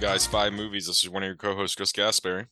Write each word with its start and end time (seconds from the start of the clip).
Guys 0.00 0.26
Five 0.26 0.52
Movies. 0.52 0.86
This 0.86 1.02
is 1.02 1.08
one 1.08 1.22
of 1.22 1.26
your 1.26 1.36
co-hosts, 1.36 1.74
Chris 1.74 1.92
Gaspari, 1.92 2.46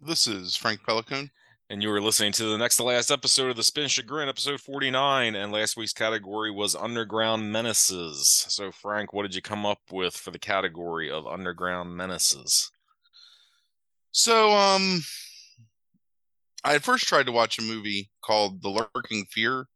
This 0.00 0.26
is 0.26 0.56
Frank 0.56 0.84
Pelican. 0.84 1.30
and 1.70 1.82
you 1.82 1.90
are 1.90 2.00
listening 2.02 2.32
to 2.32 2.44
the 2.44 2.58
next 2.58 2.76
to 2.76 2.82
last 2.84 3.10
episode 3.10 3.50
of 3.50 3.56
the 3.56 3.62
Spin 3.62 3.88
Chagrin, 3.88 4.28
episode 4.28 4.60
forty-nine. 4.60 5.34
And 5.34 5.50
last 5.52 5.76
week's 5.76 5.92
category 5.94 6.50
was 6.50 6.74
Underground 6.76 7.50
Menaces. 7.50 8.44
So, 8.48 8.70
Frank, 8.70 9.12
what 9.12 9.22
did 9.22 9.34
you 9.34 9.40
come 9.42 9.64
up 9.64 9.78
with 9.90 10.14
for 10.14 10.30
the 10.30 10.38
category 10.38 11.10
of 11.10 11.26
Underground 11.26 11.96
Menaces? 11.96 12.70
So, 14.10 14.52
um, 14.52 15.00
I 16.64 16.72
had 16.72 16.84
first 16.84 17.06
tried 17.06 17.26
to 17.26 17.32
watch 17.32 17.58
a 17.58 17.62
movie 17.62 18.10
called 18.22 18.62
The 18.62 18.68
Lurking 18.94 19.24
Fear, 19.30 19.66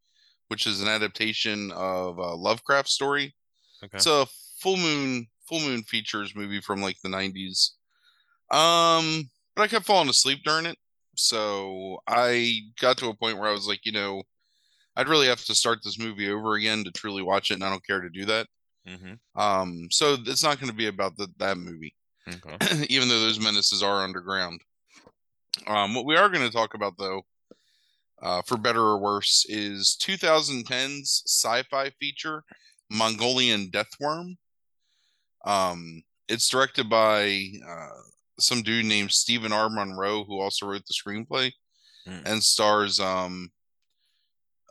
which 0.48 0.66
is 0.66 0.82
an 0.82 0.88
adaptation 0.88 1.72
of 1.72 2.18
a 2.18 2.34
Lovecraft 2.34 2.88
story. 2.88 3.34
Okay. 3.82 3.96
It's 3.96 4.06
a 4.06 4.26
full 4.60 4.76
moon 4.76 5.26
full 5.48 5.60
moon 5.60 5.82
features 5.82 6.34
movie 6.34 6.60
from 6.60 6.80
like 6.82 6.96
the 7.02 7.08
90s. 7.08 7.70
Um, 8.50 9.28
but 9.54 9.62
I 9.62 9.68
kept 9.68 9.86
falling 9.86 10.08
asleep 10.08 10.40
during 10.44 10.66
it. 10.66 10.76
So 11.16 11.98
I 12.06 12.60
got 12.80 12.98
to 12.98 13.08
a 13.08 13.16
point 13.16 13.38
where 13.38 13.48
I 13.48 13.52
was 13.52 13.66
like, 13.66 13.84
you 13.84 13.92
know, 13.92 14.22
I'd 14.96 15.08
really 15.08 15.26
have 15.28 15.44
to 15.44 15.54
start 15.54 15.80
this 15.82 15.98
movie 15.98 16.30
over 16.30 16.54
again 16.54 16.84
to 16.84 16.90
truly 16.90 17.22
watch 17.22 17.50
it, 17.50 17.54
and 17.54 17.64
I 17.64 17.70
don't 17.70 17.86
care 17.86 18.00
to 18.00 18.08
do 18.08 18.24
that. 18.26 18.46
mm-hmm. 18.88 19.40
Um, 19.40 19.88
so 19.90 20.16
it's 20.26 20.42
not 20.42 20.58
going 20.58 20.70
to 20.70 20.76
be 20.76 20.86
about 20.86 21.16
the, 21.16 21.28
that 21.38 21.58
movie. 21.58 21.94
Okay. 22.28 22.84
even 22.88 23.08
though 23.08 23.20
those 23.20 23.40
menaces 23.40 23.82
are 23.82 24.02
underground. 24.02 24.60
Um, 25.66 25.94
what 25.94 26.06
we 26.06 26.16
are 26.16 26.28
going 26.28 26.46
to 26.46 26.52
talk 26.52 26.74
about, 26.74 26.98
though, 26.98 27.22
uh, 28.22 28.42
for 28.42 28.56
better 28.56 28.80
or 28.80 28.98
worse, 28.98 29.46
is 29.48 29.96
2010's 30.02 31.22
sci-fi 31.26 31.90
feature 32.00 32.44
Mongolian 32.90 33.70
Deathworm. 33.70 34.36
Um, 35.46 36.02
it's 36.28 36.48
directed 36.48 36.90
by 36.90 37.40
uh, 37.66 37.88
some 38.40 38.62
dude 38.62 38.84
named 38.84 39.12
Steven 39.12 39.52
R. 39.52 39.70
Monroe, 39.70 40.24
who 40.24 40.40
also 40.40 40.66
wrote 40.66 40.82
the 40.86 40.94
screenplay, 40.94 41.52
Mm. 42.08 42.22
and 42.24 42.42
stars 42.42 43.00
um, 43.00 43.50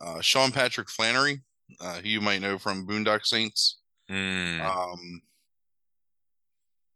uh, 0.02 0.22
Sean 0.22 0.52
Patrick 0.52 0.90
Flanery, 0.90 1.42
uh, 1.82 1.96
who 1.96 2.08
you 2.10 2.22
might 2.22 2.40
know 2.42 2.58
from 2.58 2.86
Boondock 2.88 3.26
Saints 3.26 3.80
Mm. 4.10 4.62
um 4.62 5.22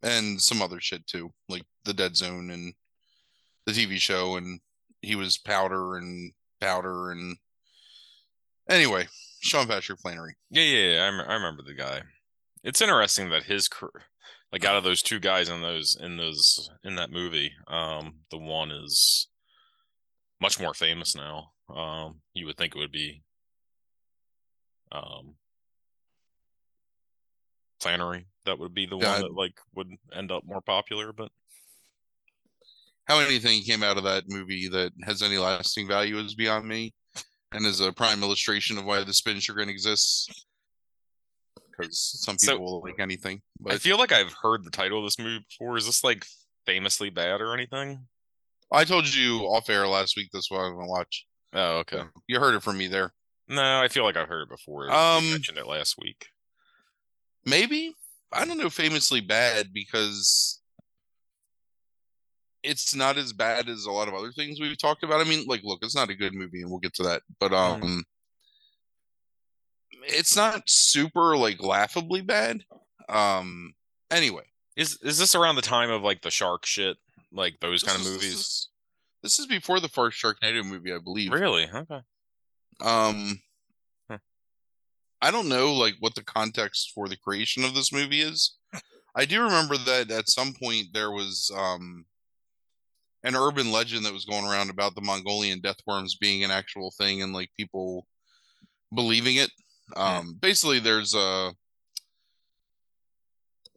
and 0.04 0.40
some 0.42 0.62
other 0.62 0.80
shit 0.80 1.06
too 1.08 1.34
like 1.50 1.64
the 1.86 1.94
dead 1.94 2.16
zone 2.16 2.52
and 2.52 2.74
the 3.66 3.72
tv 3.72 3.98
show 3.98 4.38
and 4.38 4.60
he 5.02 5.16
was 5.16 5.38
powder 5.38 5.98
and 5.98 6.32
powder 6.62 7.12
and 7.12 7.36
anyway 8.70 9.08
sean 9.42 9.66
patrick 9.68 10.00
flanery 10.00 10.36
Yeah, 10.52 10.64
yeah, 10.64 10.92
yeah. 10.94 11.02
I, 11.02 11.06
rem- 11.10 11.30
I 11.30 11.34
remember 11.34 11.64
the 11.64 11.74
guy. 11.74 12.02
It's 12.64 12.82
interesting 12.82 13.30
that 13.30 13.44
his 13.44 13.68
career, 13.68 14.04
like 14.52 14.66
out 14.66 14.76
of 14.76 14.84
those 14.84 15.02
two 15.02 15.20
guys 15.20 15.50
in 15.50 15.62
those 15.62 15.98
in 16.00 16.18
those 16.18 16.70
in 16.84 16.96
that 16.96 17.12
movie, 17.12 17.52
um, 17.68 18.16
the 18.32 18.38
one 18.38 18.72
is 18.72 19.28
much 20.42 20.60
more 20.60 20.74
famous 20.74 21.16
now. 21.16 21.52
Um, 21.74 22.22
you 22.34 22.46
would 22.46 22.58
think 22.58 22.76
it 22.76 22.80
would 22.80 22.92
be, 22.92 23.24
um, 24.92 25.36
Flanery. 27.80 28.26
That 28.46 28.60
would 28.60 28.74
be 28.74 28.86
the 28.86 28.98
Yeah, 28.98 29.14
one 29.14 29.22
that 29.22 29.34
like 29.34 29.54
would 29.76 29.92
end 30.14 30.32
up 30.32 30.44
more 30.46 30.62
popular. 30.62 31.14
But 31.14 31.30
how 33.06 33.20
anything 33.20 33.62
came 33.64 33.84
out 33.84 33.98
of 33.98 34.04
that 34.04 34.26
movie 34.28 34.68
that 34.70 34.92
has 35.04 35.22
any 35.22 35.38
lasting 35.38 35.88
value 35.88 36.18
is 36.20 36.36
beyond 36.36 36.68
me 36.68 36.94
and 37.52 37.66
is 37.66 37.80
a 37.80 37.94
prime 37.94 38.22
illustration 38.22 38.78
of 38.78 38.86
why 38.86 39.04
the 39.04 39.14
spin 39.14 39.40
chagrin 39.40 39.70
exists 39.70 40.28
because 41.80 42.00
some 42.24 42.38
So- 42.38 42.54
people 42.54 42.66
will 42.66 42.82
like 42.82 43.00
anything 43.00 43.42
I 43.68 43.78
feel 43.78 43.98
like 43.98 44.12
I've 44.12 44.34
heard 44.42 44.64
the 44.64 44.72
title 44.72 45.00
of 45.00 45.06
this 45.06 45.20
movie 45.20 45.46
before. 45.50 45.78
Is 45.78 45.86
this 45.86 46.04
like 46.04 46.26
famously 46.66 47.10
bad 47.10 47.42
or 47.42 47.54
anything? 47.54 48.08
i 48.72 48.84
told 48.84 49.12
you 49.12 49.40
off 49.46 49.68
air 49.68 49.88
last 49.88 50.16
week 50.16 50.30
that's 50.32 50.52
what 50.52 50.60
i'm 50.60 50.76
gonna 50.76 50.86
watch 50.88 51.26
Oh, 51.54 51.78
okay. 51.80 52.04
you 52.28 52.40
heard 52.40 52.54
it 52.54 52.62
from 52.62 52.78
me 52.78 52.86
there 52.88 53.14
No, 53.48 53.82
I 53.82 53.88
feel 53.88 54.04
like 54.04 54.16
I've 54.16 54.28
heard 54.28 54.44
it 54.44 54.50
before. 54.50 54.86
You 54.86 54.92
Um, 54.92 55.32
mentioned 55.32 55.58
it 55.58 55.66
last 55.66 55.96
week. 55.98 56.28
maybe 57.46 57.96
i 58.32 58.46
don't 58.46 58.60
know 58.60 58.70
famously 58.70 59.22
bad 59.22 59.74
because 59.74 60.62
it's 62.62 62.94
not 62.94 63.18
as 63.18 63.34
bad 63.34 63.70
as 63.70 63.86
a 63.86 63.92
lot 63.92 64.08
of 64.08 64.14
other 64.14 64.32
things 64.32 64.60
we've 64.60 64.78
talked 64.78 65.02
about 65.04 65.22
i 65.22 65.24
mean 65.24 65.46
like 65.48 65.62
look 65.64 65.80
it's 65.82 65.96
not 65.96 66.10
a 66.12 66.16
good 66.16 66.34
movie 66.36 66.62
and 66.62 66.70
we'll 66.70 66.80
get 66.80 66.94
to 66.94 67.04
that 67.04 67.24
but 67.40 67.52
Mhm. 67.52 67.84
um 67.84 68.04
it's 70.04 70.36
not 70.36 70.64
super 70.68 71.36
like 71.38 71.62
laughably 71.62 72.22
bad 72.22 72.64
um 73.10 73.74
anyway 74.12 74.44
Is 74.76 74.98
is 75.02 75.18
this 75.18 75.36
around 75.36 75.56
the 75.56 75.62
time 75.62 75.90
of 75.90 76.02
like 76.04 76.22
the 76.22 76.32
shark 76.32 76.66
shit, 76.66 76.98
like 77.32 77.60
those 77.60 77.84
kind 77.84 77.96
of 78.00 78.06
is- 78.06 78.12
movies? 78.12 78.32
this 78.32 78.40
is, 78.40 78.70
this 79.24 79.40
is 79.40 79.46
before 79.48 79.80
the 79.80 79.90
first 79.90 80.22
sharknado 80.22 80.64
movie 80.66 80.94
i 80.94 80.98
believe 81.00 81.32
Really? 81.32 81.68
Okay. 81.74 82.02
um 82.82 83.40
Huh. 84.10 84.18
i 85.22 85.32
don't 85.32 85.50
know 85.50 85.74
like 85.74 85.96
what 86.00 86.16
the 86.16 86.24
context 86.24 86.92
for 86.96 87.08
the 87.08 87.18
creation 87.18 87.64
of 87.64 87.74
this 87.76 87.92
movie 87.92 88.22
is 88.22 88.56
i 89.16 89.26
do 89.26 89.42
remember 89.44 89.78
that 89.78 90.10
at 90.12 90.30
some 90.30 90.54
point 90.54 90.88
there 90.94 91.12
was 91.12 91.52
um 91.56 92.06
an 93.24 93.36
urban 93.36 93.70
legend 93.72 94.06
that 94.06 94.14
was 94.14 94.24
going 94.24 94.46
around 94.46 94.70
about 94.70 94.96
the 94.96 95.02
mongolian 95.02 95.60
death 95.60 95.76
worms 95.86 96.16
being 96.16 96.44
an 96.44 96.52
actual 96.52 96.92
thing 96.98 97.22
and 97.22 97.34
like 97.34 97.50
people 97.58 98.08
believing 98.96 99.36
it 99.36 99.52
um 99.96 100.38
basically 100.42 100.80
there's 100.80 101.16
uh 101.16 101.52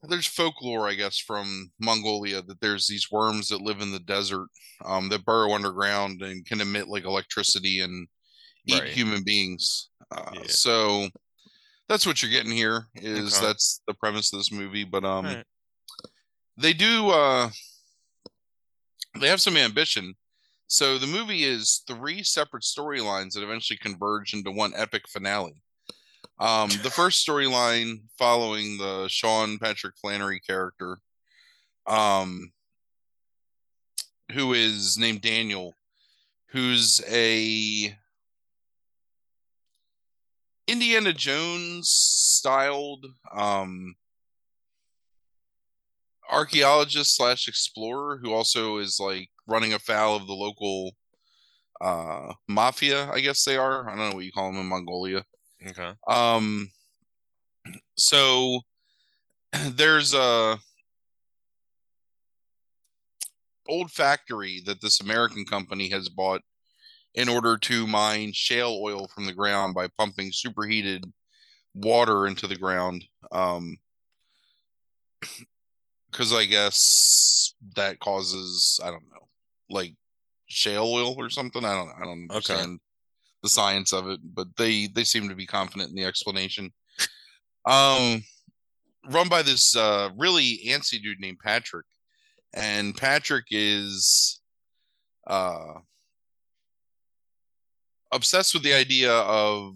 there's 0.09 0.27
folklore 0.27 0.89
i 0.89 0.95
guess 0.95 1.19
from 1.19 1.71
mongolia 1.81 2.43
that 2.43 2.61
there's 2.61 2.87
these 2.87 3.11
worms 3.11 3.49
that 3.49 3.61
live 3.63 3.81
in 3.81 3.93
the 3.93 4.01
desert 4.01 4.49
um 4.85 5.09
that 5.09 5.25
burrow 5.25 5.53
underground 5.53 6.23
and 6.23 6.45
can 6.45 6.61
emit 6.61 6.89
like 6.89 7.05
electricity 7.05 7.81
and 7.81 8.09
eat 8.67 8.81
Right. 8.81 8.89
human 8.89 9.23
beings. 9.25 9.89
Uh, 10.11 10.31
Yeah. 10.35 10.43
So 10.49 11.09
that's 11.89 12.07
what 12.07 12.23
you're 12.23 12.31
getting 12.31 12.53
here. 12.53 12.87
Is 12.95 13.35
Okay. 13.35 13.47
that's 13.47 13.83
the 13.87 13.95
premise 13.95 14.33
of 14.33 14.39
this 14.39 14.53
movie? 14.53 14.85
But 14.85 15.05
um, 15.05 15.43
they 16.57 16.73
do 16.73 17.11
uh, 17.11 17.51
they 19.21 19.29
have 19.29 19.41
some 19.41 19.57
ambition. 19.57 20.15
So 20.69 20.97
the 20.97 21.07
movie 21.07 21.45
is 21.45 21.83
three 21.87 22.23
separate 22.23 22.63
storylines 22.63 23.33
that 23.33 23.43
eventually 23.43 23.79
converge 23.79 24.33
into 24.33 24.51
one 24.51 24.73
epic 24.75 25.09
finale. 25.09 25.61
Um, 26.43 26.71
the 26.83 26.91
first 26.91 27.25
storyline 27.25 28.01
following 28.19 28.77
the 28.77 29.07
Sean 29.07 29.59
Patrick 29.61 29.95
Flanery 29.97 30.41
character, 30.41 30.99
um, 31.87 32.51
who 34.33 34.53
is 34.53 34.99
named 34.99 35.21
Daniel, 35.21 35.73
who's 36.49 37.01
a 37.09 37.97
Indiana 40.67 41.13
Jones 41.13 41.89
styled 41.89 43.07
um 43.33 43.95
archaeologist 46.29 47.15
slash 47.15 47.47
explorer 47.47 48.19
who 48.21 48.33
also 48.33 48.79
is 48.79 48.99
like 48.99 49.29
running 49.47 49.75
afoul 49.75 50.17
of 50.17 50.27
the 50.27 50.33
local 50.33 50.91
uh 51.81 52.33
mafia, 52.49 53.09
I 53.13 53.21
guess 53.21 53.45
they 53.45 53.57
are. 53.57 53.89
I 53.89 53.95
don't 53.95 54.11
know 54.11 54.17
what 54.17 54.25
you 54.25 54.33
call 54.33 54.51
them 54.51 54.61
in 54.61 54.67
Mongolia. 54.67 55.25
Okay. 55.69 55.93
Um 56.07 56.71
so 57.97 58.61
there's 59.71 60.15
a 60.15 60.59
old 63.69 63.91
factory 63.91 64.63
that 64.67 64.81
this 64.81 65.01
American 65.01 65.45
company 65.45 65.89
has 65.91 66.09
bought 66.09 66.43
in 67.15 67.29
order 67.29 67.57
to 67.59 67.87
mine 67.87 68.33
shale 68.33 68.79
oil 68.83 69.07
from 69.09 69.27
the 69.27 69.33
ground 69.33 69.75
by 69.75 69.87
pumping 69.99 70.31
superheated 70.33 71.05
water 71.75 72.27
into 72.27 72.47
the 72.47 72.57
ground. 72.57 73.05
Um, 73.31 73.77
because 76.11 76.33
I 76.33 76.45
guess 76.45 77.55
that 77.77 77.99
causes 78.01 78.81
I 78.83 78.87
don't 78.91 79.09
know, 79.11 79.29
like 79.71 79.95
shale 80.47 80.85
oil 80.87 81.15
or 81.19 81.31
something. 81.31 81.65
I 81.65 81.75
don't 81.75 81.93
I 82.01 82.05
don't 82.05 82.29
Okay. 82.31 82.77
The 83.43 83.49
science 83.49 83.93
of 83.93 84.09
it, 84.09 84.21
but 84.23 84.49
they 84.57 84.87
they 84.87 85.05
seem 85.05 85.29
to 85.29 85.35
be 85.35 85.47
confident 85.47 85.91
in 85.91 85.97
the 85.97 86.05
explanation. 86.05 86.73
Um, 87.65 88.25
run 89.11 89.29
by 89.29 89.43
this 89.43 89.77
uh 89.77 90.11
really 90.17 90.61
antsy 90.67 91.03
dude 91.03 91.21
named 91.21 91.39
Patrick, 91.43 91.87
and 92.55 92.97
Patrick 92.97 93.47
is 93.51 94.41
uh 95.27 95.75
obsessed 98.13 98.55
with 98.55 98.63
the 98.63 98.75
idea 98.75 99.13
of 99.13 99.75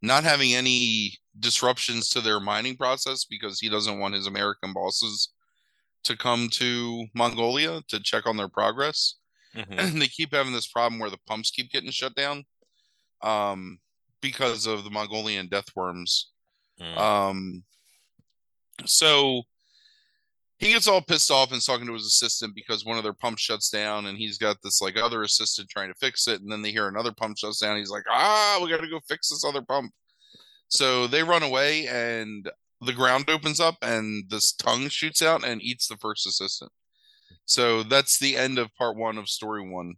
not 0.00 0.24
having 0.24 0.54
any 0.54 1.14
disruptions 1.38 2.08
to 2.10 2.20
their 2.20 2.40
mining 2.40 2.76
process 2.76 3.24
because 3.24 3.58
he 3.60 3.68
doesn't 3.68 3.98
want 3.98 4.14
his 4.14 4.26
American 4.26 4.72
bosses 4.72 5.30
to 6.04 6.16
come 6.16 6.48
to 6.50 7.06
Mongolia 7.14 7.80
to 7.88 8.00
check 8.02 8.26
on 8.26 8.36
their 8.36 8.48
progress. 8.48 9.16
Mhm. 9.54 9.78
And 9.78 9.92
they 10.02 10.08
keep 10.08 10.34
having 10.34 10.52
this 10.52 10.66
problem 10.66 10.98
where 10.98 11.10
the 11.10 11.18
pumps 11.26 11.50
keep 11.50 11.70
getting 11.70 11.90
shut 11.90 12.14
down 12.14 12.44
um 13.22 13.78
because 14.20 14.66
of 14.66 14.84
the 14.84 14.90
Mongolian 14.90 15.48
death 15.48 15.66
worms. 15.74 16.30
Mm. 16.80 16.96
Um 16.98 17.64
so 18.84 19.42
he 20.58 20.72
gets 20.72 20.86
all 20.86 21.02
pissed 21.02 21.30
off 21.30 21.50
and 21.50 21.58
is 21.58 21.64
talking 21.64 21.86
to 21.86 21.92
his 21.92 22.06
assistant 22.06 22.54
because 22.54 22.84
one 22.84 22.96
of 22.96 23.02
their 23.02 23.12
pumps 23.12 23.42
shuts 23.42 23.68
down 23.68 24.06
and 24.06 24.16
he's 24.16 24.38
got 24.38 24.56
this 24.62 24.80
like 24.80 24.96
other 24.96 25.22
assistant 25.22 25.68
trying 25.68 25.88
to 25.88 25.98
fix 25.98 26.28
it. 26.28 26.40
And 26.40 26.50
then 26.50 26.62
they 26.62 26.70
hear 26.70 26.86
another 26.86 27.12
pump 27.12 27.36
shuts 27.36 27.58
down. 27.58 27.76
He's 27.76 27.90
like 27.90 28.04
ah 28.08 28.60
we 28.62 28.70
gotta 28.70 28.88
go 28.88 29.00
fix 29.08 29.28
this 29.28 29.44
other 29.44 29.62
pump. 29.62 29.92
So 30.68 31.06
they 31.06 31.22
run 31.22 31.42
away 31.42 31.86
and 31.88 32.48
the 32.80 32.92
ground 32.92 33.28
opens 33.28 33.60
up 33.60 33.76
and 33.82 34.24
this 34.28 34.52
tongue 34.52 34.88
shoots 34.88 35.22
out 35.22 35.44
and 35.44 35.62
eats 35.62 35.86
the 35.86 35.96
first 35.96 36.26
assistant. 36.26 36.72
So 37.44 37.82
that's 37.82 38.18
the 38.18 38.36
end 38.36 38.58
of 38.58 38.74
part 38.74 38.96
one 38.96 39.18
of 39.18 39.28
story 39.28 39.68
one 39.68 39.94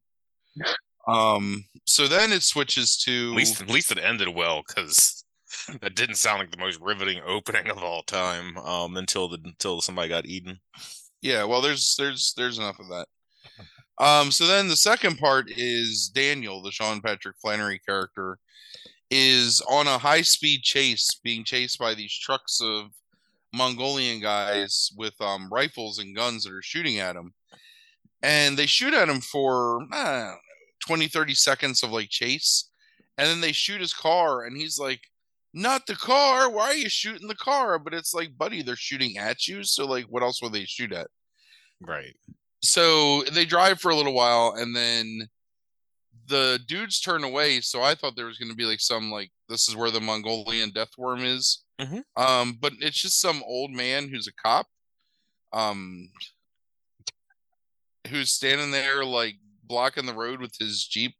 um 1.06 1.65
so 1.87 2.09
then 2.09 2.33
it 2.33 2.43
switches 2.43 2.97
to 2.97 3.31
At 3.31 3.37
least, 3.37 3.62
at 3.62 3.69
least 3.69 3.93
it 3.93 3.99
ended 3.99 4.29
well 4.29 4.62
because 4.67 5.25
that 5.81 5.95
didn't 5.95 6.17
sound 6.17 6.41
like 6.41 6.51
the 6.51 6.59
most 6.59 6.81
riveting 6.81 7.21
opening 7.27 7.71
of 7.71 7.83
all 7.83 8.03
time. 8.03 8.56
Um, 8.59 8.97
until 8.97 9.29
the 9.29 9.39
until 9.45 9.81
somebody 9.81 10.09
got 10.09 10.27
eaten. 10.27 10.59
Yeah, 11.21 11.45
well, 11.45 11.61
there's 11.61 11.97
there's 11.97 12.35
there's 12.37 12.59
enough 12.59 12.79
of 12.79 12.89
that. 12.89 13.06
Um, 13.99 14.31
so 14.31 14.47
then 14.47 14.69
the 14.69 14.77
second 14.77 15.19
part 15.19 15.51
is 15.56 16.11
Daniel, 16.12 16.62
the 16.62 16.73
Sean 16.73 17.01
Patrick 17.01 17.37
Flanery 17.41 17.79
character, 17.79 18.39
is 19.11 19.61
on 19.71 19.87
a 19.87 19.99
high 19.99 20.23
speed 20.23 20.62
chase, 20.62 21.21
being 21.23 21.45
chased 21.45 21.79
by 21.79 21.95
these 21.95 22.12
trucks 22.12 22.61
of 22.61 22.87
Mongolian 23.53 24.21
guys 24.21 24.91
with 24.97 25.15
um, 25.21 25.49
rifles 25.50 25.99
and 25.99 26.17
guns 26.17 26.45
that 26.45 26.53
are 26.53 26.62
shooting 26.62 26.99
at 26.99 27.15
him, 27.15 27.33
and 28.23 28.57
they 28.57 28.67
shoot 28.67 28.95
at 28.95 29.09
him 29.09 29.21
for 29.21 29.87
uh, 29.93 30.33
20, 30.87 31.09
30 31.09 31.35
seconds 31.35 31.83
of 31.83 31.91
like 31.91 32.09
chase, 32.11 32.71
and 33.19 33.29
then 33.29 33.41
they 33.41 33.53
shoot 33.53 33.81
his 33.81 33.95
car, 33.95 34.45
and 34.45 34.57
he's 34.57 34.79
like, 34.79 35.01
not 35.55 35.87
the 35.87 35.95
car. 35.95 36.51
Why 36.51 36.67
are 36.67 36.75
you 36.75 36.89
shooting 36.89 37.29
the 37.29 37.35
car? 37.37 37.79
But 37.79 37.95
it's 37.95 38.13
like, 38.13 38.37
buddy, 38.37 38.63
they're 38.63 38.75
shooting 38.77 39.17
at 39.19 39.47
you. 39.47 39.63
So, 39.63 39.87
like, 39.87 40.07
what 40.07 40.25
else 40.25 40.43
will 40.43 40.51
they 40.51 40.65
shoot 40.65 40.93
at? 40.93 41.07
Right. 41.81 42.17
So 42.61 43.23
they 43.23 43.45
drive 43.45 43.81
for 43.81 43.91
a 43.91 43.95
little 43.95 44.15
while 44.15 44.55
and 44.57 44.75
then 44.75 45.29
the 46.27 46.59
dudes 46.67 47.01
turn 47.01 47.23
away. 47.23 47.61
So 47.61 47.83
I 47.83 47.95
thought 47.95 48.17
there 48.17 48.27
was 48.27 48.39
going 48.39 48.51
to 48.51 48.57
be 48.57 48.65
like 48.65 48.81
some, 48.81 49.13
like, 49.13 49.31
this 49.49 49.69
is 49.69 49.77
where 49.77 49.91
the 49.93 50.01
Mongolian 50.01 50.71
death 50.71 50.91
worm 50.99 51.21
is. 51.25 51.63
Mhm. 51.81 52.03
Um, 52.17 52.59
but 52.61 52.73
it's 52.81 53.01
just 53.01 53.21
some 53.21 53.43
old 53.47 53.71
man 53.71 54.09
who's 54.09 54.27
a 54.27 54.33
cop. 54.33 54.67
Um, 55.53 56.11
who's 58.09 58.33
standing 58.33 58.71
there 58.71 59.05
like 59.05 59.37
blocking 59.75 60.06
the 60.06 60.15
road 60.15 60.41
with 60.41 60.56
his 60.59 60.85
jeep 60.87 61.17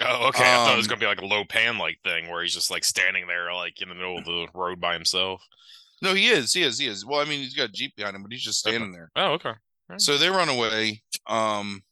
Oh, 0.00 0.28
okay. 0.28 0.44
I 0.44 0.56
thought 0.58 0.74
it 0.74 0.76
was 0.76 0.86
Um, 0.86 0.90
gonna 0.90 1.00
be 1.00 1.06
like 1.06 1.22
a 1.22 1.26
low 1.26 1.44
pan 1.44 1.76
like 1.78 1.98
thing 2.04 2.28
where 2.28 2.42
he's 2.42 2.54
just 2.54 2.70
like 2.70 2.84
standing 2.84 3.26
there 3.26 3.52
like 3.54 3.80
in 3.82 3.88
the 3.88 3.94
middle 3.96 4.18
of 4.18 4.24
the 4.26 4.46
road 4.54 4.78
by 4.80 4.92
himself. 4.92 5.42
no 6.02 6.14
he 6.14 6.28
is 6.28 6.52
he 6.52 6.62
is 6.62 6.78
he 6.78 6.86
is 6.86 7.04
well 7.06 7.20
i 7.20 7.24
mean 7.24 7.40
he's 7.40 7.54
got 7.54 7.70
a 7.70 7.72
jeep 7.72 7.96
behind 7.96 8.14
him 8.14 8.22
but 8.22 8.30
he's 8.30 8.42
just 8.44 8.60
standing 8.60 8.92
there 8.92 9.10
Oh, 9.16 9.32
okay. 9.32 9.54
So 9.96 10.18
they 10.18 10.28
run 10.28 10.48
away. 10.50 11.02
Um 11.26 11.82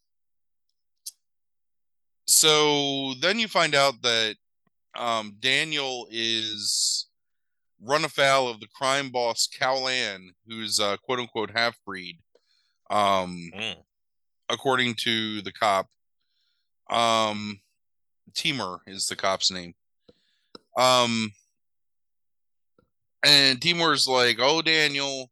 so 2.27 3.15
then 3.21 3.39
you 3.39 3.49
find 3.49 3.75
out 3.75 4.03
that 4.03 4.37
um 4.97 5.37
Daniel 5.41 6.07
is 6.11 7.07
run 7.81 8.05
afoul 8.05 8.49
of 8.49 8.61
the 8.61 8.69
crime 8.69 9.11
boss 9.11 9.49
Cowlan, 9.59 10.33
who's 10.47 10.79
a 10.79 10.99
quote 11.05 11.19
unquote 11.21 11.51
half 11.51 11.77
breed. 11.85 12.19
Um 12.91 13.51
Mm. 13.57 13.77
According 14.49 14.95
to 14.95 15.43
the 15.43 15.53
cop. 15.53 15.89
Um 16.91 17.61
Timur 18.35 18.81
is 18.87 19.07
the 19.07 19.17
cop's 19.17 19.51
name. 19.51 19.75
Um 20.77 21.33
and 23.25 23.61
Timur's 23.61 24.07
like, 24.07 24.39
"Oh 24.41 24.63
Daniel, 24.63 25.31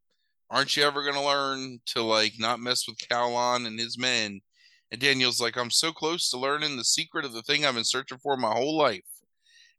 aren't 0.51 0.77
you 0.77 0.83
ever 0.83 1.03
going 1.03 1.15
to 1.15 1.21
learn 1.21 1.81
to 1.87 2.03
like 2.03 2.35
not 2.39 2.61
mess 2.61 2.87
with 2.89 2.99
Calon 2.99 3.67
and 3.67 3.79
his 3.79 3.99
men?" 3.99 4.41
And 4.91 5.01
Daniel's 5.01 5.41
like, 5.41 5.57
"I'm 5.57 5.71
so 5.71 5.93
close 5.93 6.29
to 6.31 6.39
learning 6.39 6.77
the 6.77 6.85
secret 6.85 7.25
of 7.25 7.33
the 7.33 7.43
thing 7.43 7.65
I've 7.65 7.75
been 7.75 7.85
searching 7.85 8.19
for 8.19 8.37
my 8.37 8.53
whole 8.53 8.77
life." 8.77 9.05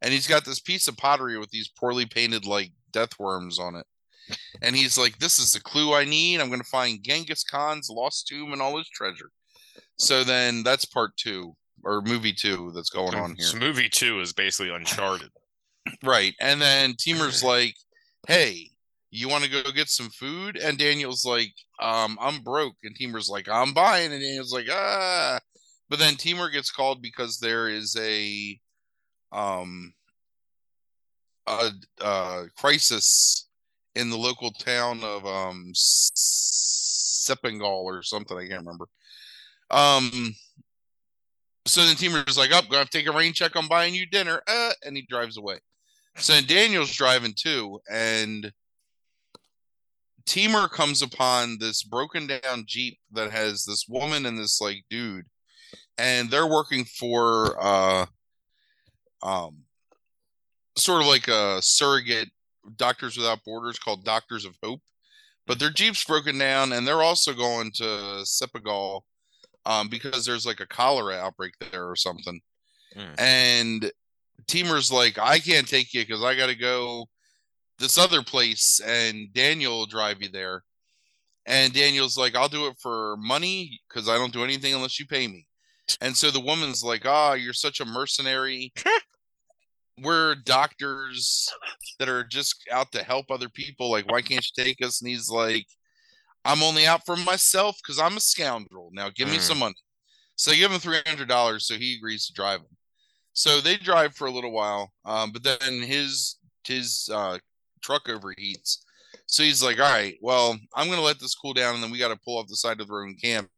And 0.02 0.14
he's 0.14 0.28
got 0.28 0.46
this 0.46 0.60
piece 0.60 0.88
of 0.88 0.98
pottery 0.98 1.38
with 1.38 1.50
these 1.50 1.68
poorly 1.70 2.06
painted 2.06 2.46
like 2.46 2.72
death 2.92 3.20
worms 3.20 3.60
on 3.60 3.76
it. 3.76 3.88
And 4.62 4.76
he's 4.76 4.98
like, 4.98 5.18
"This 5.20 5.40
is 5.40 5.54
the 5.54 5.60
clue 5.60 5.94
I 5.94 6.06
need. 6.06 6.40
I'm 6.40 6.48
going 6.48 6.62
to 6.62 6.68
find 6.68 7.04
Genghis 7.04 7.44
Khan's 7.44 7.90
lost 7.90 8.28
tomb 8.28 8.54
and 8.54 8.62
all 8.62 8.78
his 8.78 8.90
treasure." 8.90 9.30
So 9.98 10.24
then 10.24 10.64
that's 10.64 10.86
part 10.86 11.16
2 11.18 11.56
or 11.84 12.02
movie 12.02 12.34
2 12.34 12.72
that's 12.74 12.90
going 12.90 13.12
So, 13.14 13.18
on 13.20 13.36
here. 13.36 13.46
so 13.46 13.58
movie 13.58 13.90
two 13.90 14.20
is 14.20 14.34
basically 14.34 14.74
Uncharted. 14.74 15.30
Right. 16.04 16.34
And 16.42 16.60
then 16.60 16.96
Timur's 16.98 17.44
like, 17.44 17.76
hey, 18.28 18.72
you 19.12 19.30
want 19.30 19.44
to 19.44 19.50
go 19.52 19.72
get 19.72 19.88
some 19.88 20.10
food? 20.10 20.58
And 20.58 20.80
Daniel's 20.80 21.24
like, 21.26 21.54
um, 21.80 22.18
I'm 22.20 22.42
broke. 22.42 22.74
And 22.84 22.96
Timur's 22.96 23.30
like, 23.30 23.48
I'm 23.48 23.72
buying. 23.72 24.12
And 24.12 24.20
Daniel's 24.20 24.52
like, 24.52 24.66
ah. 24.72 25.40
But 25.88 26.00
then 26.00 26.16
Timur 26.16 26.50
gets 26.50 26.72
called 26.72 27.04
because 27.04 27.38
there 27.40 27.70
is 27.70 27.96
a 28.00 28.60
um 29.32 29.94
a, 31.46 31.70
a 32.02 32.46
crisis 32.58 33.45
in 33.96 34.10
the 34.10 34.18
local 34.18 34.52
town 34.52 35.04
of 35.04 35.26
um 35.26 35.72
Sepingal 35.74 37.64
or 37.84 38.04
something. 38.04 38.38
I 38.38 38.48
can't 38.48 38.60
remember. 38.60 38.86
Um 39.72 40.36
so 41.68 41.84
then 41.84 41.96
Timur's 41.96 42.38
like, 42.38 42.52
up, 42.52 42.66
oh, 42.66 42.70
gonna 42.70 42.80
have 42.80 42.90
to 42.92 42.98
take 42.98 43.08
a 43.08 43.12
rain 43.12 43.34
check 43.34 43.56
on 43.56 43.68
buying 43.68 43.96
you 43.96 44.06
dinner. 44.06 44.40
Uh, 44.48 44.72
and 44.86 44.96
he 44.96 45.02
drives 45.10 45.38
away. 45.38 45.58
So 46.18 46.40
Daniel's 46.42 46.96
driving 46.96 47.34
too, 47.36 47.80
and 47.92 48.52
Timur 50.26 50.68
comes 50.68 51.02
upon 51.02 51.58
this 51.60 51.84
broken 51.84 52.28
down 52.28 52.64
Jeep 52.66 53.00
that 53.12 53.32
has 53.32 53.66
this 53.66 53.86
woman 53.90 54.26
and 54.26 54.38
this 54.38 54.62
like 54.62 54.86
dude, 54.90 55.26
and 55.98 56.30
they're 56.30 56.48
working 56.48 56.86
for 56.86 57.58
uh 57.60 58.06
um 59.24 59.58
sort 60.78 61.02
of 61.02 61.08
like 61.08 61.28
a 61.28 61.60
surrogate 61.62 62.30
Doctors 62.76 63.18
Without 63.18 63.44
Borders 63.44 63.80
called 63.80 64.04
Doctors 64.04 64.46
of 64.46 64.56
Hope. 64.64 64.82
But 65.48 65.60
their 65.60 65.70
Jeep's 65.70 66.04
broken 66.04 66.38
down 66.38 66.74
and 66.74 66.88
they're 66.88 67.04
also 67.04 67.34
going 67.34 67.72
to 67.74 68.24
Sepagal 68.24 69.02
um 69.68 69.88
because 69.88 70.26
there's 70.26 70.46
like 70.46 70.60
a 70.60 70.68
cholera 70.68 71.16
outbreak 71.16 71.54
there 71.72 71.90
or 71.90 71.96
something. 71.96 72.40
Mm. 72.96 73.20
And 73.20 73.92
Timur's 74.48 74.92
like, 74.92 75.18
I 75.18 75.40
can't 75.40 75.68
take 75.68 75.94
you 75.94 76.02
because 76.02 76.24
I 76.24 76.36
got 76.36 76.48
to 76.48 76.56
go 76.56 77.08
this 77.80 77.98
other 77.98 78.22
place, 78.22 78.80
and 78.86 79.34
Daniel 79.34 79.80
will 79.80 79.86
drive 79.86 80.22
you 80.22 80.30
there. 80.30 80.64
And 81.46 81.74
Daniel's 81.74 82.18
like, 82.18 82.36
I'll 82.36 82.50
do 82.50 82.68
it 82.68 82.78
for 82.80 83.18
money 83.18 83.80
because 83.88 84.10
I 84.10 84.18
don't 84.18 84.34
do 84.34 84.44
anything 84.44 84.74
unless 84.74 85.00
you 85.00 85.06
pay 85.06 85.28
me. 85.28 85.46
And 86.02 86.18
so 86.18 86.32
the 86.32 86.40
woman's 86.40 86.84
like, 86.84 87.06
Ah, 87.06 87.34
you're 87.34 87.54
such 87.54 87.80
a 87.80 87.86
mercenary. 87.86 88.74
We're 90.02 90.36
doctors 90.36 91.50
that 92.00 92.10
are 92.10 92.24
just 92.24 92.56
out 92.72 92.92
to 92.92 93.04
help 93.04 93.32
other 93.32 93.50
people. 93.50 93.90
Like, 93.90 94.12
why 94.12 94.22
can't 94.22 94.46
you 94.46 94.64
take 94.64 94.84
us? 94.86 95.02
And 95.02 95.10
he's 95.10 95.30
like, 95.30 95.66
I'm 96.44 96.62
only 96.64 96.86
out 96.86 97.06
for 97.06 97.16
myself 97.16 97.78
because 97.82 98.00
I'm 98.00 98.18
a 98.18 98.22
scoundrel. 98.22 98.90
Now 98.94 99.10
give 99.10 99.30
me 99.30 99.38
Mm. 99.38 99.42
some 99.42 99.60
money. 99.60 99.76
So 100.36 100.52
they 100.52 100.58
give 100.58 100.72
him 100.72 100.80
three 100.80 101.00
hundred 101.08 101.28
dollars, 101.30 101.66
so 101.66 101.76
he 101.76 101.96
agrees 101.96 102.28
to 102.28 102.34
drive 102.34 102.60
him. 102.60 102.78
So 103.34 103.62
they 103.62 103.78
drive 103.78 104.16
for 104.16 104.28
a 104.28 104.32
little 104.32 104.52
while, 104.52 104.92
um, 105.06 105.32
but 105.32 105.44
then 105.44 105.82
his 105.82 106.38
his 106.66 107.10
uh, 107.14 107.38
truck 107.82 108.06
overheats. 108.06 108.80
So 109.28 109.44
he's 109.44 109.64
like, 109.64 109.80
"All 109.80 109.92
right, 109.92 110.18
well, 110.22 110.58
I'm 110.76 110.90
gonna 110.90 111.02
let 111.02 111.20
this 111.20 111.36
cool 111.36 111.54
down, 111.54 111.76
and 111.76 111.84
then 111.84 111.90
we 111.92 111.98
got 111.98 112.10
to 112.10 112.20
pull 112.24 112.38
off 112.38 112.48
the 112.48 112.56
side 112.58 112.80
of 112.82 112.88
the 112.88 112.94
road 112.94 113.08
and 113.08 113.22
camp 113.22 113.50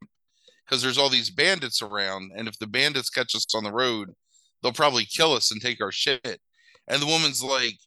because 0.65 0.82
there's 0.84 0.98
all 1.00 1.10
these 1.10 1.32
bandits 1.32 1.82
around, 1.82 2.32
and 2.36 2.48
if 2.48 2.58
the 2.60 2.67
bandits 2.67 3.10
catch 3.10 3.36
us 3.36 3.46
on 3.56 3.63
the 3.63 3.72
road, 3.72 4.10
they'll 4.61 4.73
probably 4.73 5.05
kill 5.05 5.33
us 5.33 5.51
and 5.51 5.61
take 5.61 5.81
our 5.81 5.91
shit." 5.91 6.41
And 6.87 7.01
the 7.01 7.05
woman's 7.07 7.43
like, 7.43 7.77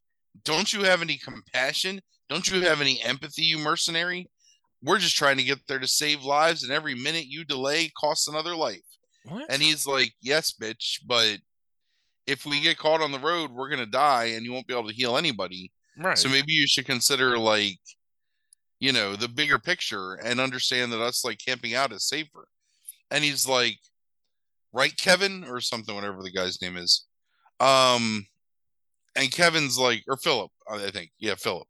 "Don't 0.45 0.73
you 0.73 0.85
have 0.85 1.03
any 1.03 1.17
compassion? 1.17 2.01
Don't 2.29 2.49
you 2.51 2.63
have 2.63 2.81
any 2.81 3.01
empathy, 3.03 3.43
you 3.43 3.59
mercenary? 3.59 4.29
We're 4.83 4.99
just 4.99 5.17
trying 5.17 5.37
to 5.37 5.43
get 5.45 5.67
there 5.67 5.79
to 5.79 5.89
save 5.89 6.23
lives, 6.23 6.63
and 6.63 6.73
every 6.73 6.95
minute 6.95 7.27
you 7.27 7.45
delay 7.45 7.91
costs 7.99 8.29
another 8.29 8.55
life." 8.55 8.81
What? 9.25 9.47
And 9.51 9.63
he's 9.63 9.87
like, 9.87 10.15
Yes, 10.21 10.53
bitch, 10.53 11.01
but 11.07 11.39
if 12.27 12.47
we 12.47 12.61
get 12.61 12.79
caught 12.79 13.03
on 13.03 13.13
the 13.13 13.19
road, 13.19 13.51
we're 13.51 13.69
gonna 13.69 13.87
die 13.87 14.27
and 14.27 14.45
you 14.45 14.53
won't 14.53 14.67
be 14.67 14.75
able 14.75 14.89
to 14.89 14.95
heal 14.95 15.17
anybody. 15.17 15.73
right. 15.99 16.17
So 16.17 16.29
maybe 16.29 16.53
you 16.53 16.67
should 16.67 16.87
consider 16.87 17.37
like, 17.39 17.79
you 18.79 18.93
know, 18.93 19.17
the 19.17 19.29
bigger 19.29 19.59
picture 19.59 20.15
and 20.15 20.41
understand 20.41 20.93
that 20.93 21.03
us 21.03 21.25
like 21.25 21.39
camping 21.45 21.75
out 21.75 21.93
is 21.93 22.09
safer. 22.09 22.49
And 23.11 23.25
he's 23.25 23.47
like, 23.47 23.79
Right, 24.73 24.97
Kevin, 24.97 25.45
or 25.45 25.61
something, 25.61 25.95
whatever 25.95 26.23
the 26.23 26.33
guy's 26.33 26.61
name 26.63 26.77
is. 26.77 27.07
Um 27.59 28.27
and 29.17 29.33
Kevin's 29.33 29.79
like, 29.79 30.05
or 30.07 30.17
Philip, 30.17 30.53
I 30.71 30.91
think. 30.91 31.11
Yeah, 31.19 31.35
Philip. 31.35 31.67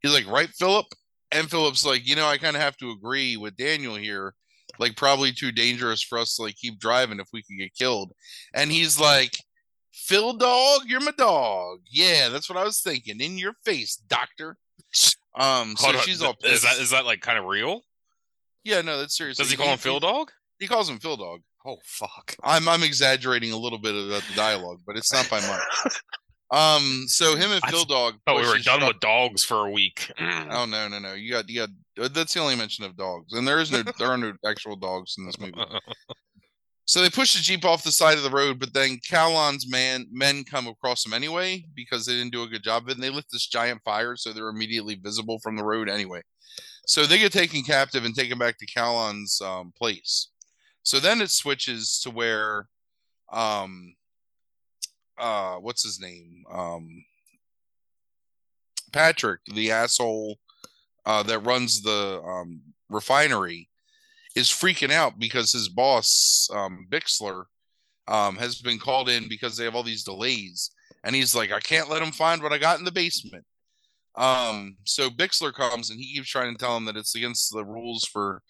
He's 0.00 0.14
like, 0.14 0.26
right, 0.28 0.48
Philip? 0.50 0.86
And 1.32 1.50
Philip's 1.50 1.84
like, 1.84 2.06
you 2.06 2.14
know, 2.14 2.26
I 2.26 2.38
kind 2.38 2.54
of 2.54 2.62
have 2.62 2.76
to 2.76 2.90
agree 2.90 3.36
with 3.36 3.56
Daniel 3.56 3.96
here 3.96 4.34
like 4.78 4.96
probably 4.96 5.32
too 5.32 5.52
dangerous 5.52 6.02
for 6.02 6.18
us 6.18 6.36
to 6.36 6.42
like 6.42 6.56
keep 6.56 6.78
driving 6.78 7.20
if 7.20 7.28
we 7.32 7.42
could 7.42 7.58
get 7.58 7.74
killed. 7.74 8.12
And 8.54 8.70
he's 8.70 9.00
like, 9.00 9.36
Phil 9.92 10.34
dog, 10.34 10.82
you're 10.86 11.00
my 11.00 11.12
dog. 11.16 11.80
Yeah, 11.90 12.28
that's 12.28 12.48
what 12.48 12.58
I 12.58 12.64
was 12.64 12.80
thinking. 12.80 13.20
In 13.20 13.38
your 13.38 13.54
face, 13.64 13.96
doctor. 13.96 14.56
Um, 15.38 15.76
so 15.76 15.86
Hold 15.86 15.96
on. 15.96 16.02
she's 16.02 16.22
all 16.22 16.34
Is 16.44 16.62
that 16.62 16.78
is 16.78 16.90
that 16.90 17.06
like 17.06 17.20
kind 17.20 17.38
of 17.38 17.44
real? 17.44 17.82
Yeah, 18.64 18.82
no, 18.82 18.98
that's 18.98 19.16
serious. 19.16 19.36
Does 19.36 19.50
he 19.50 19.56
call 19.56 19.68
him 19.68 19.78
Phil 19.78 20.00
Dog? 20.00 20.32
He 20.58 20.66
calls 20.66 20.88
him 20.88 20.98
Phil 20.98 21.16
Dog. 21.16 21.40
Oh 21.66 21.78
fuck. 21.84 22.36
I'm 22.44 22.68
I'm 22.68 22.82
exaggerating 22.82 23.52
a 23.52 23.56
little 23.56 23.78
bit 23.78 23.94
about 23.94 24.22
the 24.28 24.34
dialogue, 24.34 24.80
but 24.86 24.96
it's 24.96 25.12
not 25.12 25.28
by 25.28 25.40
much. 25.40 25.92
Um, 26.52 27.06
so 27.08 27.34
him 27.34 27.50
and 27.50 27.60
I 27.64 27.70
Phil 27.72 27.84
Dog. 27.84 28.14
Oh, 28.28 28.36
we 28.36 28.46
were 28.46 28.58
done 28.58 28.78
Chuck- 28.78 28.88
with 28.88 29.00
dogs 29.00 29.42
for 29.42 29.66
a 29.66 29.70
week. 29.70 30.08
Oh 30.20 30.64
no, 30.64 30.86
no, 30.86 31.00
no! 31.00 31.14
You 31.14 31.32
got, 31.32 31.48
you 31.48 31.66
got. 31.66 32.12
That's 32.14 32.34
the 32.34 32.40
only 32.40 32.54
mention 32.54 32.84
of 32.84 32.96
dogs, 32.96 33.32
and 33.32 33.48
there 33.48 33.58
is 33.58 33.72
no, 33.72 33.82
there 33.98 34.06
are 34.06 34.16
no 34.16 34.32
actual 34.46 34.76
dogs 34.76 35.16
in 35.18 35.26
this 35.26 35.40
movie. 35.40 35.54
So 36.88 37.02
they 37.02 37.10
push 37.10 37.34
the 37.34 37.42
jeep 37.42 37.64
off 37.64 37.82
the 37.82 37.90
side 37.90 38.16
of 38.16 38.22
the 38.22 38.30
road, 38.30 38.60
but 38.60 38.72
then 38.72 39.00
Calon's 39.04 39.68
man 39.68 40.06
men 40.12 40.44
come 40.44 40.68
across 40.68 41.02
them 41.02 41.14
anyway 41.14 41.64
because 41.74 42.06
they 42.06 42.12
didn't 42.12 42.30
do 42.30 42.44
a 42.44 42.48
good 42.48 42.62
job 42.62 42.84
of 42.84 42.90
it, 42.90 42.94
and 42.94 43.02
they 43.02 43.10
lit 43.10 43.24
this 43.32 43.48
giant 43.48 43.82
fire, 43.84 44.14
so 44.14 44.32
they're 44.32 44.50
immediately 44.50 44.94
visible 44.94 45.40
from 45.40 45.56
the 45.56 45.64
road 45.64 45.88
anyway. 45.88 46.22
So 46.86 47.04
they 47.04 47.18
get 47.18 47.32
taken 47.32 47.62
captive 47.62 48.04
and 48.04 48.14
taken 48.14 48.38
back 48.38 48.56
to 48.58 48.66
Calon's 48.66 49.40
um, 49.40 49.72
place. 49.76 50.28
So 50.86 51.00
then 51.00 51.20
it 51.20 51.32
switches 51.32 51.98
to 52.04 52.10
where, 52.10 52.68
um, 53.32 53.96
uh, 55.18 55.56
what's 55.56 55.82
his 55.82 56.00
name? 56.00 56.44
Um, 56.48 57.04
Patrick, 58.92 59.40
the 59.52 59.72
asshole 59.72 60.38
uh, 61.04 61.24
that 61.24 61.40
runs 61.40 61.82
the 61.82 62.22
um, 62.24 62.60
refinery, 62.88 63.68
is 64.36 64.46
freaking 64.46 64.92
out 64.92 65.18
because 65.18 65.50
his 65.50 65.68
boss, 65.68 66.48
um, 66.54 66.86
Bixler, 66.88 67.46
um, 68.06 68.36
has 68.36 68.62
been 68.62 68.78
called 68.78 69.08
in 69.08 69.28
because 69.28 69.56
they 69.56 69.64
have 69.64 69.74
all 69.74 69.82
these 69.82 70.04
delays, 70.04 70.70
and 71.02 71.16
he's 71.16 71.34
like, 71.34 71.50
"I 71.50 71.58
can't 71.58 71.90
let 71.90 72.00
him 72.00 72.12
find 72.12 72.40
what 72.40 72.52
I 72.52 72.58
got 72.58 72.78
in 72.78 72.84
the 72.84 72.92
basement." 72.92 73.44
Um, 74.14 74.76
so 74.84 75.10
Bixler 75.10 75.52
comes 75.52 75.90
and 75.90 75.98
he 75.98 76.14
keeps 76.14 76.28
trying 76.28 76.54
to 76.54 76.64
tell 76.64 76.76
him 76.76 76.84
that 76.84 76.96
it's 76.96 77.16
against 77.16 77.52
the 77.52 77.64
rules 77.64 78.04
for 78.04 78.42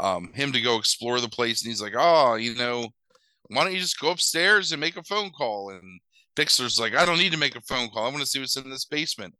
um, 0.00 0.32
him 0.32 0.52
to 0.52 0.60
go 0.60 0.78
explore 0.78 1.20
the 1.20 1.28
place, 1.28 1.62
and 1.62 1.70
he's 1.70 1.82
like, 1.82 1.94
"Oh, 1.96 2.34
you 2.34 2.54
know, 2.54 2.88
why 3.48 3.64
don't 3.64 3.74
you 3.74 3.80
just 3.80 4.00
go 4.00 4.10
upstairs 4.10 4.72
and 4.72 4.80
make 4.80 4.96
a 4.96 5.02
phone 5.04 5.30
call?" 5.30 5.70
And 5.70 6.00
Bixler's 6.36 6.78
like, 6.78 6.94
"I 6.94 7.04
don't 7.04 7.18
need 7.18 7.32
to 7.32 7.38
make 7.38 7.56
a 7.56 7.60
phone 7.62 7.88
call. 7.88 8.06
I 8.06 8.10
want 8.10 8.20
to 8.20 8.26
see 8.26 8.40
what's 8.40 8.56
in 8.56 8.70
this 8.70 8.84
basement." 8.84 9.34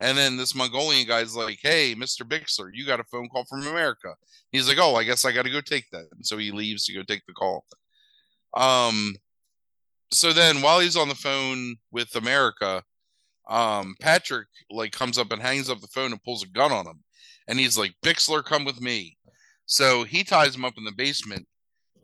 And 0.00 0.18
then 0.18 0.36
this 0.36 0.54
Mongolian 0.54 1.06
guy's 1.06 1.36
like, 1.36 1.60
"Hey, 1.62 1.94
Mr. 1.94 2.26
Bixler, 2.26 2.70
you 2.72 2.86
got 2.86 3.00
a 3.00 3.04
phone 3.04 3.28
call 3.28 3.44
from 3.44 3.66
America." 3.66 4.14
He's 4.50 4.68
like, 4.68 4.78
"Oh, 4.80 4.96
I 4.96 5.04
guess 5.04 5.24
I 5.24 5.32
got 5.32 5.44
to 5.44 5.50
go 5.50 5.60
take 5.60 5.88
that." 5.90 6.06
And 6.12 6.26
so 6.26 6.38
he 6.38 6.50
leaves 6.50 6.84
to 6.86 6.94
go 6.94 7.02
take 7.02 7.24
the 7.26 7.32
call. 7.32 7.64
Um, 8.54 9.16
so 10.12 10.32
then 10.32 10.60
while 10.60 10.80
he's 10.80 10.96
on 10.96 11.08
the 11.08 11.14
phone 11.14 11.76
with 11.90 12.14
America, 12.16 12.82
um, 13.48 13.94
Patrick 14.00 14.48
like 14.70 14.92
comes 14.92 15.18
up 15.18 15.32
and 15.32 15.40
hangs 15.40 15.70
up 15.70 15.80
the 15.80 15.88
phone 15.88 16.12
and 16.12 16.22
pulls 16.22 16.42
a 16.42 16.48
gun 16.48 16.72
on 16.72 16.86
him, 16.86 17.02
and 17.48 17.58
he's 17.58 17.78
like, 17.78 17.94
"Bixler, 18.04 18.44
come 18.44 18.64
with 18.64 18.80
me." 18.80 19.16
So 19.66 20.04
he 20.04 20.24
ties 20.24 20.54
him 20.54 20.64
up 20.64 20.74
in 20.76 20.84
the 20.84 20.92
basement, 20.92 21.46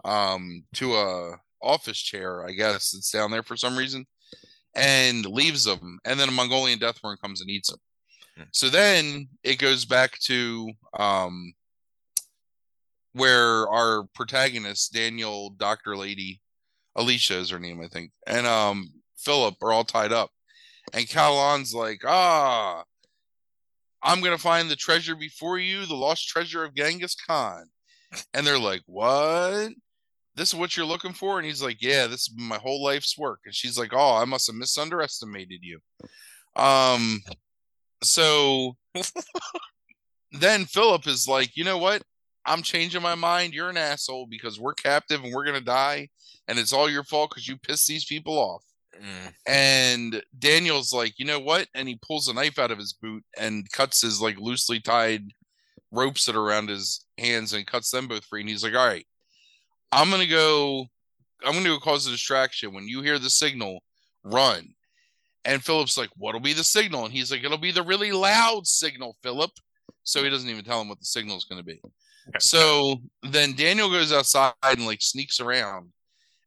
um, 0.05 0.65
to 0.75 0.95
a 0.95 1.37
office 1.63 1.99
chair, 1.99 2.47
I 2.47 2.53
guess 2.53 2.95
it's 2.95 3.11
down 3.11 3.31
there 3.31 3.43
for 3.43 3.57
some 3.57 3.77
reason, 3.77 4.07
and 4.75 5.27
leaves 5.27 5.67
him. 5.67 5.99
And 6.05 6.19
then 6.19 6.29
a 6.29 6.33
Mongolian 6.33 6.79
deathworm 6.79 7.21
comes 7.21 7.41
and 7.41 7.51
eats 7.51 7.71
him. 7.71 7.79
Hmm. 8.37 8.43
So 8.53 8.69
then 8.69 9.29
it 9.43 9.59
goes 9.59 9.85
back 9.85 10.19
to 10.21 10.71
um, 10.99 11.53
where 13.13 13.69
our 13.69 14.05
protagonist, 14.15 14.93
Daniel, 14.93 15.51
Doctor 15.51 15.97
Lady, 15.97 16.41
Alicia 16.97 17.39
is 17.39 17.51
her 17.51 17.59
name, 17.59 17.81
I 17.81 17.89
think, 17.89 18.11
and 18.27 18.47
um, 18.47 18.91
Philip 19.17 19.55
are 19.63 19.73
all 19.73 19.85
tied 19.85 20.13
up. 20.13 20.31
And 20.93 21.09
Calon's 21.09 21.75
like, 21.75 22.01
ah, 22.07 22.83
I'm 24.03 24.21
gonna 24.21 24.39
find 24.39 24.71
the 24.71 24.77
treasure 24.77 25.17
before 25.17 25.59
you, 25.59 25.87
the 25.87 25.95
lost 25.95 26.29
treasure 26.29 26.65
of 26.65 26.75
Genghis 26.75 27.15
Khan. 27.15 27.67
And 28.33 28.47
they're 28.47 28.59
like, 28.59 28.83
What? 28.87 29.73
This 30.35 30.51
is 30.51 30.55
what 30.55 30.77
you're 30.77 30.87
looking 30.87 31.13
for? 31.13 31.39
And 31.39 31.47
he's 31.47 31.63
like, 31.63 31.79
Yeah, 31.81 32.07
this 32.07 32.23
is 32.23 32.35
my 32.37 32.59
whole 32.59 32.83
life's 32.83 33.19
work. 33.19 33.41
And 33.45 33.55
she's 33.55 33.79
like, 33.79 33.93
Oh, 33.93 34.17
I 34.17 34.25
must 34.25 34.47
have 34.47 34.57
misunderestimated 34.57 35.61
you. 35.63 35.81
Um, 36.57 37.21
so 38.03 38.77
then 40.33 40.65
Philip 40.65 41.07
is 41.07 41.27
like, 41.29 41.57
You 41.57 41.65
know 41.65 41.79
what? 41.79 42.03
I'm 42.47 42.63
changing 42.63 43.03
my 43.03 43.15
mind. 43.15 43.53
You're 43.53 43.69
an 43.69 43.77
asshole 43.77 44.27
because 44.27 44.59
we're 44.59 44.75
captive 44.75 45.23
and 45.23 45.35
we're 45.35 45.45
gonna 45.45 45.61
die, 45.61 46.09
and 46.47 46.59
it's 46.59 46.73
all 46.73 46.89
your 46.89 47.05
fault 47.05 47.31
because 47.31 47.47
you 47.47 47.59
pissed 47.59 47.87
these 47.87 48.07
people 48.07 48.39
off. 48.39 48.65
Mm. 49.01 49.33
And 49.47 50.23
Daniel's 50.39 50.93
like, 50.93 51.15
you 51.19 51.25
know 51.25 51.41
what? 51.41 51.69
And 51.75 51.89
he 51.89 51.99
pulls 52.07 52.29
a 52.29 52.35
knife 52.35 52.59
out 52.59 52.71
of 52.71 52.79
his 52.79 52.93
boot 52.93 53.25
and 53.39 53.71
cuts 53.71 54.03
his 54.03 54.21
like 54.21 54.39
loosely 54.39 54.81
tied 54.81 55.25
ropes 55.91 56.27
that 56.27 56.37
are 56.37 56.43
around 56.43 56.69
his 56.69 57.05
hands 57.17 57.53
and 57.53 57.67
cuts 57.67 57.91
them 57.91 58.09
both 58.09 58.25
free. 58.25 58.41
And 58.41 58.49
he's 58.49 58.65
like, 58.65 58.75
all 58.75 58.87
right, 58.87 59.07
I'm 59.93 60.11
gonna 60.11 60.27
go. 60.27 60.87
I'm 61.45 61.55
gonna 61.55 61.69
go 61.69 61.79
cause 61.79 62.07
a 62.07 62.11
distraction. 62.11 62.75
When 62.75 62.89
you 62.89 63.03
hear 63.03 63.19
the 63.19 63.31
signal, 63.31 63.83
run. 64.25 64.75
And 65.45 65.65
Philip's 65.65 65.97
like, 65.97 66.11
what'll 66.17 66.41
be 66.41 66.53
the 66.53 66.65
signal? 66.65 67.05
And 67.05 67.13
he's 67.13 67.31
like, 67.31 67.45
it'll 67.45 67.57
be 67.57 67.71
the 67.71 67.83
really 67.83 68.13
loud 68.13 68.67
signal, 68.67 69.17
Philip. 69.23 69.53
So 70.03 70.23
he 70.23 70.31
doesn't 70.31 70.49
even 70.49 70.65
tell 70.65 70.81
him 70.81 70.89
what 70.89 70.99
the 70.99 71.07
signal 71.07 71.37
is 71.37 71.45
going 71.45 71.61
to 71.61 71.65
be. 71.65 71.81
So 72.39 72.97
then 73.23 73.55
Daniel 73.55 73.89
goes 73.89 74.13
outside 74.13 74.53
and 74.63 74.85
like 74.85 75.01
sneaks 75.01 75.41
around 75.41 75.91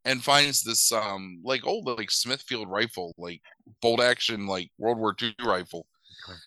and 0.05 0.23
finds 0.23 0.63
this 0.63 0.91
um 0.91 1.41
like 1.43 1.65
old 1.65 1.85
like 1.87 2.11
Smithfield 2.11 2.69
rifle, 2.69 3.13
like 3.17 3.41
bolt 3.81 4.01
action 4.01 4.47
like 4.47 4.69
World 4.77 4.97
War 4.97 5.15
II 5.21 5.33
rifle, 5.45 5.85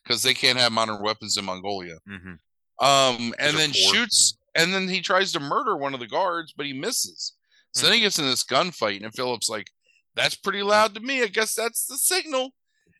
because 0.02 0.22
they 0.22 0.34
can't 0.34 0.58
have 0.58 0.72
modern 0.72 1.02
weapons 1.02 1.36
in 1.36 1.44
Mongolia. 1.44 1.96
Mhm. 2.08 2.38
Um, 2.80 3.34
and 3.38 3.56
then 3.56 3.72
shoots, 3.72 4.36
and 4.56 4.74
then 4.74 4.88
he 4.88 5.00
tries 5.00 5.32
to 5.32 5.40
murder 5.40 5.76
one 5.76 5.94
of 5.94 6.00
the 6.00 6.08
guards, 6.08 6.52
but 6.56 6.66
he 6.66 6.72
misses. 6.72 7.34
So 7.72 7.80
Hmm. 7.80 7.84
then 7.86 7.94
he 7.94 8.00
gets 8.00 8.18
in 8.18 8.24
this 8.24 8.44
gunfight, 8.44 9.04
and 9.04 9.14
Philip's 9.14 9.48
like, 9.48 9.70
"That's 10.14 10.34
pretty 10.34 10.62
loud 10.62 10.94
to 10.94 11.00
me. 11.00 11.22
I 11.22 11.28
guess 11.28 11.54
that's 11.54 11.86
the 11.86 11.96
signal." 11.98 12.52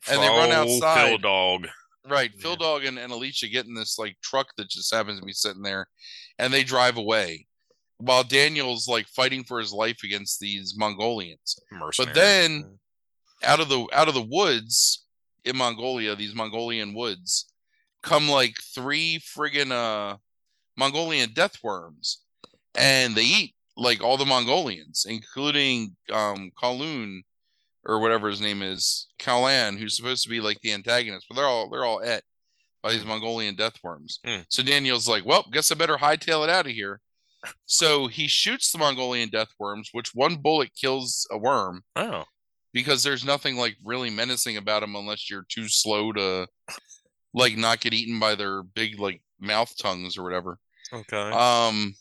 And 0.07 0.21
they 0.21 0.27
run 0.27 0.51
Oh, 0.51 0.61
outside. 0.63 1.09
Phil 1.09 1.17
Dog. 1.17 1.67
Right. 2.07 2.31
Yeah. 2.35 2.41
Phil 2.41 2.55
Dog 2.55 2.85
and, 2.85 2.99
and 2.99 3.11
Alicia 3.11 3.47
get 3.47 3.65
in 3.65 3.73
this 3.73 3.97
like 3.97 4.15
truck 4.21 4.47
that 4.57 4.69
just 4.69 4.93
happens 4.93 5.19
to 5.19 5.25
be 5.25 5.33
sitting 5.33 5.63
there 5.63 5.87
and 6.37 6.53
they 6.53 6.63
drive 6.63 6.97
away 6.97 7.47
while 7.97 8.23
Daniel's 8.23 8.87
like 8.87 9.07
fighting 9.07 9.43
for 9.43 9.59
his 9.59 9.71
life 9.71 9.99
against 10.03 10.39
these 10.39 10.75
Mongolians. 10.77 11.59
Mercenary. 11.71 12.13
then- 12.13 12.79
Out 13.43 13.59
of 13.59 13.69
the 13.69 13.85
out 13.93 14.07
of 14.07 14.13
the 14.13 14.21
woods 14.21 15.05
in 15.43 15.55
Mongolia, 15.57 16.15
these 16.15 16.33
Mongolian 16.33 16.93
woods, 16.93 17.51
come 18.01 18.27
like 18.29 18.55
three 18.73 19.19
friggin' 19.19 19.71
uh 19.71 20.17
Mongolian 20.77 21.31
death 21.33 21.57
worms. 21.63 22.21
And 22.75 23.15
they 23.15 23.23
eat 23.23 23.55
like 23.77 24.01
all 24.01 24.17
the 24.17 24.25
Mongolians, 24.25 25.05
including 25.07 25.95
um 26.11 26.51
Kowloon 26.61 27.21
or 27.85 27.99
whatever 27.99 28.29
his 28.29 28.41
name 28.41 28.61
is, 28.63 29.07
Kalan, 29.19 29.77
who's 29.77 29.95
supposed 29.95 30.23
to 30.23 30.29
be 30.29 30.39
like 30.41 30.59
the 30.61 30.71
antagonist, 30.73 31.27
but 31.29 31.35
they're 31.35 31.45
all 31.45 31.69
they're 31.69 31.85
all 31.85 32.01
et 32.01 32.23
by 32.81 32.91
these 32.93 33.05
Mongolian 33.05 33.55
death 33.55 33.77
worms. 33.83 34.19
Hmm. 34.25 34.41
So 34.49 34.63
Daniel's 34.63 35.07
like, 35.07 35.25
well, 35.25 35.45
guess 35.51 35.71
I 35.71 35.75
better 35.75 35.97
hightail 35.97 36.43
it 36.43 36.49
out 36.49 36.65
of 36.65 36.71
here. 36.71 36.99
So 37.65 38.07
he 38.07 38.27
shoots 38.27 38.71
the 38.71 38.77
Mongolian 38.77 39.29
death 39.29 39.49
worms, 39.59 39.89
which 39.91 40.13
one 40.13 40.37
bullet 40.37 40.71
kills 40.79 41.27
a 41.31 41.37
worm 41.37 41.83
oh, 41.95 42.25
because 42.73 43.03
there's 43.03 43.25
nothing 43.25 43.55
like 43.55 43.75
really 43.83 44.09
menacing 44.09 44.57
about 44.57 44.81
them 44.81 44.95
unless 44.95 45.29
you're 45.29 45.45
too 45.49 45.67
slow 45.67 46.11
to 46.13 46.47
like 47.33 47.57
not 47.57 47.79
get 47.81 47.93
eaten 47.93 48.19
by 48.19 48.35
their 48.35 48.63
big 48.63 48.99
like 48.99 49.21
mouth 49.39 49.73
tongues 49.81 50.17
or 50.17 50.23
whatever. 50.23 50.57
okay. 50.93 51.31
Um 51.31 51.95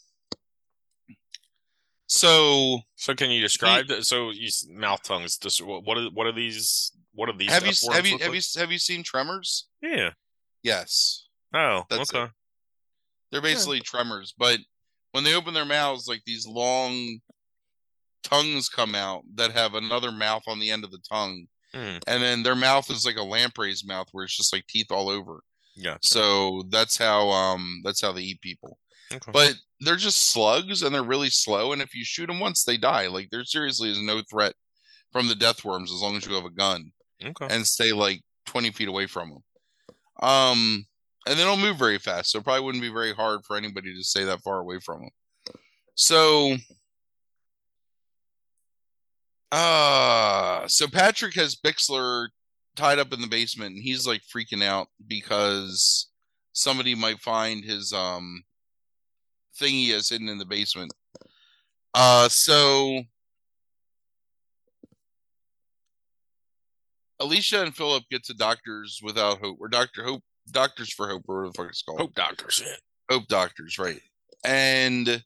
so 2.07 2.81
so 2.97 3.15
can 3.15 3.31
you 3.31 3.41
describe 3.41 3.89
that? 3.89 4.05
So 4.05 4.31
you 4.31 4.49
mouth 4.71 5.03
tongues. 5.03 5.37
Just 5.39 5.65
what 5.65 5.85
what 5.85 5.99
are 5.99 6.11
what 6.13 6.27
are 6.27 6.33
these? 6.33 6.93
What 7.15 7.29
are 7.29 7.37
these? 7.37 7.51
have 7.51 7.65
you 7.67 7.73
have 7.93 8.07
you 8.07 8.19
have 8.19 8.33
like? 8.33 8.43
you 8.55 8.61
have 8.61 8.73
you 8.73 8.79
seen 8.79 9.03
Tremors? 9.03 9.67
Yeah. 9.81 10.11
Yes. 10.63 11.27
Oh, 11.55 11.85
That's 11.89 12.13
okay. 12.13 12.31
They're 13.31 13.43
basically 13.43 13.81
tremors, 13.81 14.35
but 14.37 14.59
when 15.14 15.23
they 15.23 15.35
open 15.35 15.54
their 15.54 15.64
mouths, 15.64 16.09
like 16.09 16.23
these 16.26 16.44
long 16.44 17.21
tongues 18.25 18.68
come 18.68 18.97
out 18.97 19.23
that 19.37 19.52
have 19.52 19.75
another 19.75 20.11
mouth 20.11 20.42
on 20.49 20.59
the 20.59 20.73
end 20.73 20.83
of 20.83 20.90
the 20.90 21.02
tongue, 21.09 21.47
Hmm. 21.73 21.99
and 22.09 22.21
then 22.21 22.42
their 22.42 22.56
mouth 22.56 22.90
is 22.90 23.06
like 23.06 23.16
a 23.16 23.23
lamprey's 23.23 23.85
mouth, 23.85 24.09
where 24.11 24.25
it's 24.25 24.37
just 24.37 24.52
like 24.52 24.66
teeth 24.66 24.90
all 24.90 25.09
over. 25.09 25.44
Yeah. 25.76 25.99
So 26.02 26.64
that's 26.68 26.99
how 26.99 27.30
um 27.30 27.80
that's 27.85 28.00
how 28.00 28.11
they 28.11 28.23
eat 28.23 28.40
people. 28.40 28.78
Okay. 29.12 29.30
But 29.33 29.54
they're 29.78 29.94
just 29.94 30.33
slugs, 30.33 30.83
and 30.83 30.92
they're 30.92 31.04
really 31.04 31.30
slow. 31.30 31.73
And 31.73 31.80
if 31.80 31.94
you 31.94 32.04
shoot 32.04 32.26
them 32.26 32.40
once, 32.40 32.64
they 32.64 32.76
die. 32.76 33.06
Like 33.06 33.30
there 33.30 33.44
seriously 33.44 33.90
is 33.90 34.00
no 34.00 34.21
threat 34.28 34.54
from 35.12 35.28
the 35.28 35.37
death 35.37 35.64
worms 35.64 35.92
as 35.92 36.02
long 36.02 36.16
as 36.16 36.26
you 36.26 36.35
have 36.35 36.44
a 36.44 36.50
gun 36.50 36.90
okay. 37.25 37.47
and 37.49 37.64
stay 37.64 37.92
like 37.92 38.21
20 38.47 38.73
feet 38.73 38.88
away 38.88 39.06
from 39.06 39.30
them. 39.30 39.44
Um, 40.21 40.87
and 41.26 41.38
they 41.38 41.45
don't 41.45 41.61
move 41.61 41.78
very 41.78 41.99
fast, 41.99 42.31
so 42.31 42.38
it 42.38 42.45
probably 42.45 42.64
wouldn't 42.64 42.83
be 42.83 42.93
very 42.93 43.14
hard 43.14 43.45
for 43.45 43.57
anybody 43.57 43.95
to 43.95 44.04
stay 44.04 44.25
that 44.25 44.43
far 44.43 44.61
away 44.61 44.78
from 44.78 45.00
them. 45.00 45.11
So, 45.95 46.57
uh, 49.52 50.66
so 50.66 50.87
Patrick 50.88 51.35
has 51.35 51.57
Bixler 51.57 52.28
tied 52.76 52.99
up 52.99 53.12
in 53.12 53.21
the 53.21 53.26
basement, 53.26 53.75
and 53.75 53.83
he's 53.83 54.07
like 54.07 54.23
freaking 54.23 54.62
out 54.62 54.88
because 55.07 56.09
somebody 56.52 56.95
might 56.95 57.21
find 57.21 57.64
his 57.64 57.93
um 57.93 58.45
thing 59.57 59.73
he 59.73 59.90
has 59.90 60.09
hidden 60.09 60.28
in 60.28 60.38
the 60.38 60.45
basement. 60.45 60.93
Uh, 61.95 62.28
so 62.28 63.02
Alicia 67.21 67.62
and 67.62 67.75
Philip 67.75 68.02
get 68.11 68.25
to 68.25 68.35
Doctors 68.35 69.00
Without 69.02 69.38
Hope, 69.38 69.59
or 69.61 69.69
Doctor 69.69 70.02
Hope, 70.02 70.23
Doctors 70.51 70.93
for 70.93 71.09
Hope, 71.09 71.25
or 71.29 71.37
whatever 71.37 71.49
the 71.49 71.55
fuck 71.55 71.69
it's 71.71 71.83
called. 71.83 72.01
Hope 72.01 72.15
Doctors. 72.15 72.63
Yeah. 72.65 72.75
Hope 73.11 73.27
Doctors, 73.29 73.79
right? 73.79 74.01
And 74.45 75.23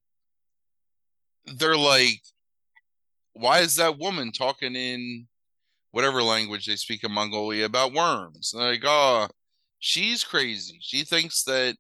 they're 1.47 1.77
like, 1.77 2.21
"Why 3.33 3.61
is 3.61 3.77
that 3.77 3.99
woman 3.99 4.33
talking 4.33 4.77
in 4.77 5.27
whatever 5.91 6.23
language 6.23 6.67
they 6.67 6.77
speak 6.77 7.05
in 7.05 7.13
Mongolia 7.13 7.65
about 7.65 7.93
worms?" 7.93 8.53
And 8.53 8.63
they're 8.63 8.73
like, 8.73 8.85
"Oh, 8.85 9.29
she's 9.79 10.25
crazy. 10.25 10.79
She 10.81 11.05
thinks 11.05 11.43
that 11.45 11.77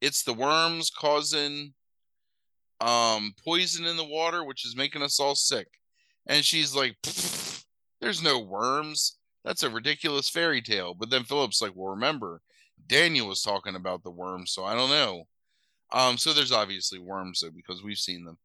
it's 0.00 0.22
the 0.22 0.34
worms 0.34 0.90
causing 0.90 1.74
um 2.80 3.34
poison 3.42 3.86
in 3.86 3.96
the 3.96 4.04
water, 4.04 4.44
which 4.44 4.66
is 4.66 4.76
making 4.76 5.02
us 5.02 5.18
all 5.18 5.34
sick." 5.34 5.68
And 6.26 6.44
she's 6.44 6.74
like, 6.74 6.96
"There's 8.00 8.22
no 8.22 8.38
worms." 8.38 9.16
that's 9.46 9.62
a 9.62 9.70
ridiculous 9.70 10.28
fairy 10.28 10.60
tale. 10.60 10.92
But 10.92 11.08
then 11.08 11.22
Philip's 11.22 11.62
like, 11.62 11.70
well, 11.74 11.94
remember, 11.94 12.42
Daniel 12.86 13.28
was 13.28 13.42
talking 13.42 13.74
about 13.74 14.02
the 14.02 14.10
worms, 14.10 14.52
so 14.52 14.64
I 14.64 14.74
don't 14.74 14.90
know. 14.90 15.24
Um, 15.92 16.18
so 16.18 16.32
there's 16.32 16.52
obviously 16.52 16.98
worms 16.98 17.40
though 17.40 17.50
because 17.50 17.82
we've 17.82 17.98
seen 17.98 18.24
them. 18.24 18.38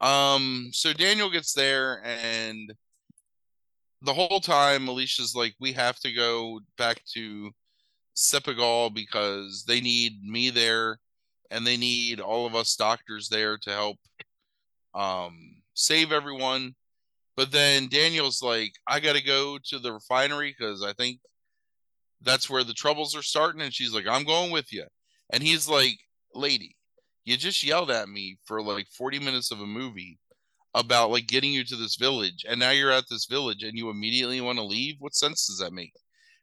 Um, 0.00 0.70
so 0.72 0.92
Daniel 0.92 1.30
gets 1.30 1.52
there, 1.52 2.02
and 2.04 2.72
the 4.02 4.14
whole 4.14 4.40
time 4.40 4.88
Alicia's 4.88 5.34
like, 5.34 5.54
we 5.58 5.72
have 5.72 5.98
to 6.00 6.12
go 6.12 6.60
back 6.76 7.02
to 7.14 7.50
Senegal 8.14 8.90
because 8.90 9.64
they 9.66 9.80
need 9.80 10.22
me 10.22 10.50
there, 10.50 10.98
and 11.50 11.66
they 11.66 11.76
need 11.76 12.20
all 12.20 12.46
of 12.46 12.54
us 12.54 12.76
doctors 12.76 13.28
there 13.28 13.56
to 13.58 13.70
help 13.70 13.96
um 14.92 15.62
save 15.74 16.10
everyone 16.10 16.74
but 17.40 17.52
then 17.52 17.88
Daniel's 17.88 18.42
like, 18.42 18.74
I 18.86 19.00
got 19.00 19.16
to 19.16 19.22
go 19.22 19.56
to 19.68 19.78
the 19.78 19.94
refinery 19.94 20.54
because 20.56 20.84
I 20.84 20.92
think 20.92 21.20
that's 22.22 22.50
where 22.50 22.64
the 22.64 22.74
troubles 22.74 23.16
are 23.16 23.22
starting. 23.22 23.60
And 23.62 23.72
she's 23.72 23.94
like, 23.94 24.06
I'm 24.06 24.24
going 24.24 24.50
with 24.50 24.72
you. 24.72 24.84
And 25.32 25.42
he's 25.42 25.68
like, 25.68 25.98
Lady, 26.34 26.76
you 27.24 27.36
just 27.36 27.62
yelled 27.62 27.90
at 27.90 28.08
me 28.08 28.38
for 28.44 28.62
like 28.62 28.86
40 28.88 29.18
minutes 29.20 29.50
of 29.50 29.60
a 29.60 29.66
movie 29.66 30.18
about 30.74 31.10
like 31.10 31.26
getting 31.26 31.52
you 31.52 31.64
to 31.64 31.76
this 31.76 31.96
village. 31.96 32.44
And 32.48 32.60
now 32.60 32.70
you're 32.70 32.92
at 32.92 33.04
this 33.10 33.26
village 33.26 33.62
and 33.62 33.76
you 33.76 33.90
immediately 33.90 34.40
want 34.40 34.58
to 34.58 34.64
leave. 34.64 34.96
What 34.98 35.14
sense 35.14 35.46
does 35.46 35.58
that 35.58 35.72
make? 35.72 35.92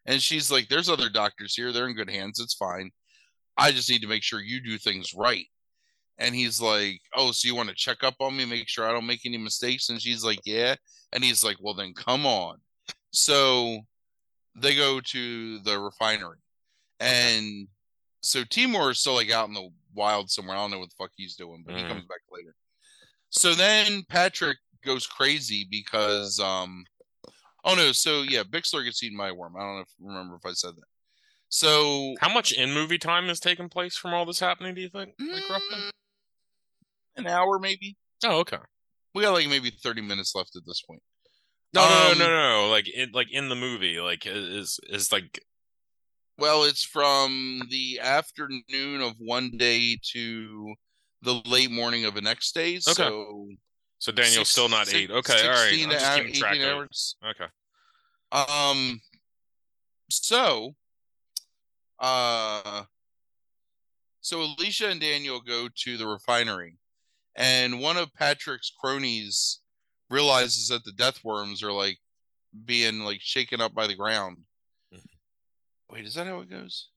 And 0.06 0.22
she's 0.22 0.52
like, 0.52 0.68
There's 0.68 0.90
other 0.90 1.10
doctors 1.10 1.56
here. 1.56 1.72
They're 1.72 1.88
in 1.88 1.96
good 1.96 2.10
hands. 2.10 2.40
It's 2.40 2.54
fine. 2.54 2.92
I 3.58 3.72
just 3.72 3.90
need 3.90 4.02
to 4.02 4.08
make 4.08 4.24
sure 4.24 4.40
you 4.40 4.62
do 4.62 4.78
things 4.78 5.14
right. 5.14 5.46
And 6.18 6.34
he's 6.34 6.62
like, 6.62 7.02
Oh, 7.16 7.32
so 7.32 7.48
you 7.48 7.56
want 7.56 7.70
to 7.70 7.76
check 7.76 8.04
up 8.04 8.16
on 8.20 8.36
me, 8.36 8.46
make 8.46 8.68
sure 8.68 8.88
I 8.88 8.92
don't 8.92 9.06
make 9.06 9.26
any 9.26 9.38
mistakes? 9.38 9.90
And 9.90 10.02
she's 10.02 10.24
like, 10.24 10.40
Yeah. 10.46 10.76
And 11.14 11.24
he's 11.24 11.44
like, 11.44 11.58
Well, 11.60 11.74
then 11.74 11.94
come 11.94 12.26
on. 12.26 12.58
So 13.12 13.82
they 14.58 14.76
go 14.76 15.00
to 15.00 15.60
the 15.60 15.80
refinery. 15.80 16.38
And 17.00 17.68
so 18.22 18.44
Timur 18.44 18.92
is 18.92 19.00
still 19.00 19.16
like 19.16 19.32
out 19.32 19.48
in 19.48 19.54
the 19.54 19.70
wild 19.94 20.30
somewhere. 20.30 20.56
I 20.56 20.60
don't 20.60 20.72
know 20.72 20.80
what 20.80 20.90
the 20.90 20.96
fuck 20.98 21.12
he's 21.16 21.36
doing, 21.36 21.64
but 21.66 21.76
mm. 21.76 21.80
he 21.80 21.88
comes 21.88 22.06
back 22.06 22.22
later. 22.32 22.56
So 23.30 23.54
then 23.54 24.04
Patrick 24.10 24.58
goes 24.86 25.06
crazy 25.06 25.68
because 25.70 26.40
um 26.40 26.86
oh 27.64 27.76
no, 27.76 27.92
so 27.92 28.24
yeah, 28.24 28.44
Bixler 28.44 28.84
gets 28.84 29.04
eaten 29.04 29.18
by 29.18 29.30
a 29.30 29.34
worm. 29.34 29.56
I 29.56 29.60
don't 29.60 29.76
know 29.76 29.82
if 29.82 29.94
remember 30.00 30.36
if 30.36 30.46
I 30.46 30.54
said 30.54 30.76
that. 30.76 30.88
So 31.50 32.16
how 32.20 32.34
much 32.34 32.52
in 32.52 32.74
movie 32.74 32.98
time 32.98 33.28
has 33.28 33.40
taken 33.40 33.70
place 33.70 33.96
from 33.96 34.14
all 34.14 34.26
this 34.26 34.40
happening, 34.40 34.76
do 34.76 34.82
you 34.82 34.90
think? 34.90 35.14
Like 35.20 35.50
roughly? 35.50 35.78
Mm, 35.78 35.92
an 37.18 37.28
hour 37.28 37.60
maybe. 37.60 37.96
Oh, 38.24 38.40
okay. 38.40 38.58
We 39.14 39.24
got 39.24 39.34
like 39.34 39.48
maybe 39.48 39.70
thirty 39.70 40.02
minutes 40.02 40.36
left 40.36 40.56
at 40.56 40.66
this 40.66 40.82
point. 40.82 41.02
No, 41.74 41.84
um, 41.84 42.18
no, 42.18 42.26
no, 42.26 42.30
no, 42.30 42.62
no. 42.62 42.70
Like 42.70 42.88
in 42.90 43.12
like 43.12 43.32
in 43.32 43.50
the 43.50 43.56
movie, 43.56 44.00
like 44.00 44.26
is 44.26 44.80
is 44.90 45.12
like. 45.12 45.44
Well, 46.40 46.66
it's 46.66 46.84
from 46.84 47.64
the 47.72 48.00
afternoon 48.00 49.02
of 49.02 49.14
one 49.18 49.58
day 49.58 49.98
to 50.14 50.76
the 51.24 51.42
late 51.48 51.72
morning 51.72 52.06
of 52.06 52.14
the 52.14 52.22
next 52.22 52.54
day. 52.54 52.76
Okay. 52.76 52.94
So, 52.94 53.50
so 53.98 54.12
Daniel's 54.12 54.36
six, 54.36 54.50
still 54.50 54.70
not 54.70 54.94
eight. 54.94 55.10
Okay, 55.10 55.42
all 55.42 55.50
right. 55.50 55.74
I'm 55.74 55.90
just 55.90 56.16
keeping 56.16 56.34
track 56.34 56.60
hours. 56.60 57.16
Of 57.24 57.30
Okay. 57.32 57.52
Um. 58.32 59.02
So, 60.10 60.76
uh, 62.00 62.84
so 64.22 64.42
Alicia 64.42 64.90
and 64.90 65.02
Daniel 65.02 65.42
go 65.42 65.68
to 65.76 65.98
the 65.98 66.08
refinery, 66.08 66.78
and 67.36 67.80
one 67.80 67.98
of 67.98 68.14
Patrick's 68.14 68.72
cronies 68.80 69.60
realizes 70.10 70.68
that 70.70 70.84
the 70.84 70.92
death 70.92 71.24
worms 71.24 71.64
are 71.64 71.72
like 71.72 71.98
being 72.66 73.00
like 73.02 73.22
shaken 73.22 73.62
up 73.62 73.74
by 73.74 73.88
the 73.88 73.96
ground. 73.96 74.38
Mm-hmm. 74.94 75.94
Wait, 75.94 76.06
is 76.06 76.16
that 76.16 76.28
how 76.28 76.40
it 76.42 76.50
goes? 76.50 76.90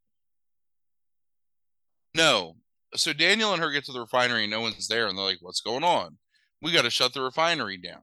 No. 2.14 2.57
So 2.94 3.12
Daniel 3.12 3.53
and 3.53 3.62
her 3.62 3.70
get 3.70 3.85
to 3.85 3.92
the 3.92 4.01
refinery 4.01 4.42
and 4.42 4.51
no 4.51 4.61
one's 4.61 4.88
there, 4.88 5.07
and 5.07 5.16
they're 5.16 5.25
like, 5.25 5.38
"What's 5.40 5.61
going 5.61 5.85
on? 5.85 6.18
We 6.61 6.73
got 6.73 6.83
to 6.83 6.90
shut 6.90 7.14
the 7.14 7.23
refinery 7.23 7.77
down." 7.77 8.03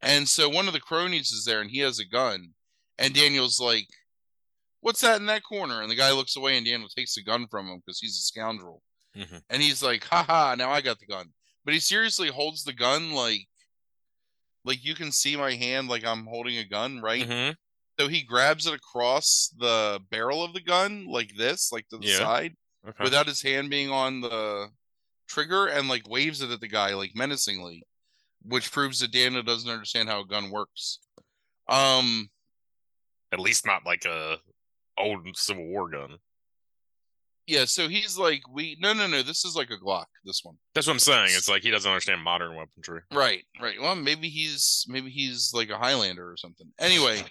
And 0.00 0.28
so 0.28 0.48
one 0.48 0.66
of 0.66 0.72
the 0.72 0.80
cronies 0.80 1.30
is 1.30 1.44
there, 1.44 1.60
and 1.60 1.70
he 1.70 1.80
has 1.80 1.98
a 1.98 2.06
gun, 2.06 2.50
and 2.98 3.14
Daniel's 3.14 3.60
like, 3.60 3.86
what's 4.84 5.00
that 5.00 5.18
in 5.18 5.26
that 5.26 5.42
corner? 5.42 5.80
And 5.80 5.90
the 5.90 5.96
guy 5.96 6.12
looks 6.12 6.36
away 6.36 6.58
and 6.58 6.66
Daniel 6.66 6.90
takes 6.90 7.14
the 7.14 7.22
gun 7.22 7.46
from 7.50 7.66
him 7.66 7.78
because 7.78 7.98
he's 7.98 8.18
a 8.18 8.22
scoundrel. 8.22 8.82
Mm-hmm. 9.16 9.38
And 9.48 9.62
he's 9.62 9.82
like, 9.82 10.04
haha, 10.04 10.54
now 10.56 10.70
I 10.70 10.82
got 10.82 11.00
the 11.00 11.06
gun. 11.06 11.28
But 11.64 11.72
he 11.72 11.80
seriously 11.80 12.28
holds 12.28 12.64
the 12.64 12.74
gun 12.74 13.12
like 13.12 13.46
like 14.64 14.84
you 14.84 14.94
can 14.94 15.12
see 15.12 15.36
my 15.36 15.52
hand 15.52 15.88
like 15.88 16.04
I'm 16.04 16.26
holding 16.26 16.58
a 16.58 16.64
gun, 16.64 17.00
right? 17.00 17.26
Mm-hmm. 17.26 17.52
So 17.98 18.08
he 18.08 18.22
grabs 18.22 18.66
it 18.66 18.74
across 18.74 19.54
the 19.56 20.00
barrel 20.10 20.42
of 20.42 20.52
the 20.52 20.60
gun 20.60 21.06
like 21.06 21.36
this, 21.36 21.70
like 21.70 21.88
to 21.88 21.98
the 21.98 22.08
yeah. 22.08 22.18
side, 22.18 22.54
okay. 22.88 23.04
without 23.04 23.26
his 23.26 23.42
hand 23.42 23.70
being 23.70 23.90
on 23.90 24.20
the 24.20 24.68
trigger 25.28 25.66
and 25.66 25.88
like 25.88 26.08
waves 26.08 26.42
it 26.42 26.50
at 26.50 26.60
the 26.60 26.68
guy 26.68 26.94
like 26.94 27.12
menacingly, 27.14 27.82
which 28.42 28.72
proves 28.72 29.00
that 29.00 29.12
Daniel 29.12 29.42
doesn't 29.42 29.70
understand 29.70 30.08
how 30.08 30.20
a 30.20 30.26
gun 30.26 30.50
works. 30.50 30.98
Um 31.68 32.28
at 33.32 33.40
least 33.40 33.66
not 33.66 33.86
like 33.86 34.04
a 34.04 34.38
old 34.98 35.36
Civil 35.36 35.66
War 35.66 35.88
gun. 35.88 36.18
Yeah, 37.46 37.66
so 37.66 37.88
he's 37.88 38.16
like, 38.16 38.42
we 38.50 38.78
no, 38.80 38.94
no, 38.94 39.06
no. 39.06 39.22
This 39.22 39.44
is 39.44 39.54
like 39.54 39.70
a 39.70 39.76
Glock. 39.76 40.06
This 40.24 40.40
one. 40.42 40.56
That's 40.74 40.86
what 40.86 40.94
I'm 40.94 40.98
saying. 40.98 41.28
It's 41.30 41.48
like 41.48 41.62
he 41.62 41.70
doesn't 41.70 41.90
understand 41.90 42.22
modern 42.22 42.56
weaponry. 42.56 43.02
Right, 43.12 43.44
right. 43.60 43.80
Well, 43.80 43.94
maybe 43.96 44.28
he's 44.28 44.86
maybe 44.88 45.10
he's 45.10 45.52
like 45.52 45.68
a 45.68 45.76
Highlander 45.76 46.30
or 46.30 46.38
something. 46.38 46.66
Anyway, 46.78 47.22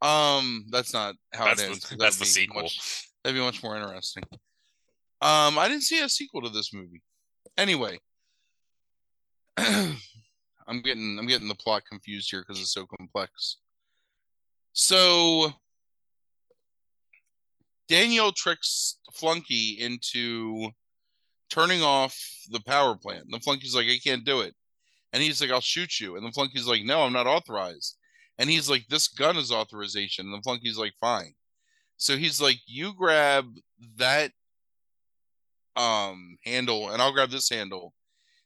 um, 0.00 0.64
that's 0.70 0.94
not 0.94 1.16
how 1.32 1.44
that's 1.44 1.62
it 1.62 1.66
ends. 1.66 1.88
The, 1.90 1.96
that's 1.96 2.18
the 2.18 2.24
sequel. 2.24 2.62
Much, 2.62 3.08
that'd 3.22 3.36
be 3.36 3.44
much 3.44 3.62
more 3.62 3.76
interesting. 3.76 4.22
Um, 5.20 5.58
I 5.58 5.68
didn't 5.68 5.82
see 5.82 6.02
a 6.02 6.08
sequel 6.08 6.40
to 6.42 6.48
this 6.48 6.72
movie. 6.72 7.02
Anyway, 7.58 7.98
I'm 9.58 10.82
getting 10.82 11.18
I'm 11.18 11.26
getting 11.26 11.48
the 11.48 11.54
plot 11.54 11.82
confused 11.88 12.30
here 12.30 12.44
because 12.46 12.60
it's 12.60 12.72
so 12.72 12.86
complex. 12.86 13.58
So 14.72 15.52
Daniel 17.88 18.32
tricks 18.32 18.98
Flunky 19.12 19.78
into 19.78 20.70
turning 21.50 21.82
off 21.82 22.18
the 22.50 22.60
power 22.60 22.96
plant. 22.96 23.26
The 23.30 23.38
Flunky's 23.38 23.74
like, 23.74 23.86
I 23.86 23.98
can't 24.02 24.24
do 24.24 24.40
it. 24.40 24.54
And 25.12 25.22
he's 25.22 25.40
like, 25.40 25.50
I'll 25.50 25.60
shoot 25.60 26.00
you. 26.00 26.16
And 26.16 26.26
the 26.26 26.32
Flunky's 26.32 26.66
like, 26.66 26.82
No, 26.82 27.02
I'm 27.02 27.12
not 27.12 27.26
authorized. 27.26 27.96
And 28.38 28.50
he's 28.50 28.68
like, 28.68 28.86
This 28.88 29.08
gun 29.08 29.36
is 29.36 29.52
authorization. 29.52 30.26
And 30.26 30.34
the 30.34 30.42
Flunky's 30.42 30.78
like, 30.78 30.94
Fine. 31.00 31.34
So 31.96 32.16
he's 32.16 32.40
like, 32.40 32.58
You 32.66 32.92
grab 32.94 33.46
that 33.96 34.32
um 35.76 36.36
handle 36.44 36.90
and 36.90 37.02
I'll 37.02 37.12
grab 37.12 37.30
this 37.30 37.48
handle. 37.48 37.94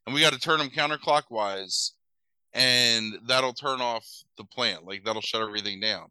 And 0.07 0.15
we 0.15 0.21
got 0.21 0.33
to 0.33 0.39
turn 0.39 0.59
them 0.59 0.71
counterclockwise 0.71 1.93
and 2.55 3.15
that'll 3.27 3.53
turn 3.53 3.81
off 3.81 4.07
the 4.37 4.45
plant. 4.45 4.85
Like 4.85 5.05
that'll 5.05 5.23
shut 5.23 5.43
everything 5.43 5.81
down 5.81 6.09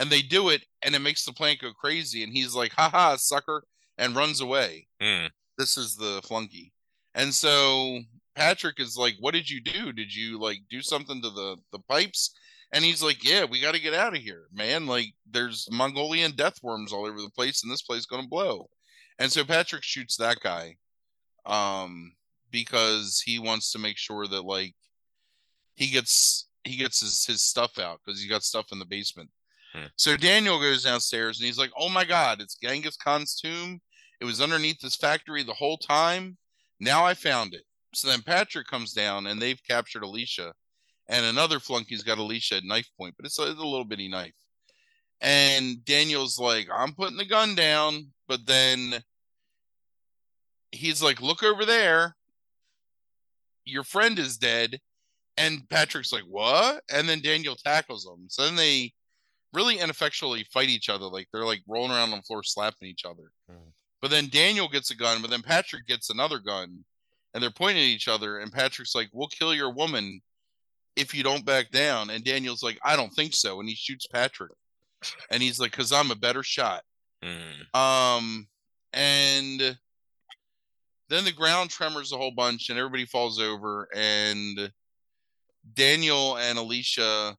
and 0.00 0.10
they 0.10 0.22
do 0.22 0.48
it 0.48 0.64
and 0.82 0.94
it 0.94 1.00
makes 1.00 1.24
the 1.24 1.32
plant 1.32 1.60
go 1.60 1.72
crazy 1.74 2.24
and 2.24 2.32
he's 2.32 2.54
like 2.54 2.72
haha 2.72 3.16
sucker 3.16 3.62
and 3.98 4.16
runs 4.16 4.40
away. 4.40 4.88
Mm. 5.00 5.30
this 5.58 5.76
is 5.76 5.94
the 5.94 6.22
flunky. 6.24 6.72
And 7.14 7.34
so 7.34 8.00
patrick 8.34 8.80
is 8.80 8.96
like 8.96 9.14
what 9.20 9.34
did 9.34 9.48
you 9.48 9.60
do? 9.60 9.92
Did 9.92 10.12
you 10.12 10.40
like 10.40 10.60
do 10.70 10.80
something 10.80 11.20
to 11.20 11.28
the 11.28 11.56
the 11.70 11.80
pipes? 11.80 12.34
And 12.72 12.82
he's 12.82 13.02
like 13.02 13.22
yeah 13.22 13.44
we 13.44 13.60
got 13.60 13.74
to 13.74 13.80
get 13.80 13.92
out 13.94 14.16
of 14.16 14.22
here 14.22 14.44
man. 14.52 14.86
Like 14.86 15.12
there's 15.30 15.68
mongolian 15.70 16.32
death 16.32 16.62
worms 16.62 16.94
all 16.94 17.04
over 17.04 17.20
the 17.20 17.30
place 17.30 17.62
and 17.62 17.70
this 17.70 17.82
place 17.82 18.00
is 18.00 18.06
going 18.06 18.22
to 18.22 18.28
blow. 18.28 18.70
And 19.18 19.30
so 19.30 19.44
patrick 19.44 19.84
shoots 19.84 20.16
that 20.16 20.40
guy 20.40 20.76
um 21.44 22.12
because 22.50 23.22
he 23.24 23.38
wants 23.38 23.70
to 23.72 23.78
make 23.78 23.98
sure 23.98 24.26
that 24.26 24.46
like 24.46 24.74
he 25.74 25.88
gets 25.88 26.48
he 26.64 26.76
gets 26.76 27.00
his, 27.00 27.26
his 27.26 27.42
stuff 27.42 27.78
out 27.78 28.00
because 28.04 28.22
he 28.22 28.28
got 28.28 28.42
stuff 28.42 28.66
in 28.72 28.78
the 28.78 28.86
basement 28.86 29.30
Hmm. 29.72 29.86
So 29.96 30.16
Daniel 30.16 30.58
goes 30.58 30.84
downstairs 30.84 31.38
and 31.38 31.46
he's 31.46 31.58
like, 31.58 31.70
"Oh 31.78 31.88
my 31.88 32.04
God, 32.04 32.40
it's 32.40 32.56
Genghis 32.56 32.96
Khan's 32.96 33.34
tomb. 33.34 33.80
It 34.20 34.24
was 34.24 34.40
underneath 34.40 34.80
this 34.80 34.96
factory 34.96 35.42
the 35.42 35.54
whole 35.54 35.78
time. 35.78 36.36
Now 36.80 37.04
I 37.04 37.14
found 37.14 37.54
it. 37.54 37.64
So 37.94 38.08
then 38.08 38.22
Patrick 38.22 38.66
comes 38.66 38.92
down 38.92 39.26
and 39.26 39.40
they've 39.40 39.62
captured 39.62 40.02
Alicia, 40.02 40.52
and 41.08 41.24
another 41.24 41.58
flunky's 41.58 42.02
got 42.02 42.18
Alicia 42.18 42.56
at 42.56 42.64
knife 42.64 42.88
point, 42.98 43.14
but 43.16 43.26
it's 43.26 43.38
a, 43.38 43.50
it's 43.50 43.60
a 43.60 43.64
little 43.64 43.84
bitty 43.84 44.08
knife. 44.08 44.34
And 45.20 45.84
Daniel's 45.84 46.38
like, 46.38 46.68
I'm 46.72 46.94
putting 46.94 47.16
the 47.18 47.26
gun 47.26 47.54
down, 47.54 48.06
but 48.26 48.46
then 48.46 49.02
he's 50.72 51.02
like, 51.02 51.20
Look 51.20 51.42
over 51.42 51.64
there. 51.64 52.16
Your 53.64 53.84
friend 53.84 54.18
is 54.18 54.38
dead. 54.38 54.80
And 55.36 55.68
Patrick's 55.68 56.12
like, 56.12 56.24
What? 56.24 56.82
And 56.92 57.08
then 57.08 57.20
Daniel 57.20 57.56
tackles 57.56 58.06
him. 58.06 58.26
So 58.28 58.44
then 58.44 58.56
they 58.56 58.92
really 59.52 59.78
ineffectually 59.78 60.44
fight 60.44 60.68
each 60.68 60.88
other. 60.88 61.06
Like 61.06 61.28
they're 61.32 61.44
like 61.44 61.62
rolling 61.66 61.90
around 61.90 62.12
on 62.12 62.18
the 62.18 62.22
floor, 62.22 62.42
slapping 62.42 62.88
each 62.88 63.04
other. 63.04 63.30
Hmm. 63.48 63.70
But 64.00 64.10
then 64.10 64.28
Daniel 64.28 64.68
gets 64.68 64.90
a 64.90 64.96
gun, 64.96 65.20
but 65.20 65.30
then 65.30 65.42
Patrick 65.42 65.86
gets 65.86 66.10
another 66.10 66.38
gun, 66.38 66.84
and 67.34 67.42
they're 67.42 67.50
pointing 67.50 67.82
at 67.82 67.88
each 67.88 68.08
other. 68.08 68.38
And 68.38 68.52
Patrick's 68.52 68.94
like, 68.94 69.10
"We'll 69.12 69.28
kill 69.28 69.54
your 69.54 69.72
woman 69.72 70.20
if 70.96 71.14
you 71.14 71.22
don't 71.22 71.44
back 71.44 71.70
down." 71.70 72.10
And 72.10 72.24
Daniel's 72.24 72.62
like, 72.62 72.78
"I 72.82 72.96
don't 72.96 73.14
think 73.14 73.34
so," 73.34 73.60
and 73.60 73.68
he 73.68 73.74
shoots 73.74 74.06
Patrick. 74.06 74.52
And 75.30 75.42
he's 75.42 75.58
like, 75.60 75.72
"Cause 75.72 75.92
I'm 75.92 76.10
a 76.10 76.16
better 76.16 76.42
shot." 76.42 76.82
Hmm. 77.22 77.78
Um, 77.78 78.48
and 78.92 79.76
then 81.08 81.24
the 81.24 81.32
ground 81.32 81.70
tremors 81.70 82.12
a 82.12 82.16
whole 82.16 82.30
bunch, 82.30 82.70
and 82.70 82.78
everybody 82.78 83.04
falls 83.04 83.40
over, 83.40 83.88
and 83.94 84.72
Daniel 85.74 86.36
and 86.38 86.58
Alicia, 86.58 87.36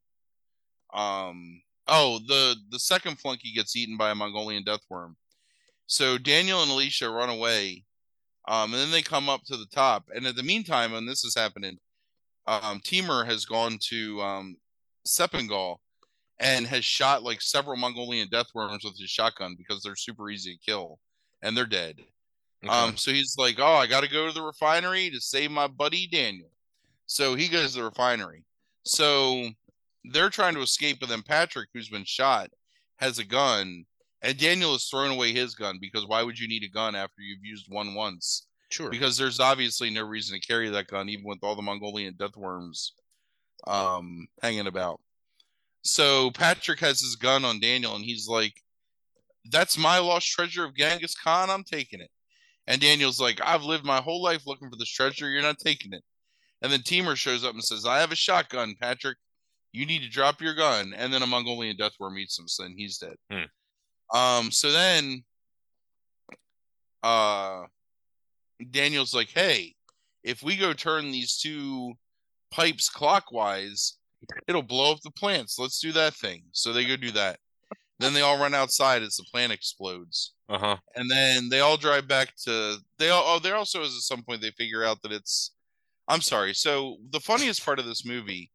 um, 0.94 1.62
oh, 1.88 2.20
the 2.28 2.56
the 2.70 2.80
second 2.80 3.20
flunky 3.20 3.54
gets 3.54 3.76
eaten 3.76 3.98
by 3.98 4.12
a 4.12 4.16
Mongolian 4.16 4.64
death 4.64 4.82
worm. 4.90 5.16
So 5.88 6.18
Daniel 6.18 6.62
and 6.62 6.72
Alicia 6.72 7.10
run 7.10 7.30
away, 7.30 7.84
um, 8.48 8.74
and 8.74 8.82
then 8.82 8.92
they 8.92 9.02
come 9.02 9.30
up 9.30 9.42
to 9.46 9.58
the 9.58 9.68
top. 9.68 10.06
And 10.14 10.26
in 10.26 10.36
the 10.36 10.44
meantime, 10.44 10.92
when 10.94 11.06
this 11.06 11.24
is 11.24 11.36
happening, 11.36 11.78
um, 12.48 12.82
Timur 12.84 13.26
has 13.26 13.46
gone 13.46 13.78
to 13.90 14.22
um, 14.22 14.56
Sepingal 15.06 15.78
and 16.40 16.66
has 16.66 16.84
shot 16.84 17.24
like 17.24 17.42
several 17.42 17.78
Mongolian 17.78 18.28
death 18.30 18.48
worms 18.56 18.84
with 18.84 18.98
his 18.98 19.10
shotgun 19.10 19.56
because 19.58 19.84
they're 19.84 19.96
super 19.96 20.30
easy 20.30 20.56
to 20.56 20.72
kill, 20.72 21.00
and 21.42 21.56
they're 21.56 21.66
dead. 21.66 22.00
Okay. 22.64 22.74
Um, 22.74 22.96
so 22.96 23.12
he's 23.12 23.36
like, 23.38 23.58
"Oh, 23.60 23.76
I 23.76 23.88
got 23.88 24.02
to 24.02 24.10
go 24.10 24.28
to 24.28 24.34
the 24.34 24.42
refinery 24.42 25.10
to 25.10 25.20
save 25.20 25.52
my 25.52 25.68
buddy 25.68 26.08
Daniel." 26.08 26.52
So 27.06 27.36
he 27.36 27.48
goes 27.48 27.74
to 27.74 27.80
the 27.80 27.86
refinery. 27.86 28.44
So 28.86 29.50
they're 30.06 30.30
trying 30.30 30.56
to 30.56 30.62
escape, 30.62 31.00
but 31.00 31.10
then 31.10 31.22
Patrick, 31.22 31.70
who's 31.74 31.90
been 31.90 32.06
shot, 32.06 32.50
has 32.98 33.20
a 33.20 33.24
gun, 33.24 33.86
and 34.22 34.38
Daniel 34.38 34.74
has 34.74 34.86
thrown 34.86 35.12
away 35.12 35.32
his 35.32 35.56
gun 35.56 35.78
because 35.80 36.06
why 36.08 36.24
would 36.24 36.40
you 36.40 36.48
need 36.48 36.64
a 36.64 36.70
gun 36.70 36.96
after 36.96 37.22
you've 37.22 37.44
used 37.44 37.66
one 37.70 37.94
once? 37.94 38.48
sure. 38.72 38.90
Because 38.90 39.18
there's 39.18 39.40
obviously 39.40 39.90
no 39.90 40.04
reason 40.04 40.40
to 40.40 40.48
carry 40.48 40.70
that 40.70 40.88
gun, 40.88 41.10
even 41.10 41.26
with 41.26 41.40
all 41.44 41.56
the 41.56 41.62
Mongolian 41.62 42.16
death 42.18 42.36
worms 42.36 42.94
um, 43.68 44.28
hanging 44.42 44.68
about. 44.68 45.00
So 45.84 46.32
Patrick 46.32 46.80
has 46.80 47.02
his 47.02 47.16
gun 47.16 47.46
on 47.46 47.60
Daniel, 47.60 47.96
and 47.96 48.06
he's 48.06 48.28
like, 48.28 48.54
"That's 49.52 49.78
my 49.78 50.00
lost 50.00 50.28
treasure 50.28 50.64
of 50.64 50.76
Genghis 50.76 51.16
Khan. 51.16 51.50
I'm 51.50 51.64
taking 51.64 52.02
it." 52.02 52.12
And 52.68 52.80
Daniel's 52.80 53.20
like, 53.20 53.42
"I've 53.44 53.64
lived 53.64 53.86
my 53.86 54.02
whole 54.02 54.22
life 54.22 54.46
looking 54.46 54.70
for 54.70 54.78
this 54.78 54.90
treasure. 54.90 55.30
You're 55.30 55.42
not 55.42 55.58
taking 55.58 55.94
it." 55.94 56.04
And 56.62 56.72
then 56.72 56.84
Timur 56.84 57.16
shows 57.16 57.44
up 57.44 57.54
and 57.54 57.64
says, 57.64 57.86
"I 57.86 58.00
have 58.00 58.12
a 58.12 58.16
shotgun, 58.16 58.76
Patrick. 58.80 59.18
You 59.74 59.86
need 59.86 60.02
to 60.04 60.10
drop 60.10 60.42
your 60.42 60.54
gun." 60.56 60.94
And 60.96 61.14
then 61.14 61.24
a 61.24 61.28
Mongolian 61.28 61.78
death 61.78 61.94
worm 62.00 62.18
eats 62.18 62.38
him, 62.38 62.48
so 62.48 62.64
then 62.64 62.76
he's 62.78 62.98
dead. 62.98 63.16
Hmm. 63.32 64.18
Um. 64.18 64.52
So 64.52 64.72
then, 64.72 65.24
uh, 67.04 67.64
Daniel's 68.70 69.14
like, 69.14 69.30
"Hey, 69.30 69.76
if 70.24 70.44
we 70.44 70.56
go 70.58 70.74
turn 70.74 71.12
these 71.12 71.38
two 71.38 71.94
pipes 72.52 72.90
clockwise, 72.90 73.98
it'll 74.48 74.62
blow 74.62 74.92
up 74.92 75.00
the 75.02 75.12
plants. 75.12 75.58
Let's 75.58 75.80
do 75.80 75.92
that 75.94 76.14
thing." 76.16 76.44
So 76.52 76.74
they 76.74 76.86
go 76.86 76.96
do 76.96 77.12
that. 77.12 77.40
Then 78.00 78.14
they 78.14 78.22
all 78.22 78.40
run 78.40 78.56
outside 78.56 79.04
as 79.04 79.16
the 79.16 79.24
plant 79.32 79.52
explodes, 79.54 80.34
Uh 80.50 80.58
huh. 80.58 80.78
and 80.96 81.10
then 81.10 81.50
they 81.50 81.60
all 81.60 81.78
drive 81.78 82.08
back 82.08 82.36
to. 82.46 82.78
They 82.98 83.10
all. 83.10 83.24
Oh, 83.26 83.40
there 83.40 83.56
also 83.56 83.82
is 83.84 83.96
at 83.96 84.02
some 84.02 84.24
point 84.24 84.42
they 84.42 84.52
figure 84.52 84.84
out 84.84 85.02
that 85.04 85.12
it's. 85.12 85.52
I'm 86.08 86.22
sorry. 86.22 86.54
So 86.56 86.98
the 87.12 87.20
funniest 87.20 87.64
part 87.64 87.80
of 87.80 87.86
this 87.86 88.04
movie 88.04 88.52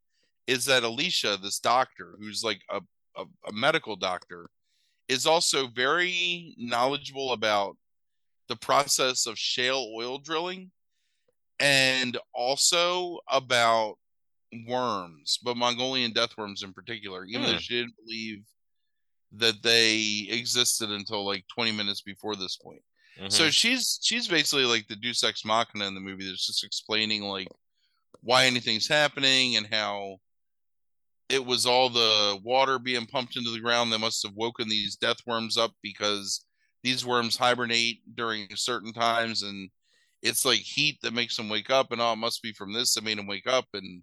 is 0.46 0.64
that 0.66 0.82
Alicia, 0.84 1.38
this 1.42 1.58
doctor, 1.58 2.14
who's 2.18 2.42
like 2.44 2.60
a, 2.70 2.80
a, 3.16 3.24
a 3.48 3.52
medical 3.52 3.96
doctor, 3.96 4.48
is 5.08 5.26
also 5.26 5.66
very 5.68 6.54
knowledgeable 6.58 7.32
about 7.32 7.76
the 8.48 8.56
process 8.56 9.26
of 9.26 9.38
shale 9.38 9.92
oil 9.96 10.18
drilling 10.18 10.70
and 11.58 12.18
also 12.34 13.18
about 13.30 13.96
worms, 14.68 15.38
but 15.42 15.56
Mongolian 15.56 16.12
death 16.12 16.30
worms 16.36 16.62
in 16.62 16.72
particular, 16.72 17.24
even 17.24 17.42
though 17.42 17.52
Hmm. 17.52 17.58
she 17.58 17.74
didn't 17.74 17.96
believe 18.04 18.44
that 19.32 19.62
they 19.62 20.26
existed 20.30 20.90
until 20.90 21.26
like 21.26 21.44
20 21.54 21.72
minutes 21.72 22.02
before 22.02 22.36
this 22.36 22.56
point. 22.56 22.82
Mm-hmm. 23.18 23.28
So 23.30 23.50
she's 23.50 23.98
she's 24.02 24.28
basically 24.28 24.64
like 24.64 24.86
the 24.88 24.96
Deus 24.96 25.24
Ex 25.24 25.44
Machina 25.44 25.86
in 25.86 25.94
the 25.94 26.00
movie 26.00 26.28
that's 26.28 26.46
just 26.46 26.62
explaining 26.64 27.22
like 27.22 27.48
why 28.20 28.44
anything's 28.44 28.86
happening 28.86 29.56
and 29.56 29.66
how 29.72 30.18
it 31.28 31.44
was 31.44 31.66
all 31.66 31.88
the 31.88 32.38
water 32.42 32.78
being 32.78 33.06
pumped 33.06 33.36
into 33.36 33.50
the 33.50 33.60
ground 33.60 33.92
that 33.92 33.98
must 33.98 34.22
have 34.24 34.34
woken 34.34 34.68
these 34.68 34.96
death 34.96 35.18
worms 35.26 35.56
up 35.56 35.72
because 35.82 36.44
these 36.82 37.04
worms 37.04 37.36
hibernate 37.36 38.00
during 38.14 38.46
certain 38.54 38.92
times 38.92 39.42
and 39.42 39.70
it's 40.22 40.44
like 40.44 40.60
heat 40.60 40.98
that 41.02 41.12
makes 41.12 41.36
them 41.36 41.48
wake 41.48 41.70
up 41.70 41.92
and 41.92 42.00
oh 42.00 42.12
it 42.12 42.16
must 42.16 42.42
be 42.42 42.52
from 42.52 42.72
this 42.72 42.94
that 42.94 43.04
made 43.04 43.18
them 43.18 43.26
wake 43.26 43.46
up 43.46 43.66
and 43.74 44.02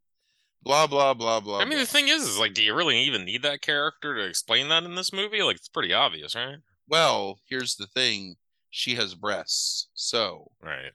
blah 0.64 0.88
blah 0.88 1.14
blah 1.14 1.40
blah. 1.40 1.60
I 1.60 1.66
mean, 1.66 1.80
the 1.80 1.86
thing 1.86 2.08
is, 2.08 2.24
is 2.24 2.40
like, 2.40 2.54
do 2.54 2.64
you 2.64 2.74
really 2.74 3.00
even 3.04 3.26
need 3.26 3.44
that 3.44 3.62
character 3.62 4.16
to 4.16 4.24
explain 4.24 4.70
that 4.70 4.84
in 4.84 4.96
this 4.96 5.14
movie? 5.14 5.42
Like, 5.42 5.58
it's 5.58 5.70
pretty 5.70 5.94
obvious, 5.94 6.36
right? 6.36 6.58
well, 6.88 7.40
here's 7.50 7.76
the 7.76 7.88
thing: 7.88 8.36
she 8.70 8.96
has 8.96 9.16
breasts, 9.16 9.90
so 9.94 10.52
Right. 10.62 10.92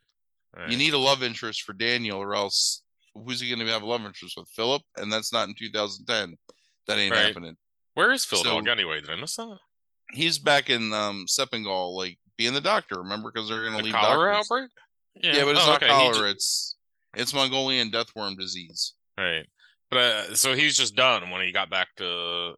right. 0.55 0.69
you 0.69 0.77
need 0.77 0.93
a 0.93 0.97
love 0.97 1.23
interest 1.23 1.63
for 1.63 1.73
Daniel, 1.73 2.19
or 2.19 2.35
else 2.35 2.83
who's 3.15 3.39
he 3.41 3.49
going 3.49 3.65
to 3.65 3.71
have 3.71 3.83
love 3.83 4.01
interest 4.05 4.35
with? 4.37 4.47
Philip, 4.49 4.81
and 4.97 5.11
that's 5.11 5.31
not 5.33 5.47
in 5.47 5.55
2010. 5.57 6.35
That 6.87 6.97
ain't 6.97 7.13
Right. 7.13 7.25
happening. 7.25 7.55
Where 7.93 8.11
is 8.11 8.25
Phil 8.25 8.39
so- 8.43 8.55
Dog 8.55 8.67
anyway? 8.67 9.01
Did 9.01 9.09
I 9.09 9.15
miss 9.15 9.35
that? 9.35 9.57
He's 10.11 10.39
back 10.39 10.69
in 10.69 10.91
um 10.93 11.25
Sepingal, 11.27 11.95
like 11.95 12.17
being 12.37 12.53
the 12.53 12.61
doctor. 12.61 12.97
Remember, 12.99 13.31
because 13.31 13.47
they're 13.49 13.61
going 13.61 13.73
to 13.73 13.77
The 13.79 13.83
leave 13.83 13.93
cholera 13.93 14.31
doctors. 14.33 14.45
outbreak? 14.51 14.71
Yeah, 15.35 15.43
but 15.43 15.51
it's 15.55 15.59
Oh, 15.61 15.67
not 15.67 15.83
okay, 15.83 15.87
cholera. 15.91 16.29
It's 16.31 16.75
it's 17.15 17.33
Mongolian 17.33 17.91
deathworm 17.91 18.37
disease. 18.37 18.93
right. 19.17 19.45
But 19.91 19.97
uh, 19.97 20.35
so 20.35 20.53
he's 20.53 20.77
just 20.77 20.95
done 20.95 21.29
when 21.31 21.41
he 21.41 21.51
got 21.51 21.69
back 21.71 21.87
to 21.97 22.55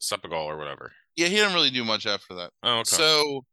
Sepagal 0.00 0.32
or 0.32 0.56
whatever. 0.58 0.92
Yeah, 1.16 1.28
he 1.28 1.36
didn't 1.36 1.54
really 1.54 1.70
do 1.70 1.84
much 1.84 2.06
after 2.06 2.34
that. 2.34 2.50
Oh, 2.64 2.78
okay. 2.80 2.96
So 2.96 3.44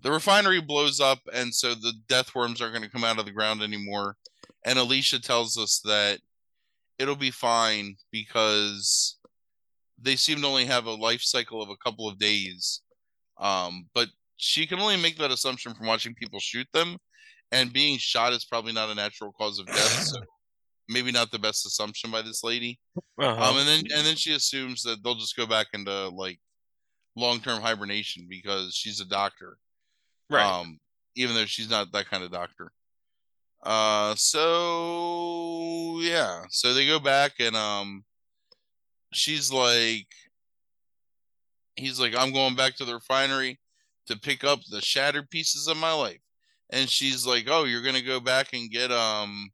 the 0.00 0.10
refinery 0.10 0.60
blows 0.62 0.98
up, 1.00 1.18
and 1.34 1.54
so 1.54 1.74
the 1.74 1.92
deathworms 2.08 2.60
aren't 2.62 2.72
going 2.74 2.82
to 2.82 2.88
come 2.90 3.04
out 3.04 3.18
of 3.18 3.26
the 3.26 3.30
ground 3.32 3.62
anymore. 3.62 4.16
And 4.64 4.78
Alicia 4.78 5.20
tells 5.20 5.58
us 5.58 5.80
that 5.84 6.20
it'll 6.98 7.16
be 7.16 7.30
fine 7.30 7.96
because 8.10 9.18
they 10.00 10.16
seem 10.16 10.40
to 10.40 10.46
only 10.46 10.66
have 10.66 10.86
a 10.86 10.94
life 10.94 11.22
cycle 11.22 11.62
of 11.62 11.68
a 11.68 11.76
couple 11.76 12.08
of 12.08 12.18
days. 12.18 12.80
Um, 13.40 13.86
but 13.94 14.08
she 14.36 14.66
can 14.66 14.78
only 14.78 14.96
make 14.96 15.18
that 15.18 15.30
assumption 15.30 15.74
from 15.74 15.86
watching 15.86 16.14
people 16.14 16.40
shoot 16.40 16.66
them, 16.72 16.96
and 17.50 17.72
being 17.72 17.98
shot 17.98 18.32
is 18.32 18.44
probably 18.44 18.72
not 18.72 18.90
a 18.90 18.94
natural 18.94 19.32
cause 19.32 19.58
of 19.58 19.66
death. 19.66 20.04
so 20.04 20.20
maybe 20.88 21.12
not 21.12 21.30
the 21.30 21.38
best 21.38 21.66
assumption 21.66 22.10
by 22.10 22.22
this 22.22 22.42
lady. 22.44 22.78
Uh-huh. 23.20 23.28
Um, 23.28 23.56
and 23.56 23.68
then 23.68 23.78
and 23.96 24.06
then 24.06 24.16
she 24.16 24.34
assumes 24.34 24.82
that 24.82 25.02
they'll 25.02 25.14
just 25.14 25.36
go 25.36 25.46
back 25.46 25.68
into 25.72 26.08
like 26.08 26.38
long 27.16 27.40
term 27.40 27.60
hibernation 27.60 28.26
because 28.28 28.74
she's 28.74 29.00
a 29.00 29.04
doctor. 29.04 29.58
right. 30.30 30.44
Um, 30.44 30.78
even 31.14 31.34
though 31.34 31.46
she's 31.46 31.70
not 31.70 31.92
that 31.92 32.08
kind 32.08 32.24
of 32.24 32.30
doctor. 32.30 32.72
Uh, 33.62 34.14
so 34.16 36.00
yeah, 36.00 36.42
so 36.50 36.74
they 36.74 36.86
go 36.86 36.98
back 36.98 37.32
and 37.38 37.54
um, 37.54 38.04
she's 39.12 39.52
like, 39.52 40.08
he's 41.76 42.00
like, 42.00 42.14
I'm 42.16 42.32
going 42.32 42.56
back 42.56 42.74
to 42.76 42.84
the 42.84 42.94
refinery 42.94 43.60
to 44.06 44.18
pick 44.18 44.42
up 44.42 44.60
the 44.68 44.80
shattered 44.80 45.30
pieces 45.30 45.68
of 45.68 45.76
my 45.76 45.92
life, 45.92 46.20
and 46.70 46.88
she's 46.88 47.24
like, 47.24 47.46
Oh, 47.48 47.64
you're 47.64 47.84
gonna 47.84 48.02
go 48.02 48.18
back 48.18 48.52
and 48.52 48.70
get 48.70 48.90
um, 48.90 49.50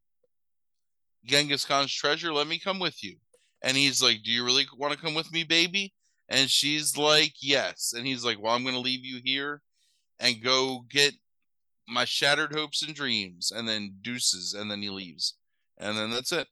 Genghis 1.26 1.66
Khan's 1.66 1.92
treasure? 1.92 2.32
Let 2.32 2.46
me 2.46 2.58
come 2.58 2.78
with 2.78 3.04
you. 3.04 3.16
And 3.62 3.76
he's 3.76 4.02
like, 4.02 4.22
Do 4.22 4.30
you 4.30 4.44
really 4.44 4.66
want 4.78 4.94
to 4.94 4.98
come 4.98 5.14
with 5.14 5.30
me, 5.32 5.44
baby? 5.44 5.92
And 6.30 6.48
she's 6.48 6.96
like, 6.96 7.34
Yes. 7.42 7.92
And 7.94 8.06
he's 8.06 8.24
like, 8.24 8.40
Well, 8.40 8.54
I'm 8.54 8.64
gonna 8.64 8.78
leave 8.78 9.04
you 9.04 9.20
here 9.22 9.60
and 10.18 10.42
go 10.42 10.84
get 10.88 11.12
my 11.88 12.04
shattered 12.04 12.52
hopes 12.52 12.82
and 12.82 12.94
dreams, 12.94 13.50
and 13.50 13.66
then 13.68 13.96
deuces, 14.02 14.54
and 14.54 14.70
then 14.70 14.82
he 14.82 14.90
leaves, 14.90 15.34
and 15.78 15.96
then 15.96 16.10
that's 16.10 16.32
it. 16.32 16.46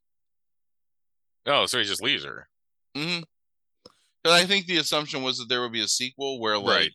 oh, 1.47 1.67
so 1.67 1.79
he 1.79 1.85
just 1.85 2.03
leaves 2.03 2.25
her. 2.25 2.49
hmm 2.97 3.21
Because 4.23 4.43
I 4.43 4.47
think 4.47 4.67
the 4.67 4.79
assumption 4.79 5.23
was 5.23 5.39
that 5.39 5.49
there 5.49 5.61
would 5.63 5.73
be 5.73 5.83
a 5.85 5.89
sequel 5.89 6.41
where, 6.41 6.59
like, 6.59 6.67
Right. 6.67 6.93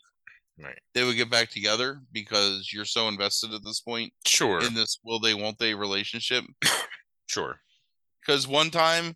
Right. 0.67 0.79
they 0.93 1.03
would 1.03 1.15
get 1.15 1.29
back 1.31 1.49
together 1.49 2.01
because 2.11 2.71
you're 2.73 2.85
so 2.85 3.07
invested 3.07 3.53
at 3.53 3.63
this 3.63 3.79
point 3.79 4.13
Sure. 4.27 4.63
in 4.63 4.73
this 4.73 4.99
will 5.03 5.19
they 5.19 5.33
won't 5.33 5.57
they 5.59 5.73
relationship. 5.73 6.43
Sure. 7.27 7.61
Because 8.19 8.45
one 8.45 8.69
time 8.69 9.15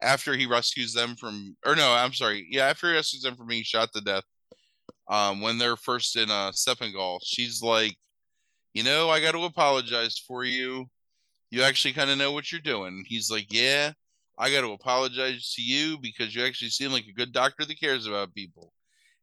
after 0.00 0.34
he 0.34 0.46
rescues 0.46 0.94
them 0.94 1.14
from 1.14 1.54
or 1.66 1.76
no, 1.76 1.92
I'm 1.92 2.14
sorry, 2.14 2.48
yeah, 2.50 2.66
after 2.68 2.88
he 2.88 2.94
rescues 2.94 3.22
them 3.22 3.36
from 3.36 3.48
being 3.48 3.62
shot 3.64 3.92
to 3.92 4.00
death, 4.00 4.24
um, 5.08 5.42
when 5.42 5.58
they're 5.58 5.76
first 5.76 6.16
in 6.16 6.30
uh 6.30 6.52
Seppengal, 6.52 7.18
she's 7.22 7.60
like, 7.60 7.96
you 8.74 8.84
know, 8.84 9.10
I 9.10 9.20
got 9.20 9.32
to 9.32 9.44
apologize 9.44 10.18
for 10.18 10.44
you. 10.44 10.86
You 11.50 11.62
actually 11.62 11.94
kind 11.94 12.10
of 12.10 12.18
know 12.18 12.32
what 12.32 12.52
you're 12.52 12.60
doing. 12.60 13.04
He's 13.06 13.30
like, 13.30 13.52
yeah, 13.52 13.92
I 14.38 14.52
got 14.52 14.60
to 14.60 14.72
apologize 14.72 15.52
to 15.54 15.62
you 15.62 15.98
because 15.98 16.34
you 16.34 16.44
actually 16.44 16.70
seem 16.70 16.92
like 16.92 17.06
a 17.06 17.12
good 17.12 17.32
doctor 17.32 17.64
that 17.64 17.80
cares 17.80 18.06
about 18.06 18.34
people. 18.34 18.72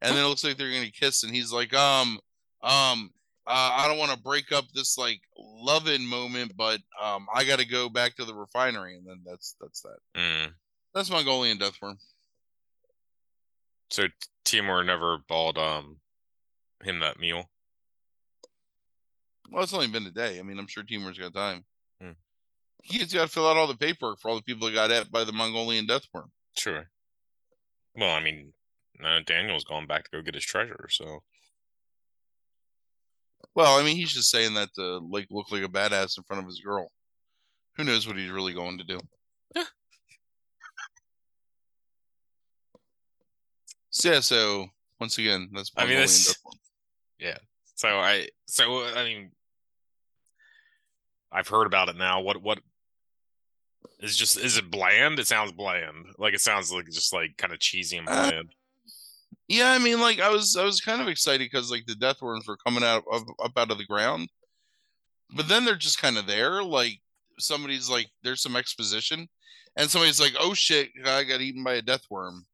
And 0.01 0.15
then 0.15 0.23
it 0.23 0.27
looks 0.27 0.43
like 0.43 0.57
they're 0.57 0.71
gonna 0.71 0.91
kiss, 0.91 1.23
and 1.23 1.33
he's 1.33 1.51
like, 1.51 1.73
um, 1.73 2.19
um, 2.61 3.09
uh, 3.47 3.71
I 3.77 3.87
don't 3.87 3.97
want 3.97 4.11
to 4.11 4.17
break 4.17 4.51
up 4.51 4.65
this 4.73 4.97
like 4.97 5.21
loving 5.37 6.05
moment, 6.05 6.51
but 6.55 6.81
um, 7.01 7.27
I 7.33 7.45
got 7.45 7.59
to 7.59 7.65
go 7.65 7.89
back 7.89 8.15
to 8.17 8.25
the 8.25 8.35
refinery, 8.35 8.95
and 8.95 9.07
then 9.07 9.21
that's 9.25 9.55
that's 9.59 9.81
that. 9.81 9.97
Mm. 10.15 10.53
That's 10.93 11.09
Mongolian 11.09 11.57
Deathworm. 11.57 11.95
So 13.89 14.07
Timur 14.43 14.83
never 14.83 15.17
bought 15.27 15.57
um 15.57 15.97
him 16.83 16.99
that 16.99 17.19
meal. 17.19 17.49
Well, 19.49 19.63
it's 19.63 19.73
only 19.73 19.87
been 19.87 20.05
a 20.05 20.11
day. 20.11 20.39
I 20.39 20.43
mean, 20.43 20.59
I'm 20.59 20.67
sure 20.67 20.83
Timur's 20.83 21.17
got 21.17 21.33
time. 21.33 21.63
Hmm. 22.01 22.11
He's 22.83 23.13
got 23.13 23.23
to 23.23 23.27
fill 23.27 23.47
out 23.47 23.57
all 23.57 23.67
the 23.67 23.75
paperwork 23.77 24.19
for 24.19 24.29
all 24.29 24.35
the 24.35 24.41
people 24.43 24.67
that 24.67 24.73
got 24.73 24.91
at 24.91 25.11
by 25.11 25.23
the 25.23 25.31
Mongolian 25.31 25.87
Deathworm. 25.87 26.29
Sure. 26.57 26.89
Well, 27.95 28.13
I 28.15 28.21
mean, 28.21 28.53
uh, 29.03 29.19
Daniel's 29.25 29.63
going 29.63 29.87
back 29.87 30.03
to 30.05 30.09
go 30.11 30.21
get 30.21 30.35
his 30.35 30.43
treasure, 30.45 30.87
so 30.89 31.23
Well, 33.55 33.77
I 33.79 33.83
mean, 33.83 33.95
he's 33.95 34.13
just 34.13 34.29
saying 34.29 34.53
that 34.55 34.73
to 34.75 34.97
like 34.99 35.27
look 35.31 35.51
like 35.51 35.63
a 35.63 35.67
badass 35.67 36.17
in 36.17 36.23
front 36.25 36.41
of 36.43 36.47
his 36.47 36.59
girl. 36.59 36.91
Who 37.77 37.83
knows 37.83 38.05
what 38.07 38.17
he's 38.17 38.29
really 38.31 38.53
going 38.53 38.77
to 38.79 38.83
do? 38.83 38.99
Yeah. 39.55 39.63
So, 43.89 44.11
yeah, 44.11 44.19
so 44.19 44.67
once 44.99 45.17
again, 45.17 45.49
that's 45.53 45.71
I 45.75 45.81
mean, 45.85 45.95
Mongolian 45.97 46.03
it's- 46.03 46.35
Deathworm. 47.21 47.37
so 47.75 47.87
I 47.99 48.27
so 48.45 48.83
I 48.95 49.03
mean, 49.03 49.31
I've 51.37 51.47
heard 51.47 51.67
about 51.67 51.89
it 51.89 51.95
now. 51.95 52.21
What 52.21 52.41
what 52.41 52.59
is 53.99 54.17
just 54.17 54.37
is 54.37 54.57
it 54.57 54.71
bland? 54.71 55.19
It 55.19 55.27
sounds 55.27 55.51
bland. 55.51 56.07
Like 56.17 56.33
it 56.33 56.41
sounds 56.41 56.71
like 56.71 56.85
just 56.87 57.13
like 57.13 57.37
kind 57.37 57.53
of 57.53 57.59
cheesy 57.59 57.97
and 57.97 58.09
Uh, 58.09 58.29
bland. 58.29 58.49
Yeah, 59.47 59.71
I 59.71 59.79
mean, 59.79 60.01
like 60.01 60.19
I 60.19 60.29
was, 60.29 60.57
I 60.57 60.65
was 60.65 60.81
kind 60.81 61.01
of 61.01 61.07
excited 61.07 61.49
because 61.49 61.71
like 61.71 61.85
the 61.85 61.95
death 61.95 62.21
worms 62.21 62.47
were 62.47 62.57
coming 62.57 62.83
out 62.83 63.03
of 63.11 63.23
up 63.43 63.57
out 63.57 63.71
of 63.71 63.77
the 63.77 63.85
ground, 63.85 64.29
but 65.35 65.47
then 65.47 65.63
they're 65.63 65.75
just 65.75 66.01
kind 66.01 66.17
of 66.17 66.27
there. 66.27 66.63
Like 66.63 66.99
somebody's 67.39 67.89
like, 67.89 68.07
there's 68.23 68.41
some 68.41 68.55
exposition, 68.55 69.29
and 69.77 69.89
somebody's 69.89 70.19
like, 70.19 70.33
oh 70.39 70.53
shit, 70.53 70.89
I 71.05 71.23
got 71.23 71.41
eaten 71.41 71.63
by 71.63 71.75
a 71.75 71.81
death 71.81 72.05
worm. 72.09 72.45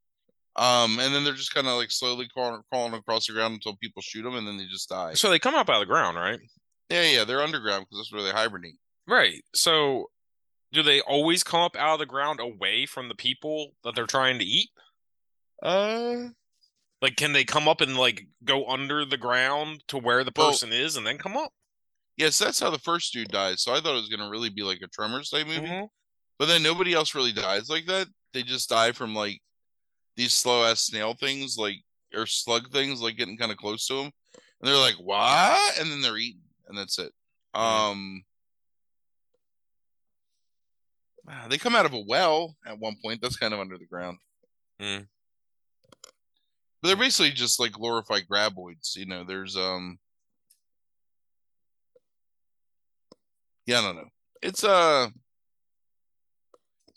Um, 0.56 1.00
and 1.00 1.16
then 1.16 1.24
they're 1.24 1.34
just 1.34 1.54
kind 1.54 1.66
of 1.68 1.78
like 1.78 1.90
slowly 1.90 2.28
crawling, 2.32 2.62
crawling 2.70 2.94
across 2.94 3.26
the 3.26 3.34
ground 3.34 3.56
until 3.56 3.76
people 3.78 4.04
shoot 4.04 4.22
them, 4.22 4.36
and 4.36 4.46
then 4.48 4.58
they 4.58 4.66
just 4.66 4.90
die. 4.90 5.16
So 5.16 5.32
they 5.32 5.40
come 5.40 5.56
up 5.56 5.70
out 5.70 5.82
of 5.82 5.88
the 5.88 5.92
ground, 5.92 6.16
right? 6.18 6.40
Yeah, 6.90 7.04
yeah, 7.04 7.24
they're 7.24 7.42
underground 7.42 7.86
because 7.86 8.00
that's 8.00 8.14
where 8.14 8.24
they 8.24 8.32
hibernate. 8.32 8.76
Right. 9.08 9.44
So 9.54 10.10
do 10.72 10.84
they 10.84 11.02
always 11.02 11.44
come 11.44 11.62
up 11.62 11.76
out 11.76 11.94
of 11.94 12.00
the 12.00 12.06
ground 12.06 12.40
away 12.40 12.86
from 12.86 13.08
the 13.10 13.16
people 13.16 13.74
that 13.84 13.96
they're 13.96 14.06
trying 14.08 14.40
to 14.40 14.46
eat? 14.46 14.70
Uh, 15.62 16.30
Like, 17.02 17.16
can 17.18 17.34
they 17.34 17.44
come 17.44 17.68
up 17.68 17.82
and 17.82 17.98
like 17.98 18.28
go 18.46 18.68
under 18.70 19.04
the 19.06 19.18
ground 19.18 19.84
to 19.90 19.98
where 19.98 20.24
the 20.24 20.32
Well- 20.36 20.52
person 20.52 20.72
is 20.72 20.96
and 20.96 21.06
then 21.06 21.18
come 21.18 21.36
up? 21.38 21.54
yes, 22.16 22.38
that's 22.38 22.60
how 22.60 22.70
the 22.70 22.80
first 22.80 23.12
dude 23.12 23.28
dies. 23.30 23.62
So 23.62 23.74
I 23.74 23.82
thought 23.82 23.94
it 23.94 24.02
was 24.02 24.10
gonna 24.10 24.30
really 24.30 24.50
be 24.50 24.62
like 24.64 24.82
a 24.82 24.88
Tremors 24.88 25.30
type 25.30 25.48
movie. 25.48 25.62
Mhm. 25.68 25.90
But 26.38 26.46
then 26.46 26.64
nobody 26.64 26.94
else 26.94 27.14
really 27.16 27.32
dies 27.34 27.70
like 27.70 27.86
that. 27.88 28.08
They 28.34 28.44
just 28.44 28.70
die 28.70 28.92
from 28.94 29.14
like 29.16 29.42
these 30.16 30.34
slow 30.34 30.64
ass 30.64 30.82
snail 30.82 31.14
things, 31.16 31.58
like 31.58 31.78
or 32.14 32.26
slug 32.28 32.72
things, 32.72 33.02
like 33.02 33.18
getting 33.18 33.38
kind 33.38 33.52
of 33.52 33.58
close 33.58 33.88
to 33.88 33.96
them, 33.96 34.12
and 34.36 34.44
they're 34.62 34.78
like, 34.78 34.96
"What?" 34.96 35.80
And 35.80 35.92
then 35.92 36.02
they're 36.02 36.18
eaten, 36.18 36.43
and 36.68 36.78
that's 36.78 37.00
it. 37.00 37.12
Um, 37.54 38.24
ah, 41.30 41.46
they 41.50 41.58
come 41.58 41.76
out 41.76 41.86
of 41.86 41.94
a 41.94 42.04
well 42.08 42.56
at 42.66 42.80
one 42.80 42.96
point. 43.04 43.22
That's 43.22 43.38
kind 43.38 43.54
of 43.54 43.60
under 43.60 43.78
the 43.78 43.86
ground. 43.86 44.18
Mm. 44.82 45.08
But 46.82 46.88
they're 46.88 46.98
basically 46.98 47.32
just 47.32 47.60
like 47.60 47.72
glorified 47.72 48.28
graboids. 48.30 48.96
You 48.96 49.06
know, 49.06 49.24
there's 49.24 49.56
um, 49.56 50.00
yeah, 53.66 53.80
I 53.80 53.82
don't 53.82 53.96
know. 53.96 54.10
It's 54.42 54.64
a 54.64 55.12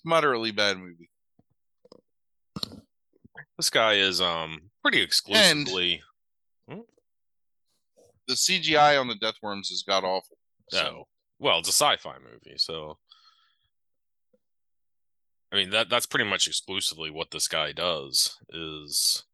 moderately 0.05 0.51
bad 0.51 0.79
movie. 0.79 1.11
This 3.57 3.71
guy 3.71 3.95
is 3.95 4.21
um 4.21 4.71
pretty 4.83 5.01
exclusively. 5.01 6.03
The 8.29 8.35
CGI 8.35 9.01
on 9.01 9.09
the 9.09 9.15
Death 9.15 9.37
Worms 9.43 9.69
has 9.71 9.83
got 9.83 10.05
awful. 10.05 10.37
So 10.71 10.79
Oh, 10.79 11.09
well, 11.39 11.59
it's 11.59 11.69
a 11.69 11.73
sci-fi 11.73 12.17
movie, 12.19 12.57
so 12.59 12.99
I 15.53 15.57
mean 15.57 15.71
that 15.71 15.89
that's 15.89 16.07
pretty 16.07 16.29
much 16.29 16.47
exclusively 16.47 17.11
what 17.11 17.31
this 17.31 17.49
guy 17.49 17.73
does 17.73 18.37
is 18.51 19.25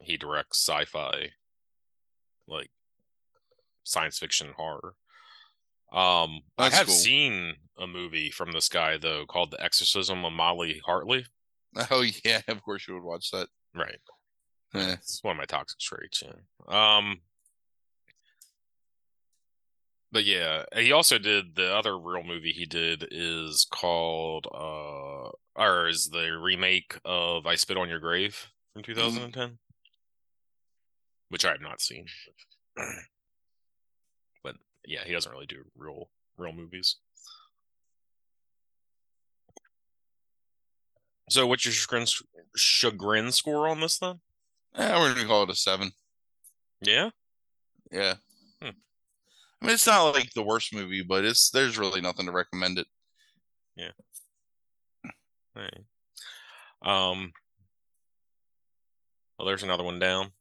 he 0.00 0.16
directs 0.16 0.58
sci-fi 0.58 1.30
like 2.46 2.70
science 3.84 4.18
fiction 4.18 4.52
horror. 4.56 4.94
Um 5.92 6.40
I 6.58 6.68
have 6.70 6.86
cool. 6.86 6.94
seen 6.94 7.54
a 7.78 7.86
movie 7.86 8.30
from 8.30 8.52
this 8.52 8.68
guy 8.68 8.98
though 8.98 9.24
called 9.26 9.50
The 9.52 9.62
Exorcism 9.62 10.24
of 10.24 10.32
Molly 10.32 10.80
Hartley. 10.84 11.26
oh 11.90 12.04
yeah, 12.24 12.42
of 12.48 12.62
course 12.62 12.86
you 12.86 12.94
would 12.94 13.02
watch 13.02 13.30
that. 13.30 13.48
Right. 13.74 13.98
Eh. 14.74 14.92
It's 14.94 15.22
one 15.22 15.32
of 15.36 15.38
my 15.38 15.44
toxic 15.46 15.78
traits, 15.78 16.22
yeah. 16.22 16.98
Um 16.98 17.20
but 20.12 20.24
yeah, 20.24 20.64
he 20.76 20.92
also 20.92 21.18
did 21.18 21.56
the 21.56 21.74
other 21.74 21.98
real 21.98 22.22
movie 22.22 22.52
he 22.52 22.66
did 22.66 23.08
is 23.10 23.66
called 23.70 24.46
uh 24.52 25.30
or 25.54 25.88
is 25.88 26.10
the 26.10 26.38
remake 26.38 26.98
of 27.04 27.46
I 27.46 27.54
Spit 27.56 27.76
on 27.76 27.88
Your 27.88 27.98
Grave 27.98 28.48
from 28.72 28.82
2010. 28.82 29.58
Which 31.30 31.44
I 31.44 31.52
have 31.52 31.60
not 31.62 31.80
seen. 31.80 32.06
but 34.44 34.56
yeah, 34.86 35.04
he 35.04 35.12
doesn't 35.12 35.32
really 35.32 35.46
do 35.46 35.64
real 35.76 36.10
real 36.36 36.52
movies. 36.52 36.96
So 41.30 41.46
what's 41.46 41.64
your 41.64 41.72
chagrin, 41.72 42.06
chagrin 42.54 43.32
score 43.32 43.66
on 43.66 43.80
this 43.80 43.98
then? 43.98 44.20
Yeah, 44.76 44.98
we're 45.00 45.14
gonna 45.14 45.26
call 45.26 45.44
it 45.44 45.50
a 45.50 45.54
seven. 45.54 45.92
Yeah? 46.82 47.10
Yeah. 47.90 48.14
I 49.62 49.66
mean, 49.66 49.74
it's 49.74 49.86
not 49.86 50.12
like 50.12 50.32
the 50.34 50.42
worst 50.42 50.74
movie, 50.74 51.04
but 51.06 51.24
it's 51.24 51.48
there's 51.50 51.78
really 51.78 52.00
nothing 52.00 52.26
to 52.26 52.32
recommend 52.32 52.78
it. 52.78 52.86
Yeah. 53.76 53.92
Right. 55.54 55.84
Um. 56.84 57.32
Well, 59.38 59.46
there's 59.46 59.62
another 59.62 59.84
one 59.84 60.00
down. 60.00 60.32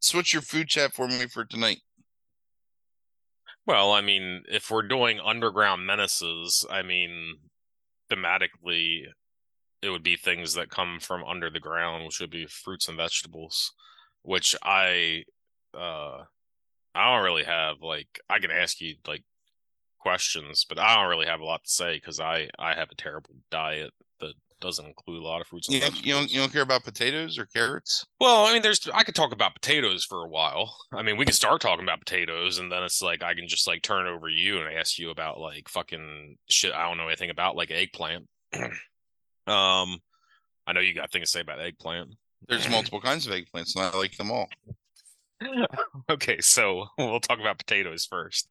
Switch 0.00 0.32
your 0.32 0.42
food 0.42 0.68
chat 0.68 0.94
for 0.94 1.06
me 1.08 1.26
for 1.26 1.44
tonight. 1.44 1.80
Well, 3.66 3.92
I 3.92 4.00
mean, 4.00 4.44
if 4.48 4.70
we're 4.70 4.82
doing 4.82 5.20
underground 5.20 5.86
menaces, 5.86 6.66
I 6.70 6.82
mean, 6.82 7.36
thematically, 8.10 9.04
it 9.82 9.90
would 9.90 10.02
be 10.02 10.16
things 10.16 10.54
that 10.54 10.70
come 10.70 11.00
from 11.00 11.24
under 11.24 11.50
the 11.50 11.60
ground, 11.60 12.04
which 12.04 12.20
would 12.20 12.30
be 12.30 12.46
fruits 12.46 12.88
and 12.88 12.96
vegetables, 12.96 13.72
which 14.22 14.54
I, 14.62 15.24
uh, 15.72 16.24
I 16.94 17.14
don't 17.14 17.24
really 17.24 17.44
have 17.44 17.76
like 17.82 18.20
I 18.28 18.38
can 18.38 18.50
ask 18.50 18.80
you 18.80 18.94
like 19.06 19.24
questions, 19.98 20.64
but 20.68 20.78
I 20.78 20.96
don't 20.96 21.08
really 21.10 21.26
have 21.26 21.40
a 21.40 21.44
lot 21.44 21.64
to 21.64 21.70
say 21.70 21.94
because 21.96 22.20
I 22.20 22.48
I 22.58 22.74
have 22.74 22.90
a 22.90 22.94
terrible 22.94 23.30
diet 23.50 23.90
that 24.20 24.34
doesn't 24.60 24.86
include 24.86 25.22
a 25.22 25.26
lot 25.26 25.40
of 25.40 25.46
fruits 25.46 25.68
and 25.68 25.74
You, 25.74 25.80
vegetables. 25.80 26.06
you 26.06 26.12
don't 26.12 26.30
you 26.32 26.40
don't 26.40 26.52
care 26.52 26.62
about 26.62 26.84
potatoes 26.84 27.38
or 27.38 27.46
carrots? 27.46 28.04
Well, 28.20 28.44
I 28.46 28.52
mean, 28.52 28.62
there's 28.62 28.88
I 28.94 29.02
could 29.02 29.14
talk 29.14 29.32
about 29.32 29.54
potatoes 29.54 30.04
for 30.04 30.24
a 30.24 30.28
while. 30.28 30.76
I 30.92 31.02
mean, 31.02 31.16
we 31.16 31.24
could 31.24 31.34
start 31.34 31.60
talking 31.60 31.84
about 31.84 31.98
potatoes, 32.00 32.58
and 32.58 32.70
then 32.70 32.82
it's 32.82 33.02
like 33.02 33.22
I 33.22 33.34
can 33.34 33.48
just 33.48 33.66
like 33.66 33.82
turn 33.82 34.06
over 34.06 34.28
you 34.28 34.58
and 34.60 34.74
ask 34.76 34.98
you 34.98 35.10
about 35.10 35.38
like 35.40 35.68
fucking 35.68 36.36
shit 36.48 36.72
I 36.72 36.86
don't 36.88 36.96
know 36.98 37.08
anything 37.08 37.30
about, 37.30 37.56
like 37.56 37.70
eggplant. 37.70 38.26
um, 38.54 38.70
I 40.66 40.72
know 40.72 40.80
you 40.80 40.94
got 40.94 41.10
things 41.12 41.28
to 41.30 41.32
say 41.32 41.40
about 41.40 41.60
eggplant. 41.60 42.10
There's 42.48 42.68
multiple 42.70 43.00
kinds 43.00 43.26
of 43.26 43.32
eggplants, 43.32 43.74
and 43.76 43.84
I 43.84 43.96
like 43.98 44.16
them 44.16 44.30
all. 44.30 44.48
okay, 46.10 46.40
so 46.40 46.86
we'll 46.98 47.20
talk 47.20 47.40
about 47.40 47.58
potatoes 47.58 48.06
first. 48.06 48.48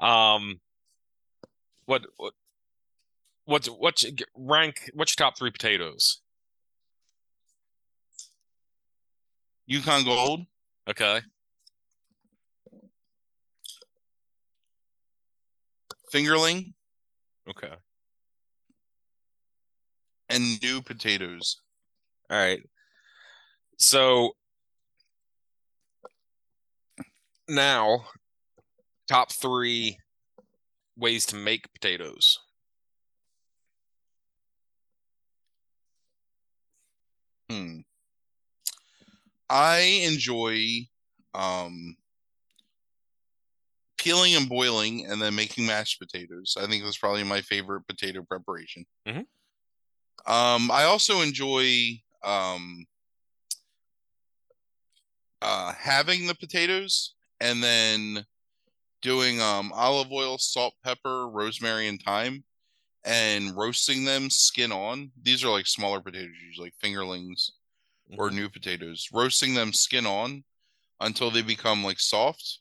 Um, 0.00 0.60
what 1.86 2.02
what 2.16 2.32
what's 3.44 3.66
what's 3.68 4.04
rank? 4.36 4.90
What's 4.94 5.16
your 5.18 5.26
top 5.26 5.38
three 5.38 5.50
potatoes? 5.50 6.20
Yukon 9.66 10.04
Gold. 10.04 10.46
Okay. 10.88 11.20
Fingerling. 16.12 16.74
Okay. 17.48 17.72
And 20.28 20.62
new 20.62 20.82
potatoes. 20.82 21.60
All 22.30 22.38
right. 22.38 22.62
So 23.78 24.32
now, 27.52 28.06
top 29.08 29.30
three 29.32 29.98
ways 30.96 31.26
to 31.26 31.36
make 31.36 31.72
potatoes. 31.72 32.38
Hmm. 37.50 37.80
I 39.50 40.00
enjoy 40.04 40.86
um 41.34 41.96
peeling 43.98 44.34
and 44.34 44.48
boiling 44.48 45.06
and 45.06 45.20
then 45.20 45.34
making 45.34 45.66
mashed 45.66 46.00
potatoes. 46.00 46.56
I 46.58 46.66
think 46.66 46.82
that's 46.82 46.98
probably 46.98 47.22
my 47.24 47.40
favorite 47.42 47.86
potato 47.86 48.22
preparation. 48.22 48.84
Mhm. 49.06 49.26
Um 50.26 50.70
I 50.70 50.84
also 50.84 51.20
enjoy 51.20 52.00
um 52.24 52.86
uh 55.42 55.72
having 55.74 56.26
the 56.26 56.34
potatoes 56.34 57.14
and 57.42 57.62
then 57.62 58.26
doing 59.02 59.40
um 59.40 59.72
olive 59.74 60.12
oil, 60.12 60.38
salt, 60.38 60.74
pepper, 60.84 61.28
rosemary 61.28 61.88
and 61.88 62.02
thyme 62.02 62.44
and 63.04 63.56
roasting 63.56 64.04
them 64.04 64.30
skin 64.30 64.72
on. 64.72 65.12
These 65.22 65.44
are 65.44 65.50
like 65.50 65.66
smaller 65.66 66.00
potatoes, 66.00 66.36
usually 66.44 66.66
like 66.68 66.74
fingerlings 66.82 67.50
or 68.18 68.30
Mhm. 68.30 68.34
new 68.36 68.48
potatoes, 68.48 69.08
roasting 69.12 69.54
them 69.54 69.72
skin 69.72 70.06
on 70.06 70.44
until 71.00 71.30
they 71.30 71.42
become 71.42 71.84
like 71.84 72.00
soft, 72.00 72.60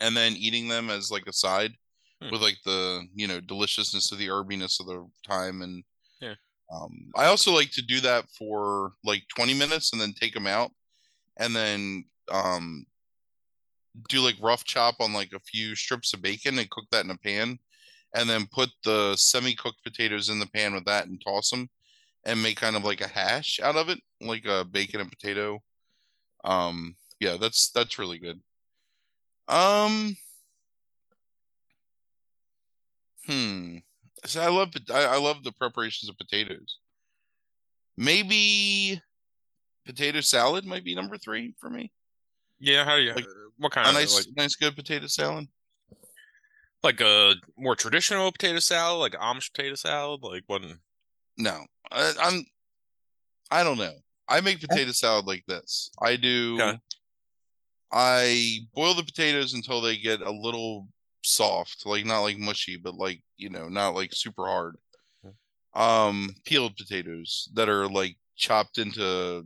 and 0.00 0.16
then 0.16 0.32
eating 0.34 0.68
them 0.68 0.90
as 0.90 1.10
like 1.10 1.26
a 1.26 1.32
side 1.32 1.72
Hmm. 2.20 2.30
with 2.32 2.42
like 2.42 2.58
the 2.64 3.06
you 3.14 3.26
know 3.28 3.40
deliciousness 3.40 4.12
of 4.12 4.18
the 4.18 4.28
herbiness 4.28 4.80
of 4.80 4.86
the 4.86 5.06
thyme 5.28 5.62
and 5.62 5.84
Yeah. 6.20 6.34
um, 6.72 7.10
I 7.16 7.26
also 7.26 7.52
like 7.52 7.70
to 7.72 7.82
do 7.82 8.00
that 8.00 8.26
for 8.38 8.92
like 9.04 9.22
20 9.36 9.54
minutes 9.54 9.92
and 9.92 10.00
then 10.00 10.14
take 10.14 10.34
them 10.34 10.46
out 10.46 10.72
and 11.38 11.54
then 11.54 12.04
um 12.32 12.86
do 14.08 14.20
like 14.20 14.36
rough 14.40 14.64
chop 14.64 14.96
on 15.00 15.12
like 15.12 15.32
a 15.32 15.40
few 15.40 15.74
strips 15.74 16.12
of 16.12 16.22
bacon 16.22 16.58
and 16.58 16.70
cook 16.70 16.86
that 16.90 17.04
in 17.04 17.10
a 17.10 17.16
pan 17.16 17.58
and 18.14 18.28
then 18.28 18.46
put 18.52 18.70
the 18.84 19.16
semi-cooked 19.16 19.82
potatoes 19.84 20.28
in 20.28 20.38
the 20.38 20.46
pan 20.46 20.74
with 20.74 20.84
that 20.84 21.06
and 21.06 21.20
toss 21.20 21.50
them 21.50 21.68
and 22.24 22.42
make 22.42 22.56
kind 22.56 22.76
of 22.76 22.84
like 22.84 23.00
a 23.00 23.08
hash 23.08 23.60
out 23.62 23.76
of 23.76 23.88
it 23.88 24.00
like 24.20 24.44
a 24.46 24.64
bacon 24.64 25.00
and 25.00 25.10
potato. 25.10 25.60
Um 26.44 26.96
yeah 27.20 27.36
that's 27.40 27.70
that's 27.70 27.98
really 27.98 28.18
good. 28.18 28.40
Um 29.48 30.16
hmm. 33.26 33.76
So 34.26 34.40
i 34.40 34.48
love 34.48 34.70
I, 34.92 35.04
I 35.04 35.18
love 35.18 35.44
the 35.44 35.52
preparations 35.52 36.08
of 36.08 36.18
potatoes. 36.18 36.78
Maybe 37.96 39.00
potato 39.86 40.20
salad 40.20 40.64
might 40.64 40.84
be 40.84 40.94
number 40.94 41.18
three 41.18 41.54
for 41.60 41.70
me 41.70 41.92
Yeah, 42.60 42.84
how 42.84 42.96
do 42.96 43.02
you? 43.02 43.14
Like, 43.14 43.26
what 43.58 43.72
kind 43.72 43.86
a 43.86 43.90
of 43.90 43.94
nice 43.94 44.14
like 44.14 44.26
nice 44.36 44.56
good 44.56 44.74
potato 44.76 45.06
salad 45.06 45.46
like 46.82 47.00
a 47.00 47.34
more 47.56 47.74
traditional 47.74 48.30
potato 48.30 48.58
salad, 48.58 49.00
like 49.00 49.20
Amish 49.20 49.52
potato 49.52 49.74
salad, 49.74 50.22
like 50.22 50.42
what? 50.46 50.62
no 51.38 51.64
I, 51.90 52.12
i'm 52.20 52.44
i 53.50 53.64
don't 53.64 53.78
know 53.78 53.94
i 54.28 54.40
make 54.40 54.60
potato 54.60 54.92
salad 54.92 55.26
like 55.26 55.44
this 55.48 55.90
i 56.00 56.14
do 56.16 56.58
Okay. 56.60 56.78
i 57.92 58.58
boil 58.74 58.94
the 58.94 59.02
potatoes 59.02 59.54
until 59.54 59.80
they 59.80 59.96
get 59.96 60.20
a 60.20 60.30
little 60.30 60.86
soft 61.22 61.86
like 61.86 62.04
not 62.04 62.20
like 62.20 62.38
mushy 62.38 62.76
but 62.76 62.94
like 62.94 63.22
you 63.36 63.48
know 63.48 63.68
not 63.68 63.94
like 63.94 64.12
super 64.12 64.46
hard 64.46 64.76
um 65.74 66.30
peeled 66.44 66.76
potatoes 66.76 67.48
that 67.54 67.68
are 67.68 67.88
like 67.88 68.16
chopped 68.36 68.78
into 68.78 69.44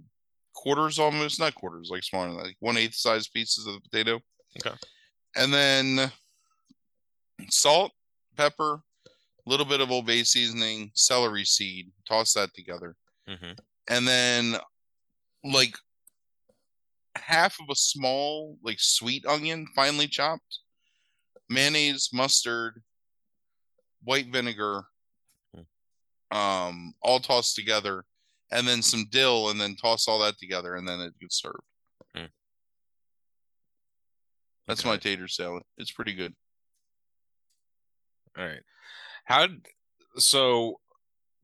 quarters 0.58 0.98
almost 0.98 1.38
not 1.38 1.54
quarters 1.54 1.88
like 1.90 2.02
smaller 2.02 2.28
than 2.28 2.36
that, 2.36 2.44
like 2.46 2.56
one 2.60 2.76
eighth 2.76 2.94
size 2.94 3.28
pieces 3.28 3.66
of 3.66 3.74
the 3.74 3.80
potato. 3.80 4.20
Okay. 4.58 4.76
and 5.36 5.52
then 5.52 6.10
salt 7.48 7.92
pepper 8.36 8.80
a 9.06 9.50
little 9.50 9.66
bit 9.66 9.80
of 9.80 9.90
old 9.90 10.06
bay 10.06 10.24
seasoning 10.24 10.90
celery 10.94 11.44
seed 11.44 11.90
toss 12.06 12.32
that 12.34 12.52
together. 12.54 12.96
Hmm 13.26 13.52
and 13.88 14.06
then 14.06 14.56
like 15.44 15.74
half 17.16 17.58
of 17.60 17.66
a 17.70 17.74
small 17.74 18.56
like 18.62 18.78
sweet 18.78 19.26
onion 19.26 19.66
finely 19.74 20.06
chopped 20.06 20.60
mayonnaise 21.48 22.10
mustard 22.12 22.82
white 24.04 24.30
vinegar 24.30 24.84
um 26.30 26.92
all 27.02 27.18
tossed 27.18 27.56
together 27.56 28.04
and 28.50 28.66
then 28.66 28.82
some 28.82 29.04
dill 29.10 29.50
and 29.50 29.60
then 29.60 29.74
toss 29.76 30.08
all 30.08 30.18
that 30.20 30.38
together 30.38 30.74
and 30.76 30.86
then 30.88 31.00
it 31.00 31.12
gets 31.20 31.40
served 31.40 31.62
Hmm. 32.14 32.24
that's 34.66 34.80
Okay. 34.80 34.88
my 34.90 34.96
tater 34.96 35.28
salad 35.28 35.62
it's 35.76 35.92
pretty 35.92 36.14
good 36.14 36.34
All 38.36 38.44
right. 38.44 38.62
How? 39.24 39.46
So, 40.16 40.80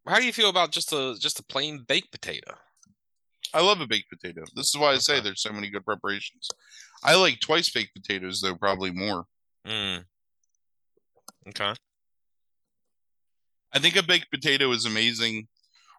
how 0.06 0.18
do 0.18 0.24
you 0.26 0.32
feel 0.32 0.48
about 0.48 0.70
just 0.72 0.92
a 0.92 1.16
just 1.18 1.38
a 1.38 1.44
plain 1.44 1.84
baked 1.86 2.10
potato? 2.12 2.54
i 3.52 3.60
love 3.60 3.80
a 3.80 3.86
baked 3.86 4.08
potato 4.10 4.42
this 4.56 4.68
is 4.68 4.76
why 4.78 4.92
i 4.92 4.98
say 4.98 5.20
there's 5.20 5.42
so 5.42 5.52
many 5.52 5.68
good 5.70 5.84
preparations 5.84 6.48
i 7.04 7.14
like 7.14 7.38
twice 7.40 7.68
baked 7.70 7.94
potatoes 7.94 8.40
though 8.40 8.54
probably 8.56 8.90
more 8.90 9.26
Mm. 9.66 10.04
Okay. 11.48 11.74
i 13.72 13.78
think 13.78 13.96
a 13.96 14.02
baked 14.02 14.30
potato 14.30 14.70
is 14.72 14.86
amazing 14.86 15.46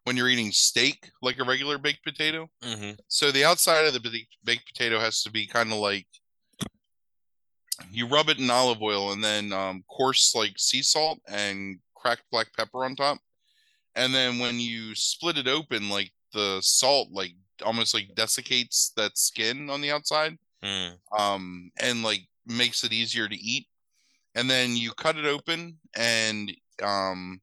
when 0.06 0.15
you're 0.18 0.30
eating 0.30 0.52
steak 0.52 1.10
like 1.22 1.39
a 1.39 1.44
regular 1.44 1.78
baked 1.78 2.04
potato 2.04 2.50
hmm 2.63 2.91
So 3.08 3.32
the 3.32 3.44
outside 3.44 3.86
of 3.86 3.94
the 3.94 4.00
baked- 4.00 4.38
baked 4.44 4.68
potato 4.74 5.00
has 5.00 5.22
to 5.24 5.32
be 5.32 5.46
kind 5.48 5.72
of 5.74 5.80
like 5.80 6.08
you 7.91 8.08
rub 8.08 8.30
it 8.30 8.39
in 8.39 8.50
olive 8.50 8.82
oil 8.82 9.12
and 9.12 9.24
then 9.24 9.52
um, 9.52 9.84
coarse 9.89 10.34
like 10.34 10.54
sea 10.58 10.82
salt 10.82 11.20
and 11.28 11.80
cracked 11.94 12.24
black 12.32 12.48
pepper 12.56 12.86
on 12.86 12.96
top. 12.96 13.18
And 13.96 14.13
then 14.13 14.39
when 14.39 14.60
you 14.60 14.96
split 14.96 15.38
it 15.38 15.48
open, 15.48 15.89
like 15.89 16.12
the 16.34 16.60
salt 16.62 17.10
like 17.12 17.34
almost 17.65 17.94
like 17.94 18.15
desiccates 18.15 18.91
that 18.96 19.18
skin 19.18 19.70
on 19.70 19.82
the 19.82 19.91
outside 19.91 20.38
Mm. 20.63 20.98
um, 21.18 21.70
and 21.80 22.02
like 22.02 22.22
makes 22.48 22.84
it 22.84 22.91
easier 22.91 23.28
to 23.28 23.36
eat. 23.36 23.68
And 24.36 24.50
then 24.50 24.76
you 24.76 24.91
cut 24.94 25.15
it 25.18 25.26
open 25.26 25.78
and 25.96 26.52
um, 26.82 27.39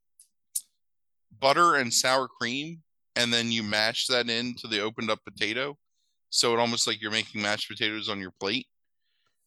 butter 1.42 1.74
and 1.74 1.92
sour 1.92 2.28
cream, 2.28 2.80
and 3.16 3.30
then 3.30 3.52
you 3.52 3.62
mash 3.62 4.06
that 4.06 4.30
into 4.30 4.66
the 4.68 4.80
opened 4.80 5.10
up 5.10 5.18
potato. 5.24 5.76
So 6.30 6.54
it 6.54 6.58
almost 6.58 6.86
like 6.86 7.02
you're 7.02 7.10
making 7.10 7.42
mashed 7.42 7.68
potatoes 7.68 8.08
on 8.08 8.18
your 8.20 8.32
plate. 8.40 8.66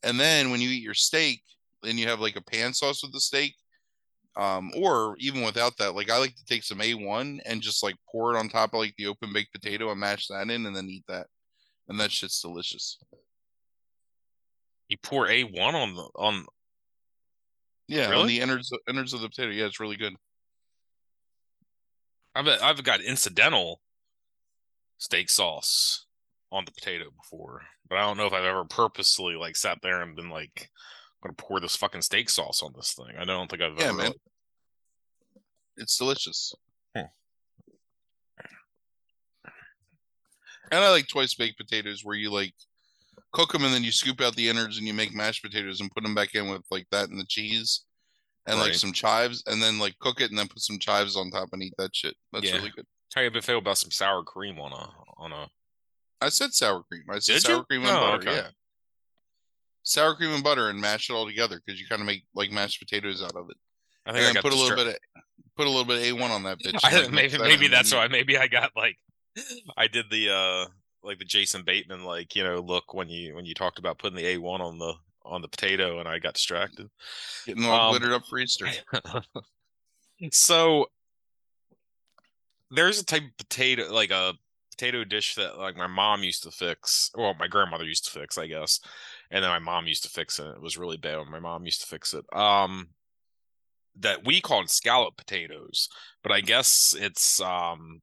And 0.03 0.19
then 0.19 0.51
when 0.51 0.61
you 0.61 0.69
eat 0.69 0.83
your 0.83 0.93
steak, 0.93 1.41
then 1.81 1.97
you 1.97 2.07
have 2.07 2.19
like 2.19 2.35
a 2.35 2.43
pan 2.43 2.73
sauce 2.73 3.01
with 3.01 3.11
the 3.13 3.19
steak. 3.19 3.55
Um, 4.37 4.69
or 4.75 5.15
even 5.19 5.43
without 5.43 5.77
that, 5.77 5.95
like 5.95 6.11
I 6.11 6.17
like 6.19 6.35
to 6.35 6.45
take 6.45 6.63
some 6.63 6.79
A1 6.79 7.39
and 7.45 7.61
just 7.61 7.81
like 7.81 7.95
pour 8.11 8.35
it 8.35 8.37
on 8.37 8.49
top 8.49 8.73
of 8.73 8.81
like 8.81 8.93
the 8.97 9.07
open 9.07 9.31
baked 9.33 9.53
potato 9.53 9.89
and 9.89 9.99
mash 9.99 10.27
that 10.27 10.49
in 10.49 10.65
and 10.65 10.75
then 10.75 10.89
eat 10.89 11.05
that. 11.07 11.27
And 11.87 11.99
that 11.99 12.11
shit's 12.11 12.41
delicious. 12.41 12.99
You 14.89 14.97
pour 15.01 15.27
a 15.29 15.43
one 15.43 15.73
on 15.73 15.95
the 15.95 16.09
on. 16.15 16.45
Yeah, 17.87 18.05
on 18.05 18.11
Really? 18.11 18.27
the 18.27 18.41
innards 18.41 18.71
innards 18.89 19.13
of 19.13 19.21
the 19.21 19.29
potato. 19.29 19.51
Yeah, 19.51 19.65
it's 19.65 19.79
really 19.79 19.95
good. 19.95 20.15
I've 22.35 22.47
I've 22.47 22.83
got 22.83 23.01
incidental 23.01 23.81
steak 24.97 25.29
sauce 25.29 26.05
on 26.51 26.65
the 26.65 26.71
potato 26.71 27.05
before, 27.15 27.61
but 27.89 27.97
I 27.97 28.01
don't 28.01 28.17
know 28.17 28.25
if 28.27 28.33
I've 28.33 28.43
ever 28.45 28.65
purposely 28.65 29.35
like 29.35 29.55
sat 29.55 29.79
there 29.81 30.01
and 30.01 30.15
been 30.15 30.29
like, 30.29 30.69
"I'm 31.23 31.29
gonna 31.29 31.35
pour 31.37 31.59
this 31.59 31.75
fucking 31.75 32.01
steak 32.01 32.29
sauce 32.29 32.61
on 32.61 32.73
this 32.75 32.93
thing." 32.93 33.15
I 33.17 33.23
don't 33.25 33.49
think 33.49 33.61
I've 33.61 33.77
Yeah, 33.79 33.85
ever. 33.89 33.97
man. 33.97 34.13
It's 35.77 35.97
delicious. 35.97 36.53
Hmm. 36.95 37.05
And 40.71 40.83
I 40.83 40.89
like 40.89 41.07
twice 41.07 41.33
baked 41.35 41.57
potatoes 41.57 42.03
where 42.03 42.15
you 42.15 42.31
like 42.31 42.53
cook 43.31 43.51
them 43.51 43.63
and 43.63 43.73
then 43.73 43.83
you 43.83 43.91
scoop 43.91 44.21
out 44.21 44.35
the 44.35 44.49
innards 44.49 44.77
and 44.77 44.87
you 44.87 44.93
make 44.93 45.13
mashed 45.13 45.43
potatoes 45.43 45.79
and 45.81 45.91
put 45.91 46.03
them 46.03 46.15
back 46.15 46.33
in 46.35 46.49
with 46.49 46.63
like 46.71 46.87
that 46.91 47.09
and 47.09 47.19
the 47.19 47.25
cheese 47.25 47.83
and 48.47 48.59
like 48.59 48.73
some 48.75 48.93
chives 48.93 49.43
and 49.47 49.61
then 49.61 49.79
like 49.79 49.97
cook 49.99 50.21
it 50.21 50.29
and 50.29 50.37
then 50.37 50.47
put 50.47 50.59
some 50.61 50.79
chives 50.79 51.15
on 51.15 51.31
top 51.31 51.49
and 51.53 51.63
eat 51.63 51.73
that 51.77 51.95
shit. 51.95 52.15
That's 52.31 52.45
Yeah. 52.45 52.57
really 52.57 52.71
good. 52.75 52.85
How 53.13 53.21
you 53.21 53.31
feel 53.41 53.59
about 53.59 53.77
some 53.77 53.91
sour 53.91 54.23
cream 54.23 54.59
on 54.59 54.71
a 54.73 54.89
on 55.17 55.31
a? 55.31 55.47
I 56.21 56.29
said 56.29 56.53
sour 56.53 56.83
cream. 56.83 57.03
I 57.09 57.19
said 57.19 57.33
Did 57.35 57.41
sour 57.43 57.57
you? 57.57 57.63
cream 57.63 57.81
and 57.81 57.89
Oh, 57.91 57.99
butter. 58.01 58.29
okay. 58.29 58.35
Yeah. 58.37 58.49
Sour 59.83 60.15
cream 60.15 60.31
and 60.31 60.43
butter 60.43 60.69
and 60.69 60.79
mash 60.81 61.09
it 61.09 61.13
all 61.13 61.25
together 61.27 61.61
because 61.63 61.79
you 61.79 61.87
kind 61.87 62.01
of 62.01 62.07
make 62.07 62.23
like 62.33 62.51
mashed 62.51 62.79
potatoes 62.79 63.21
out 63.23 63.35
of 63.35 63.49
it. 63.49 63.57
I 64.05 64.09
And 64.09 64.17
think 64.17 64.21
I 64.21 64.25
then 64.27 64.33
got 64.35 64.43
put 64.43 64.53
a 64.53 64.55
little 64.55 64.75
bit 64.75 64.87
of 64.87 64.95
put 65.55 65.67
a 65.67 65.69
little 65.69 65.85
bit 65.85 65.97
of 66.11 66.17
A1 66.17 66.29
on 66.29 66.43
that 66.43 66.57
bitch. 66.65 66.79
I, 66.83 67.01
like, 67.03 67.11
maybe 67.11 67.37
that 67.37 67.41
maybe 67.41 67.67
that's 67.67 67.91
and 67.91 67.99
why. 67.99 68.07
Maybe 68.07 68.37
I 68.37 68.47
got 68.47 68.71
like, 68.75 68.97
I 69.77 69.87
did 69.87 70.05
the 70.09 70.29
uh 70.31 70.65
like 71.03 71.19
the 71.19 71.25
Jason 71.25 71.61
Bateman 71.63 72.03
like 72.03 72.35
you 72.35 72.43
know 72.43 72.59
look 72.59 72.93
when 72.93 73.09
you 73.09 73.35
when 73.35 73.45
you 73.45 73.53
talked 73.53 73.77
about 73.79 73.99
putting 73.99 74.17
the 74.17 74.25
A 74.27 74.37
one 74.39 74.59
on 74.61 74.77
the 74.79 74.93
on 75.25 75.41
the 75.41 75.47
potato, 75.47 75.99
and 75.99 76.07
I 76.07 76.19
got 76.19 76.33
distracted. 76.35 76.89
Getting 77.45 77.65
all 77.65 77.89
Um, 77.89 77.91
glittered 77.91 78.13
up 78.13 78.25
for 78.27 78.39
Easter. 78.39 78.67
so 80.31 80.87
there's 82.71 82.99
a 82.99 83.05
type 83.05 83.23
of 83.23 83.37
potato, 83.37 83.93
like 83.93 84.11
a 84.11 84.33
potato 84.71 85.03
dish 85.03 85.35
that 85.35 85.57
like 85.57 85.75
my 85.75 85.87
mom 85.87 86.23
used 86.23 86.43
to 86.43 86.51
fix. 86.51 87.11
Well, 87.15 87.33
my 87.39 87.47
grandmother 87.47 87.85
used 87.85 88.05
to 88.05 88.19
fix, 88.19 88.37
I 88.37 88.47
guess, 88.47 88.79
and 89.31 89.43
then 89.43 89.51
my 89.51 89.59
mom 89.59 89.87
used 89.87 90.03
to 90.03 90.09
fix 90.09 90.39
it. 90.39 90.47
It 90.47 90.61
was 90.61 90.77
really 90.77 90.97
bad 90.97 91.17
when 91.17 91.31
my 91.31 91.39
mom 91.39 91.65
used 91.65 91.81
to 91.81 91.87
fix 91.87 92.13
it. 92.13 92.25
Um, 92.33 92.89
that 93.99 94.25
we 94.25 94.41
called 94.41 94.69
scallop 94.69 95.15
potatoes, 95.15 95.87
but 96.21 96.31
I 96.31 96.41
guess 96.41 96.95
it's 96.99 97.39
um 97.39 98.01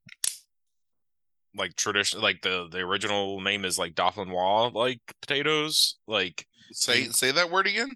like 1.55 1.77
tradition, 1.77 2.20
like 2.20 2.41
the 2.43 2.68
the 2.70 2.79
original 2.79 3.41
name 3.41 3.64
is 3.64 3.79
like 3.79 3.95
dauphinois 3.95 4.73
like 4.73 5.01
potatoes, 5.20 5.97
like 6.07 6.47
Say 6.73 7.05
say 7.11 7.31
that 7.33 7.51
word 7.51 7.66
again. 7.66 7.91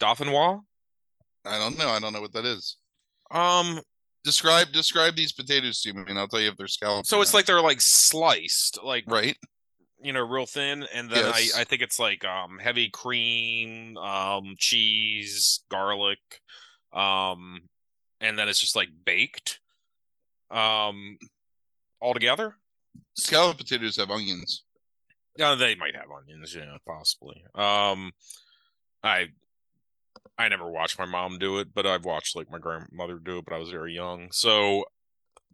dauphinois. 0.00 0.60
I 1.44 1.58
don't 1.58 1.78
know. 1.78 1.88
I 1.88 1.98
don't 2.00 2.12
know 2.12 2.20
what 2.20 2.32
that 2.34 2.44
is. 2.44 2.76
Um, 3.30 3.80
Describe 4.22 4.70
describe 4.72 5.16
these 5.16 5.32
potatoes 5.32 5.80
to 5.80 5.94
me, 5.94 6.02
and 6.06 6.18
I'll 6.18 6.28
tell 6.28 6.40
you 6.40 6.50
if 6.50 6.56
they're 6.58 6.66
scallops. 6.68 7.08
so 7.08 7.22
it's 7.22 7.32
not. 7.32 7.38
like 7.38 7.46
they're 7.46 7.62
like 7.62 7.80
sliced, 7.80 8.78
like 8.84 9.04
right. 9.06 9.34
you 10.02 10.12
know, 10.12 10.20
real 10.20 10.44
thin, 10.44 10.84
and 10.92 11.08
then 11.10 11.24
Yes. 11.24 11.56
I 11.56 11.60
I 11.62 11.64
think 11.64 11.80
it's 11.80 11.98
like 11.98 12.22
um 12.24 12.58
heavy 12.58 12.90
cream, 12.90 13.96
um 13.96 14.56
cheese, 14.58 15.60
garlic, 15.70 16.18
um, 16.92 17.60
and 18.20 18.38
then 18.38 18.48
it's 18.50 18.60
just 18.60 18.76
like 18.76 18.90
baked, 19.06 19.58
um, 20.50 21.16
all 21.98 22.12
together. 22.12 22.56
Scallop 23.16 23.56
potatoes 23.56 23.96
have 23.96 24.10
onions. 24.10 24.64
Yeah, 25.36 25.54
they 25.54 25.74
might 25.74 25.94
have 25.94 26.10
onions, 26.10 26.54
yeah, 26.54 26.76
possibly. 26.86 27.44
Um, 27.54 28.12
I 29.02 29.28
I 30.36 30.48
never 30.48 30.70
watched 30.70 30.98
my 30.98 31.04
mom 31.04 31.38
do 31.38 31.58
it, 31.58 31.74
but 31.74 31.86
I've 31.86 32.04
watched 32.04 32.36
like 32.36 32.50
my 32.50 32.58
grandmother 32.58 33.18
do 33.18 33.38
it, 33.38 33.44
but 33.44 33.54
I 33.54 33.58
was 33.58 33.70
very 33.70 33.94
young. 33.94 34.28
So, 34.32 34.84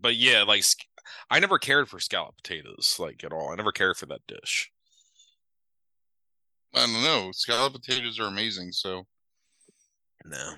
but 0.00 0.16
yeah, 0.16 0.42
like 0.42 0.64
I 1.30 1.40
never 1.40 1.58
cared 1.58 1.88
for 1.88 2.00
scallop 2.00 2.36
potatoes 2.36 2.96
like 2.98 3.22
at 3.24 3.32
all. 3.32 3.50
I 3.50 3.56
never 3.56 3.72
cared 3.72 3.96
for 3.96 4.06
that 4.06 4.26
dish. 4.26 4.70
I 6.74 6.80
don't 6.86 7.02
know. 7.02 7.30
Scallop 7.32 7.72
potatoes 7.72 8.20
are 8.20 8.26
amazing. 8.26 8.72
So, 8.72 9.06
No, 10.24 10.54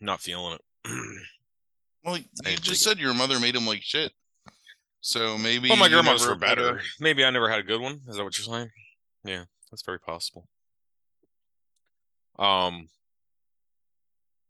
not 0.00 0.20
feeling 0.20 0.54
it. 0.54 0.60
well, 2.04 2.14
I 2.14 2.18
you 2.18 2.24
didn't 2.42 2.62
just 2.62 2.82
said 2.82 2.98
your 2.98 3.14
mother 3.14 3.40
made 3.40 3.54
them 3.54 3.66
like 3.66 3.82
shit. 3.82 4.12
So 5.06 5.36
maybe. 5.36 5.68
well, 5.68 5.76
my 5.76 5.90
grandma's 5.90 6.26
were 6.26 6.32
a- 6.32 6.36
better. 6.36 6.80
Maybe 6.98 7.26
I 7.26 7.30
never 7.30 7.50
had 7.50 7.58
a 7.58 7.62
good 7.62 7.78
one. 7.82 8.00
Is 8.08 8.16
that 8.16 8.24
what 8.24 8.38
you're 8.38 8.46
saying? 8.46 8.70
Yeah, 9.22 9.44
that's 9.70 9.82
very 9.82 10.00
possible. 10.00 10.48
Um, 12.38 12.88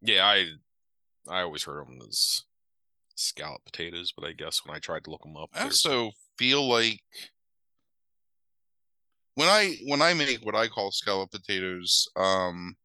yeah, 0.00 0.24
I 0.24 0.46
I 1.28 1.40
always 1.40 1.64
heard 1.64 1.84
them 1.84 1.98
as 2.08 2.42
scallop 3.16 3.64
potatoes, 3.64 4.12
but 4.16 4.24
I 4.24 4.30
guess 4.30 4.64
when 4.64 4.76
I 4.76 4.78
tried 4.78 5.02
to 5.04 5.10
look 5.10 5.22
them 5.22 5.36
up, 5.36 5.50
I 5.54 5.64
also 5.64 6.12
feel 6.38 6.68
like 6.68 7.00
when 9.34 9.48
I 9.48 9.76
when 9.86 10.02
I 10.02 10.14
make 10.14 10.38
what 10.46 10.54
I 10.54 10.68
call 10.68 10.92
scallop 10.92 11.32
potatoes, 11.32 12.08
um, 12.14 12.76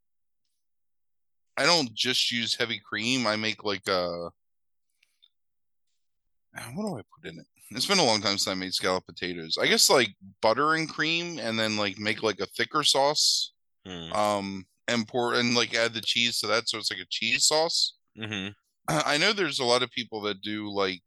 I 1.55 1.67
don't 1.67 1.93
just 1.93 2.31
use 2.31 2.55
heavy 2.55 2.81
cream. 2.83 3.27
I 3.27 3.35
make 3.35 3.63
like 3.63 3.87
a 3.87 4.29
what 6.73 6.83
do 6.83 6.97
I 6.97 7.01
put 7.15 7.31
in 7.31 7.37
it? 7.39 7.45
It's 7.71 7.85
been 7.85 7.99
a 7.99 8.05
long 8.05 8.21
time 8.21 8.37
since 8.37 8.47
I 8.47 8.55
made 8.55 8.73
scallop 8.73 9.05
potatoes. 9.05 9.57
I 9.59 9.67
guess 9.67 9.89
like 9.89 10.15
butter 10.41 10.73
and 10.73 10.89
cream, 10.89 11.37
and 11.39 11.57
then 11.57 11.77
like 11.77 11.99
make 11.99 12.23
like 12.23 12.39
a 12.39 12.47
thicker 12.47 12.83
sauce. 12.83 13.53
Hmm. 13.85 14.11
Um, 14.11 14.65
and 14.87 15.07
pour 15.07 15.35
and 15.35 15.55
like 15.55 15.75
add 15.75 15.93
the 15.93 16.01
cheese 16.01 16.39
to 16.39 16.47
that, 16.47 16.67
so 16.67 16.77
it's 16.77 16.91
like 16.91 17.01
a 17.01 17.07
cheese 17.09 17.45
sauce. 17.45 17.93
Mhm. 18.17 18.53
I 18.87 19.17
know 19.17 19.33
there's 19.33 19.59
a 19.59 19.65
lot 19.65 19.83
of 19.83 19.91
people 19.91 20.21
that 20.21 20.41
do 20.41 20.71
like 20.71 21.01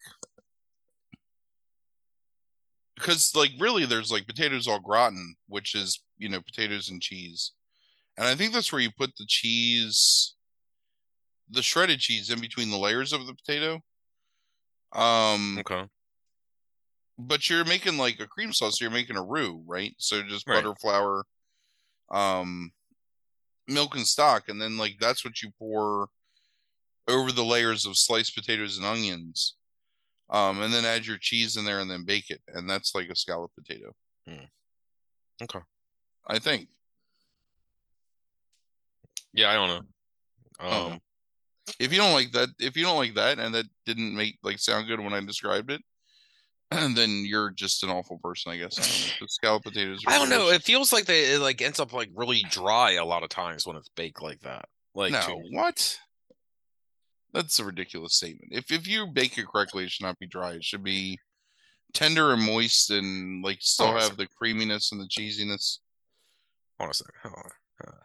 because 2.95 3.35
like 3.35 3.51
really 3.59 3.85
there's 3.85 4.13
like 4.13 4.27
potatoes 4.27 4.69
au 4.69 4.79
gratin, 4.79 5.35
which 5.49 5.75
is 5.75 6.01
you 6.19 6.29
know 6.29 6.41
potatoes 6.41 6.89
and 6.91 7.03
cheese, 7.03 7.53
and 8.17 8.27
I 8.27 8.37
think 8.37 8.53
that's 8.53 8.71
where 8.73 8.81
you 8.81 8.91
put 8.97 9.17
the 9.17 9.27
cheese, 9.27 10.35
the 11.51 11.63
shredded 11.63 11.99
cheese 11.99 12.31
in 12.31 12.41
between 12.41 12.71
the 12.71 12.79
layers 12.79 13.13
of 13.13 13.27
the 13.27 13.35
potato. 13.35 13.81
Um, 14.93 15.59
Okay. 15.59 15.89
But 17.27 17.49
you're 17.49 17.65
making 17.65 17.99
like 17.99 18.21
a 18.21 18.27
cream 18.27 18.53
sauce, 18.53 18.79
so 18.79 18.85
you're 18.85 18.93
making 18.93 19.17
a 19.17 19.23
roux, 19.23 19.63
right? 19.67 19.95
So 19.99 20.23
just 20.23 20.47
Right. 20.47 20.63
butter, 20.63 20.75
flour, 20.81 21.25
um, 22.11 22.73
milk 23.67 23.95
and 23.97 24.07
stock, 24.07 24.49
and 24.49 24.61
then 24.61 24.77
like 24.77 24.97
that's 24.99 25.25
what 25.25 25.43
you 25.43 25.51
pour 25.59 26.09
over 27.09 27.33
the 27.33 27.45
layers 27.45 27.87
of 27.87 27.97
sliced 27.97 28.35
potatoes 28.35 28.77
and 28.77 28.87
onions. 28.87 29.55
Um, 30.31 30.63
and 30.63 30.73
then 30.73 30.87
add 30.87 31.05
your 31.05 31.19
cheese 31.19 31.57
in 31.59 31.65
there 31.67 31.81
and 31.81 31.91
then 31.91 32.05
bake 32.05 32.31
it, 32.31 32.41
and 32.49 32.69
that's 32.69 32.95
like 32.95 33.11
a 33.11 33.17
scalloped 33.17 33.55
potato. 33.55 33.95
Hmm. 34.27 34.45
Okay. 35.43 35.59
I 36.27 36.39
think. 36.39 36.69
Yeah, 39.35 39.51
I 39.51 39.55
don't 39.55 39.69
know. 39.69 39.83
Oh. 40.61 40.87
Um, 40.93 41.01
If 41.79 41.93
you 41.93 41.99
don't 41.99 42.13
like 42.13 42.33
that, 42.33 42.49
if 42.59 42.77
you 42.77 42.85
don't 42.85 42.97
like 42.97 43.15
that, 43.15 43.39
and 43.39 43.55
that 43.55 43.67
didn't 43.85 44.15
make 44.15 44.39
like 44.43 44.59
sound 44.59 44.87
good 44.87 45.01
when 45.01 45.13
I 45.13 45.21
described 45.21 45.71
it, 45.71 45.83
then 46.95 47.25
you're 47.27 47.51
just 47.51 47.83
an 47.83 47.91
awful 47.91 48.19
person, 48.19 48.53
I 48.53 48.57
guess. 48.59 48.77
The 49.21 49.29
scallop 49.29 49.65
potatoes. 49.65 50.01
I 50.07 50.19
don't 50.19 50.29
know. 50.31 50.49
It 50.51 50.63
feels 50.63 50.93
like 50.93 51.07
they 51.07 51.35
it 51.35 51.41
like 51.41 51.61
ends 51.61 51.81
up 51.81 51.93
like 51.93 52.11
really 52.15 52.45
dry 52.51 52.93
a 52.93 53.05
lot 53.05 53.23
of 53.23 53.29
times 53.29 53.67
when 53.67 53.77
it's 53.77 53.91
baked 53.91 54.23
like 54.23 54.41
that. 54.41 54.67
Like 54.95 55.13
no, 55.13 55.43
what? 55.51 55.99
That's 57.33 57.59
a 57.59 57.65
ridiculous 57.65 58.15
statement. 58.15 58.53
If 58.53 58.71
if 58.71 58.87
you 58.87 59.07
bake 59.07 59.39
it 59.39 59.47
correctly, 59.47 59.85
it 59.85 59.91
should 59.91 60.05
not 60.05 60.19
be 60.19 60.27
dry. 60.27 60.53
It 60.53 60.65
should 60.65 60.85
be 60.85 61.19
tender 61.93 62.33
and 62.33 62.43
moist, 62.43 62.91
and 62.91 63.43
like 63.43 63.59
still 63.61 63.89
Oh, 63.89 63.99
have 63.99 64.17
the 64.17 64.27
creaminess 64.27 64.93
and 64.93 65.01
the 65.01 65.07
cheesiness. 65.07 65.79
Hold 66.79 66.89
on 66.89 66.91
a 66.91 66.95
second. 66.95 67.15
Hold 67.23 67.35
on. 67.37 67.51
Hold 67.85 67.95
on. 67.95 68.01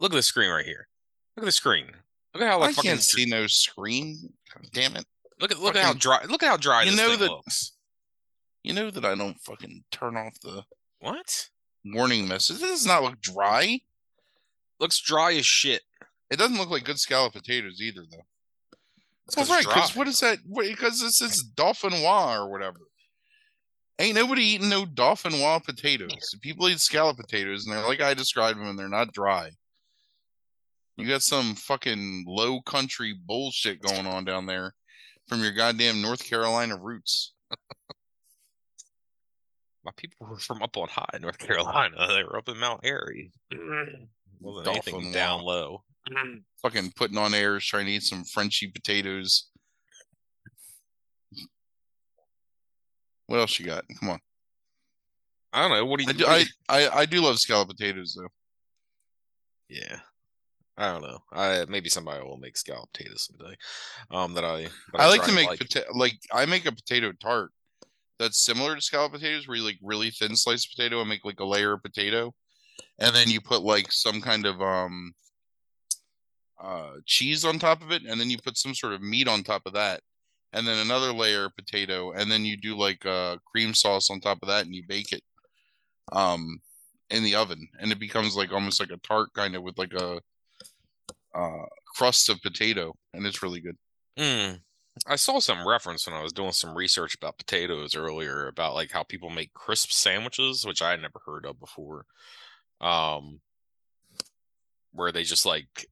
Look 0.00 0.12
at 0.12 0.16
the 0.16 0.22
screen 0.22 0.50
right 0.50 0.64
here. 0.64 0.88
Look 1.36 1.44
at 1.44 1.46
the 1.46 1.52
screen. 1.52 1.86
Look 2.34 2.42
at 2.42 2.48
how 2.48 2.58
like 2.58 2.70
I 2.70 2.72
fucking 2.72 2.90
can't 2.90 3.02
see 3.02 3.26
no 3.26 3.46
screen. 3.46 4.32
God 4.52 4.66
damn 4.72 4.96
it! 4.96 5.04
Look 5.40 5.50
at 5.52 5.58
look 5.58 5.76
at 5.76 5.84
how 5.84 5.92
dry 5.94 6.24
look 6.24 6.42
at 6.42 6.48
how 6.48 6.56
dry 6.56 6.82
You 6.82 6.90
this 6.92 7.00
know 7.00 7.10
thing 7.10 7.18
that- 7.20 7.30
looks. 7.30 7.72
You 8.62 8.72
know 8.74 8.90
that 8.90 9.04
I 9.04 9.14
don't 9.16 9.40
fucking 9.40 9.84
turn 9.90 10.16
off 10.16 10.38
the 10.40 10.64
What? 11.00 11.48
warning 11.84 12.28
message. 12.28 12.58
This 12.58 12.70
does 12.70 12.86
not 12.86 13.02
look 13.02 13.20
dry. 13.20 13.80
Looks 14.78 15.00
dry 15.00 15.34
as 15.34 15.44
shit. 15.46 15.82
It 16.30 16.36
doesn't 16.38 16.56
look 16.56 16.70
like 16.70 16.84
good 16.84 17.00
scallop 17.00 17.32
potatoes 17.32 17.80
either, 17.80 18.04
though. 18.08 18.24
Well, 19.36 19.46
right, 19.46 19.64
because 19.66 19.96
what 19.96 20.06
is 20.08 20.20
that? 20.20 20.38
Because 20.48 21.00
this 21.00 21.20
is 21.20 21.44
dauphinois 21.56 22.36
or 22.38 22.50
whatever. 22.50 22.78
Ain't 23.98 24.14
nobody 24.14 24.42
eating 24.42 24.68
no 24.68 24.84
dauphinois 24.84 25.64
potatoes. 25.64 26.34
People 26.40 26.68
eat 26.68 26.80
scallop 26.80 27.16
potatoes, 27.16 27.66
and 27.66 27.74
they're 27.74 27.86
like 27.86 28.00
I 28.00 28.14
described 28.14 28.58
them, 28.58 28.66
and 28.68 28.78
they're 28.78 28.88
not 28.88 29.12
dry. 29.12 29.50
You 30.96 31.08
got 31.08 31.22
some 31.22 31.54
fucking 31.54 32.24
low 32.28 32.60
country 32.62 33.12
bullshit 33.12 33.80
going 33.82 34.06
on 34.06 34.24
down 34.24 34.46
there 34.46 34.74
from 35.32 35.42
your 35.42 35.52
goddamn 35.52 36.02
North 36.02 36.22
Carolina 36.22 36.76
roots. 36.76 37.32
My 39.82 39.92
people 39.96 40.26
were 40.26 40.38
from 40.38 40.62
up 40.62 40.76
on 40.76 40.88
high, 40.88 41.18
North 41.20 41.38
Carolina. 41.38 41.96
They 42.08 42.22
were 42.22 42.36
up 42.36 42.50
in 42.50 42.58
Mount 42.58 42.82
Airy. 42.84 43.32
Wasn't 44.40 44.68
anything 44.68 44.92
Dolphin 44.92 45.12
down 45.12 45.40
Law. 45.40 45.46
low. 45.46 45.82
Fucking 46.62 46.92
putting 46.96 47.16
on 47.16 47.32
airs, 47.32 47.64
trying 47.64 47.86
to 47.86 47.92
eat 47.92 48.02
some 48.02 48.24
Frenchy 48.24 48.66
potatoes. 48.66 49.48
What 53.26 53.38
else 53.38 53.58
you 53.58 53.64
got? 53.64 53.84
Come 54.00 54.10
on. 54.10 54.18
I 55.54 55.62
don't 55.62 55.70
know. 55.70 55.86
What 55.86 55.98
do 55.98 56.04
you? 56.04 56.10
I 56.10 56.12
do, 56.12 56.26
I, 56.26 56.44
I, 56.68 56.88
I 57.00 57.06
do 57.06 57.22
love 57.22 57.38
scallop 57.38 57.68
potatoes 57.68 58.14
though. 58.18 58.28
yeah. 59.70 60.00
I 60.76 60.90
don't 60.90 61.02
know. 61.02 61.18
I 61.32 61.64
maybe 61.68 61.88
somebody 61.88 62.24
will 62.24 62.38
make 62.38 62.56
scallop 62.56 62.92
potatoes 62.92 63.28
someday. 63.30 63.56
Um, 64.10 64.34
that 64.34 64.44
I. 64.44 64.62
that 64.62 65.00
I 65.00 65.08
like 65.08 65.24
to 65.24 65.32
make 65.32 65.48
like. 65.48 65.58
pota- 65.60 65.94
like 65.94 66.18
I 66.32 66.46
make 66.46 66.66
a 66.66 66.72
potato 66.72 67.12
tart 67.20 67.50
that's 68.18 68.42
similar 68.42 68.74
to 68.74 68.80
scallop 68.80 69.12
potatoes, 69.12 69.46
where 69.46 69.56
you 69.56 69.64
like 69.64 69.78
really 69.82 70.10
thin 70.10 70.34
slice 70.34 70.64
potato 70.66 71.00
and 71.00 71.08
make 71.08 71.24
like 71.24 71.40
a 71.40 71.44
layer 71.44 71.72
of 71.72 71.82
potato, 71.82 72.32
and 72.98 73.14
then 73.14 73.28
you 73.28 73.40
put 73.40 73.62
like 73.62 73.92
some 73.92 74.20
kind 74.20 74.46
of 74.46 74.62
um 74.62 75.12
uh 76.62 76.92
cheese 77.04 77.44
on 77.44 77.58
top 77.58 77.82
of 77.82 77.90
it, 77.90 78.02
and 78.08 78.18
then 78.18 78.30
you 78.30 78.38
put 78.38 78.56
some 78.56 78.74
sort 78.74 78.94
of 78.94 79.02
meat 79.02 79.28
on 79.28 79.42
top 79.42 79.62
of 79.66 79.74
that, 79.74 80.00
and 80.54 80.66
then 80.66 80.78
another 80.78 81.12
layer 81.12 81.46
of 81.46 81.56
potato, 81.56 82.12
and 82.12 82.30
then 82.30 82.46
you 82.46 82.56
do 82.56 82.76
like 82.76 83.04
uh 83.04 83.36
cream 83.44 83.74
sauce 83.74 84.08
on 84.08 84.20
top 84.20 84.38
of 84.40 84.48
that, 84.48 84.64
and 84.64 84.74
you 84.74 84.82
bake 84.88 85.12
it 85.12 85.22
um 86.12 86.60
in 87.10 87.22
the 87.22 87.34
oven, 87.34 87.68
and 87.78 87.92
it 87.92 87.98
becomes 87.98 88.36
like 88.36 88.52
almost 88.52 88.80
like 88.80 88.90
a 88.90 88.96
tart 89.06 89.28
kind 89.34 89.54
of 89.54 89.62
with 89.62 89.76
like 89.76 89.92
a 89.92 90.18
uh 91.34 91.66
crust 91.96 92.28
of 92.28 92.40
potato, 92.42 92.94
and 93.14 93.26
it's 93.26 93.42
really 93.42 93.60
good. 93.60 93.76
Mm. 94.18 94.60
I 95.06 95.16
saw 95.16 95.38
some 95.38 95.66
reference 95.66 96.06
when 96.06 96.14
I 96.14 96.22
was 96.22 96.32
doing 96.34 96.52
some 96.52 96.76
research 96.76 97.14
about 97.14 97.38
potatoes 97.38 97.94
earlier 97.96 98.46
about 98.48 98.74
like 98.74 98.90
how 98.90 99.02
people 99.02 99.30
make 99.30 99.54
crisp 99.54 99.90
sandwiches, 99.90 100.66
which 100.66 100.82
I 100.82 100.90
had 100.90 101.00
never 101.00 101.20
heard 101.24 101.46
of 101.46 101.58
before. 101.58 102.04
um, 102.80 103.40
where 104.92 105.12
they 105.12 105.22
just 105.22 105.46
like 105.46 105.86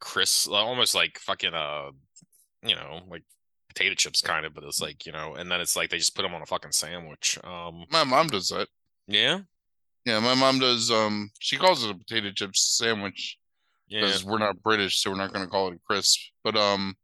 crisp, 0.00 0.50
almost 0.50 0.94
like 0.94 1.18
fucking 1.18 1.52
uh, 1.54 1.90
you 2.62 2.74
know, 2.74 3.00
like 3.08 3.22
potato 3.68 3.94
chips 3.94 4.22
kind 4.22 4.46
of, 4.46 4.54
but 4.54 4.64
it's 4.64 4.80
like 4.80 5.04
you 5.06 5.12
know, 5.12 5.34
and 5.34 5.50
then 5.50 5.60
it's 5.60 5.76
like 5.76 5.90
they 5.90 5.98
just 5.98 6.16
put 6.16 6.22
them 6.22 6.34
on 6.34 6.42
a 6.42 6.46
fucking 6.46 6.72
sandwich. 6.72 7.38
Um, 7.44 7.84
My 7.90 8.04
mom 8.04 8.28
does 8.28 8.48
that. 8.48 8.68
yeah, 9.06 9.40
Yeah, 10.06 10.20
my 10.20 10.34
mom 10.34 10.58
does. 10.58 10.90
Um, 10.90 11.30
she 11.38 11.56
calls 11.58 11.84
it 11.84 11.90
a 11.90 11.94
potato 11.94 12.30
chips 12.32 12.78
sandwich 12.78 13.36
yeah, 13.90 14.02
because 14.02 14.24
we're 14.24 14.38
not 14.38 14.62
British, 14.62 15.02
so 15.02 15.10
we're 15.10 15.16
not 15.16 15.32
going 15.32 15.44
to 15.44 15.50
call 15.50 15.68
it 15.68 15.74
a 15.74 15.78
crisp. 15.84 16.20
But 16.44 16.56
um, 16.56 16.94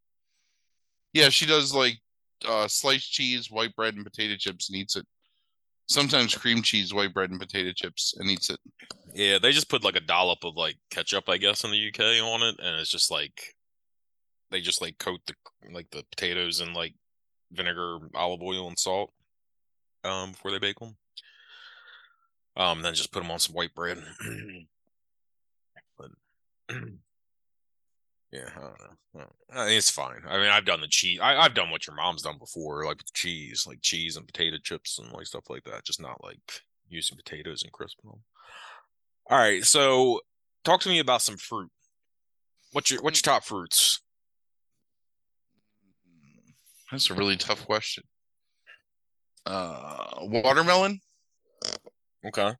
yeah, 1.12 1.28
she 1.28 1.45
does 1.45 1.74
like 1.74 1.99
uh, 2.49 2.68
sliced 2.68 3.12
cheese, 3.12 3.51
white 3.51 3.74
bread, 3.74 3.95
and 3.95 4.05
potato 4.05 4.37
chips, 4.39 4.70
and 4.70 4.78
eats 4.78 4.97
it. 4.97 5.05
Sometimes 5.89 6.34
cream 6.34 6.62
cheese, 6.62 6.95
white 6.95 7.12
bread, 7.12 7.30
and 7.30 7.41
potato 7.41 7.72
chips, 7.74 8.14
and 8.18 8.30
eats 8.30 8.51
it. 8.51 8.61
yeah. 9.14 9.39
They 9.39 9.51
just 9.53 9.68
put 9.68 9.84
like 9.84 9.97
a 9.97 10.01
dollop 10.01 10.45
of 10.45 10.57
like 10.57 10.76
ketchup, 10.91 11.28
I 11.28 11.39
guess, 11.39 11.64
in 11.64 11.72
the 11.72 11.89
UK 11.89 12.22
on 12.24 12.43
it, 12.43 12.57
and 12.61 12.80
it's 12.80 12.91
just 12.91 13.11
like 13.11 13.55
they 14.53 14.61
just 14.61 14.80
like 14.80 14.99
coat 14.99 15.20
the 15.26 15.34
like 15.72 15.91
the 15.91 16.05
potatoes 16.11 16.61
in 16.61 16.72
like 16.72 16.95
vinegar, 17.51 17.99
olive 18.14 18.43
oil, 18.43 18.68
and 18.68 18.78
salt 18.78 19.12
um 20.05 20.30
before 20.30 20.53
they 20.53 20.61
bake 20.61 20.78
them. 20.78 20.97
Um, 22.57 22.80
then 22.80 22.95
just 22.95 23.12
put 23.12 23.20
them 23.20 23.30
on 23.30 23.41
some 23.41 23.55
white 23.55 23.74
bread. 23.74 23.99
yeah, 28.33 28.49
I 28.57 28.61
don't 28.61 28.81
know. 29.14 29.27
I 29.53 29.67
think 29.67 29.79
it's 29.79 29.91
fine. 29.91 30.23
I 30.29 30.39
mean, 30.39 30.49
I've 30.49 30.64
done 30.64 30.81
the 30.81 30.89
cheese. 30.89 31.21
I, 31.21 31.37
I've 31.37 31.55
done 31.55 31.71
what 31.71 31.87
your 31.87 31.97
mom's 31.97 32.23
done 32.23 32.39
before, 32.39 32.85
like 32.85 32.99
with 32.99 33.12
cheese, 33.12 33.64
like 33.67 33.81
cheese 33.83 34.17
and 34.17 34.27
potato 34.27 34.57
chips 34.62 34.99
and 34.99 35.12
like 35.12 35.27
stuff 35.27 35.49
like 35.49 35.64
that. 35.64 35.85
Just 35.85 36.01
not 36.01 36.23
like 36.23 36.41
using 36.89 37.17
potatoes 37.17 37.62
and 37.62 37.73
crisping 37.73 38.11
them. 38.11 38.21
All 39.29 39.39
right, 39.39 39.64
so 39.64 40.21
talk 40.64 40.81
to 40.83 40.89
me 40.89 40.99
about 41.01 41.23
some 41.23 41.37
fruit. 41.37 41.71
What's 42.73 42.91
your 42.91 43.03
what's 43.03 43.25
your 43.25 43.33
top 43.33 43.45
fruits? 43.45 44.01
That's 46.91 47.11
a 47.11 47.14
really 47.14 47.37
tough 47.37 47.64
question. 47.67 48.05
Uh, 49.45 50.07
watermelon. 50.23 51.01
Okay, 52.27 52.53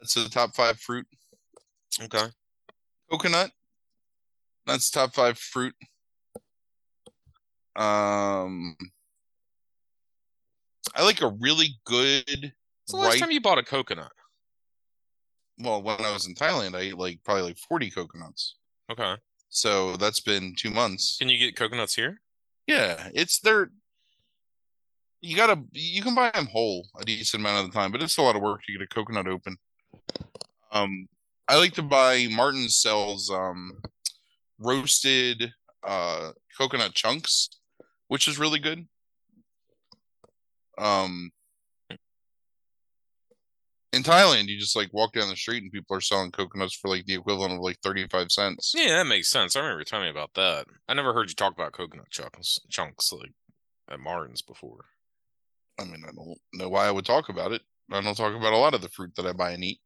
That's 0.00 0.14
the 0.14 0.28
top 0.28 0.54
five 0.54 0.78
fruit. 0.78 1.06
okay, 2.02 2.26
Coconut. 3.12 3.50
That's 4.66 4.90
top 4.90 5.12
five 5.14 5.36
fruit. 5.38 5.74
Um, 7.76 8.74
I 10.94 11.02
like 11.04 11.20
a 11.20 11.28
really 11.28 11.78
good 11.84 12.52
So 12.86 12.96
last 12.96 13.12
ripe. 13.12 13.20
time 13.20 13.30
you 13.30 13.40
bought 13.42 13.58
a 13.58 13.62
coconut? 13.62 14.12
Well, 15.58 15.82
when 15.82 16.00
I 16.00 16.10
was 16.12 16.26
in 16.26 16.34
Thailand, 16.34 16.74
I 16.74 16.80
ate 16.80 16.96
like 16.98 17.20
probably 17.22 17.42
like 17.42 17.58
40 17.58 17.90
coconuts. 17.90 18.56
Okay, 18.90 19.14
So 19.50 19.96
that's 19.96 20.20
been 20.20 20.54
two 20.56 20.70
months. 20.70 21.16
can 21.18 21.28
you 21.28 21.38
get 21.38 21.54
coconuts 21.54 21.94
here? 21.94 22.20
Yeah, 22.66 23.08
it's 23.14 23.40
they're 23.40 23.70
you 25.20 25.36
gotta 25.36 25.62
you 25.72 26.02
can 26.02 26.14
buy 26.14 26.30
them 26.32 26.46
whole 26.46 26.88
a 26.98 27.04
decent 27.04 27.42
amount 27.42 27.64
of 27.66 27.72
the 27.72 27.78
time, 27.78 27.92
but 27.92 28.02
it's 28.02 28.16
a 28.16 28.22
lot 28.22 28.36
of 28.36 28.42
work 28.42 28.62
to 28.64 28.72
get 28.72 28.80
a 28.82 28.86
coconut 28.86 29.26
open. 29.28 29.56
Um, 30.72 31.08
I 31.48 31.58
like 31.58 31.74
to 31.74 31.82
buy 31.82 32.28
Martin's 32.30 32.76
sells 32.76 33.30
um 33.30 33.80
roasted 34.58 35.52
uh 35.82 36.32
coconut 36.56 36.94
chunks, 36.94 37.48
which 38.08 38.28
is 38.28 38.38
really 38.38 38.58
good. 38.58 38.86
Um, 40.78 41.30
in 43.92 44.02
Thailand, 44.02 44.46
you 44.46 44.58
just 44.58 44.74
like 44.74 44.92
walk 44.92 45.12
down 45.12 45.28
the 45.28 45.36
street 45.36 45.62
and 45.62 45.70
people 45.70 45.96
are 45.96 46.00
selling 46.00 46.30
coconuts 46.30 46.74
for 46.74 46.88
like 46.88 47.04
the 47.04 47.14
equivalent 47.14 47.52
of 47.52 47.60
like 47.60 47.78
35 47.82 48.32
cents. 48.32 48.72
Yeah, 48.74 48.96
that 48.96 49.06
makes 49.06 49.28
sense. 49.30 49.54
I 49.54 49.60
remember 49.60 49.80
you 49.80 49.84
telling 49.84 50.06
me 50.06 50.10
about 50.10 50.32
that. 50.34 50.66
I 50.88 50.94
never 50.94 51.12
heard 51.12 51.28
you 51.28 51.34
talk 51.34 51.52
about 51.52 51.72
coconut 51.72 52.10
chunks, 52.10 52.58
chunks 52.70 53.12
like 53.12 53.32
at 53.90 54.00
Martin's 54.00 54.42
before. 54.42 54.86
I 55.78 55.84
mean, 55.84 56.02
I 56.04 56.12
don't 56.12 56.38
know 56.54 56.68
why 56.68 56.86
I 56.86 56.90
would 56.90 57.04
talk 57.04 57.28
about 57.28 57.52
it. 57.52 57.62
I 57.90 58.00
don't 58.00 58.16
talk 58.16 58.34
about 58.34 58.54
a 58.54 58.58
lot 58.58 58.74
of 58.74 58.80
the 58.80 58.88
fruit 58.88 59.14
that 59.16 59.26
I 59.26 59.32
buy 59.32 59.50
and 59.50 59.64
eat. 59.64 59.80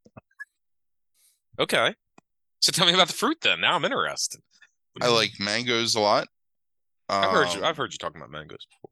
Okay, 1.58 1.94
so 2.60 2.72
tell 2.72 2.86
me 2.86 2.92
about 2.92 3.08
the 3.08 3.14
fruit 3.14 3.38
then. 3.42 3.60
Now 3.60 3.74
I'm 3.74 3.84
interested. 3.84 4.40
I 5.00 5.08
like 5.08 5.32
mangoes 5.38 5.94
a 5.94 6.00
lot. 6.00 6.28
I've 7.08 7.30
heard 7.30 7.52
you. 7.52 7.60
Um, 7.60 7.64
I've 7.64 7.76
heard 7.76 7.92
you 7.92 7.98
talking 7.98 8.20
about 8.20 8.30
mangoes 8.30 8.66
before. 8.70 8.90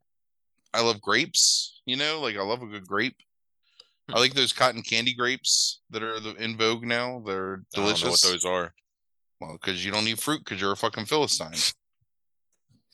I 0.72 0.82
love 0.86 1.00
grapes. 1.00 1.80
You 1.86 1.96
know, 1.96 2.20
like 2.20 2.36
I 2.36 2.42
love 2.42 2.62
a 2.62 2.66
good 2.66 2.86
grape. 2.86 3.16
Hmm. 4.08 4.16
I 4.16 4.20
like 4.20 4.34
those 4.34 4.52
cotton 4.52 4.82
candy 4.82 5.14
grapes 5.14 5.80
that 5.90 6.02
are 6.02 6.16
in 6.38 6.56
vogue 6.56 6.84
now. 6.84 7.22
They're 7.24 7.62
I 7.74 7.80
don't 7.80 8.02
know 8.02 8.10
what 8.10 8.22
those 8.22 8.44
are. 8.44 8.72
Well, 9.40 9.58
because 9.60 9.84
you 9.84 9.90
don't 9.90 10.06
eat 10.06 10.20
fruit 10.20 10.40
because 10.44 10.60
you're 10.60 10.72
a 10.72 10.76
fucking 10.76 11.06
philistine. 11.06 11.50
That's 11.50 11.74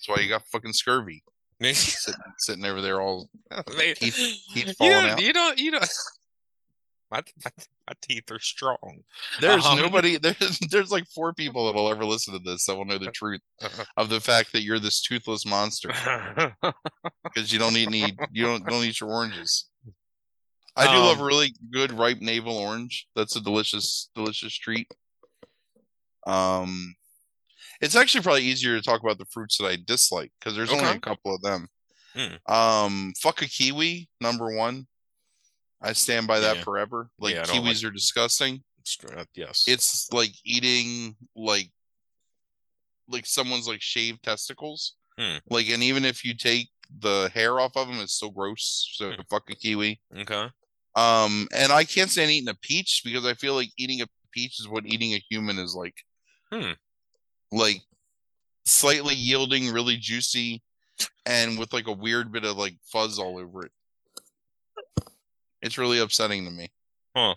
why 0.07 0.21
you 0.21 0.29
got 0.29 0.47
fucking 0.47 0.73
scurvy 0.73 1.23
sitting, 1.73 2.21
sitting 2.39 2.65
over 2.65 2.81
there 2.81 3.01
all. 3.01 3.29
Teeth- 3.67 3.99
teeth 3.99 4.55
you 4.55 4.73
falling 4.75 4.93
don't, 4.93 5.11
out. 5.11 5.23
you 5.23 5.33
don't. 5.33 5.59
You 5.59 5.71
don't. 5.73 5.89
My, 7.11 7.23
my, 7.45 7.51
my 7.89 7.95
teeth 8.03 8.31
are 8.31 8.39
strong. 8.39 9.03
There's 9.41 9.67
Um, 9.67 9.79
nobody. 9.79 10.17
There's 10.23 10.59
there's 10.71 10.91
like 10.93 11.07
four 11.09 11.33
people 11.35 11.67
that'll 11.67 11.91
ever 11.91 12.05
listen 12.05 12.33
to 12.35 12.41
this 12.41 12.67
that 12.67 12.77
will 12.77 12.85
know 12.85 12.99
the 12.99 13.11
truth 13.11 13.41
of 13.97 14.09
the 14.09 14.21
fact 14.21 14.53
that 14.53 14.63
you're 14.63 14.79
this 14.79 15.01
toothless 15.03 15.45
monster 15.45 15.89
because 17.25 17.53
you 17.53 17.59
don't 17.59 17.77
eat 17.77 17.89
any. 17.89 18.17
You 18.33 18.45
don't 18.45 18.65
don't 18.67 18.85
eat 18.85 19.01
your 19.01 19.11
oranges. 19.11 19.67
I 20.77 20.87
do 20.87 20.99
love 20.99 21.19
Um, 21.21 21.27
really 21.27 21.53
good 21.73 21.93
ripe 21.93 22.21
navel 22.21 22.57
orange. 22.57 23.09
That's 23.17 23.35
a 23.37 23.41
delicious, 23.41 24.09
delicious 24.15 24.55
treat. 24.57 24.87
Um, 26.27 26.95
it's 27.81 27.97
actually 27.97 28.23
probably 28.23 28.45
easier 28.45 28.77
to 28.77 28.83
talk 28.83 29.03
about 29.03 29.19
the 29.19 29.27
fruits 29.27 29.59
that 29.59 29.67
I 29.67 29.77
dislike 29.85 30.31
because 30.39 30.55
there's 30.57 30.71
only 30.71 30.85
a 30.85 31.01
couple 31.01 31.35
of 31.35 31.43
them. 31.43 31.67
Hmm. 32.15 32.53
Um, 32.53 33.13
fuck 33.19 33.43
a 33.43 33.47
kiwi, 33.47 34.09
number 34.21 34.55
one. 34.55 34.87
I 35.83 35.93
stand 35.95 36.27
by 36.27 36.41
that 36.41 36.57
Yeah. 36.59 36.63
forever. 36.65 37.11
Like 37.19 37.35
Yeah, 37.35 37.45
kiwis 37.45 37.85
are 37.85 37.91
disgusting. 37.91 38.63
Uh, 39.17 39.25
yes. 39.35 39.65
It's 39.67 40.13
like 40.13 40.33
eating 40.45 41.17
like 41.37 41.71
like 43.09 43.27
someone's 43.27 43.67
like 43.69 43.83
shaved 43.83 44.23
testicles. 44.23 44.95
Hmm. 45.19 45.37
Like, 45.49 45.69
and 45.69 45.83
even 45.83 46.05
if 46.05 46.25
you 46.25 46.35
take 46.35 46.69
the 47.01 47.31
hair 47.35 47.59
off 47.61 47.77
of 47.77 47.89
them, 47.89 47.99
it's 48.01 48.15
still 48.15 48.31
gross. 48.31 48.89
So 48.95 49.13
Hmm. 49.13 49.21
fuck 49.29 49.51
a 49.51 49.55
kiwi. 49.55 50.01
okay. 50.17 50.49
Um, 50.97 51.47
and 51.55 51.71
I 51.73 51.85
can't 51.85 52.11
stand 52.11 52.31
eating 52.31 52.49
a 52.49 52.55
peach 52.55 53.03
because 53.05 53.25
I 53.25 53.35
feel 53.35 53.55
like 53.55 53.71
eating 53.77 54.01
a 54.03 54.07
peach 54.33 54.59
is 54.61 54.67
what 54.69 54.87
eating 54.87 55.15
a 55.15 55.23
human 55.31 55.59
is 55.59 55.75
like. 55.75 55.95
Hmm. 56.53 56.73
Like 57.53 57.83
slightly 58.65 59.15
yielding, 59.15 59.73
really 59.73 59.97
juicy, 59.97 60.63
and 61.27 61.59
with 61.59 61.73
like 61.73 61.87
a 61.87 61.93
weird 61.93 62.33
bit 62.33 62.45
of 62.45 62.57
like 62.57 62.77
fuzz 62.93 63.19
all 63.19 63.39
over 63.39 63.67
it. 63.67 63.73
It's 65.63 65.79
really 65.79 65.99
upsetting 65.99 66.45
to 66.45 66.51
me. 66.51 66.71
Huh. 67.17 67.35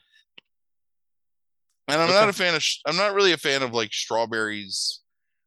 And 1.87 2.01
I'm 2.01 2.09
Okay. 2.09 2.19
not 2.19 2.29
a 2.29 2.33
fan 2.33 2.55
of. 2.55 2.63
sh- 2.63 2.79
I'm 2.85 2.95
not 2.95 3.13
really 3.13 3.33
a 3.33 3.37
fan 3.37 3.61
of 3.61 3.73
like 3.73 3.91
strawberries 3.93 5.01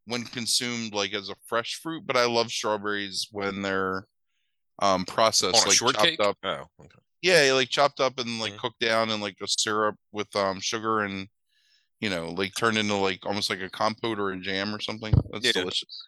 when 0.04 0.24
consumed 0.24 0.92
like 0.94 1.14
as 1.14 1.28
a 1.30 1.34
fresh 1.46 1.80
fruit, 1.82 2.04
but 2.06 2.16
I 2.16 2.26
love 2.26 2.50
strawberries 2.50 3.28
when 3.30 3.62
they're 3.62 4.06
um 4.80 5.04
processed, 5.06 5.66
like 5.66 5.76
shortcake. 5.76 6.18
chopped 6.18 6.28
up. 6.44 6.68
Oh, 6.78 6.84
okay. 6.84 6.98
Yeah, 7.22 7.52
like 7.54 7.70
chopped 7.70 8.00
up 8.00 8.18
and 8.18 8.38
like 8.38 8.52
Mhm. 8.52 8.58
cooked 8.58 8.80
down 8.80 9.10
in 9.10 9.20
like 9.20 9.36
a 9.42 9.48
syrup 9.48 9.96
with 10.12 10.34
um 10.36 10.60
sugar 10.60 11.00
and 11.00 11.28
you 12.00 12.10
know, 12.10 12.28
like 12.28 12.54
turned 12.54 12.76
into 12.76 12.94
like 12.94 13.24
almost 13.24 13.48
like 13.48 13.60
a 13.62 13.70
compote 13.70 14.18
or 14.18 14.30
a 14.32 14.38
jam 14.38 14.74
or 14.74 14.80
something. 14.80 15.14
That's 15.32 15.46
Yeah. 15.46 15.52
delicious. 15.52 16.06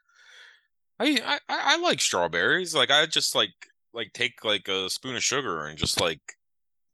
I, 1.00 1.20
I 1.24 1.38
I 1.48 1.76
like 1.78 2.00
strawberries. 2.00 2.74
Like 2.74 2.90
I 2.90 3.06
just 3.06 3.34
like 3.34 3.54
like 3.94 4.12
take 4.12 4.44
like 4.44 4.68
a 4.68 4.90
spoon 4.90 5.16
of 5.16 5.24
sugar 5.24 5.64
and 5.64 5.78
just 5.78 6.00
like 6.00 6.20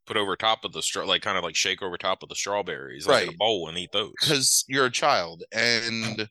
put 0.07 0.17
over 0.17 0.37
top 0.37 0.65
of 0.65 0.73
the 0.73 0.83
straw, 0.83 1.05
like 1.05 1.23
kind 1.23 1.39
of 1.39 1.45
like 1.45 1.57
shake 1.57 1.83
over 1.83 1.97
top 1.97 2.23
of 2.23 2.29
the 2.29 2.35
strawberries, 2.35 3.07
like 3.07 3.23
in 3.23 3.29
a 3.29 3.31
Right. 3.31 3.39
bowl 3.39 3.69
and 3.69 3.79
eat 3.79 3.91
those. 3.93 4.13
Because 4.21 4.65
you're 4.69 4.87
a 4.87 4.91
child 4.91 5.45
and 5.53 6.29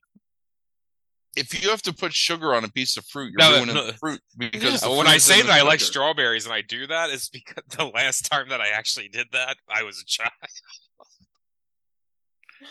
if 1.36 1.64
you 1.64 1.72
have 1.72 1.82
to 1.82 1.92
put 1.94 2.14
sugar 2.14 2.54
on 2.54 2.64
a 2.64 2.70
piece 2.70 2.96
of 2.96 3.06
fruit, 3.08 3.32
you're 3.32 3.40
No, 3.50 3.58
ruining 3.58 3.74
no. 3.76 3.88
the 3.88 3.94
fruit 3.94 4.22
because 4.38 4.82
the 4.82 4.90
Uh, 4.90 4.96
when 4.96 5.08
I 5.08 5.18
say 5.18 5.42
that 5.42 5.48
the 5.48 5.54
I 5.54 5.62
like 5.64 5.80
strawberries 5.80 6.46
and 6.46 6.54
I 6.54 6.62
do 6.62 6.86
that, 6.88 7.10
it's 7.10 7.30
because 7.30 7.64
the 7.78 7.86
last 7.86 8.30
time 8.32 8.50
that 8.50 8.62
I 8.62 8.68
actually 8.70 9.08
did 9.10 9.28
that, 9.32 9.58
I 9.68 9.82
was 9.84 10.00
a 10.00 10.06
child. 10.06 10.32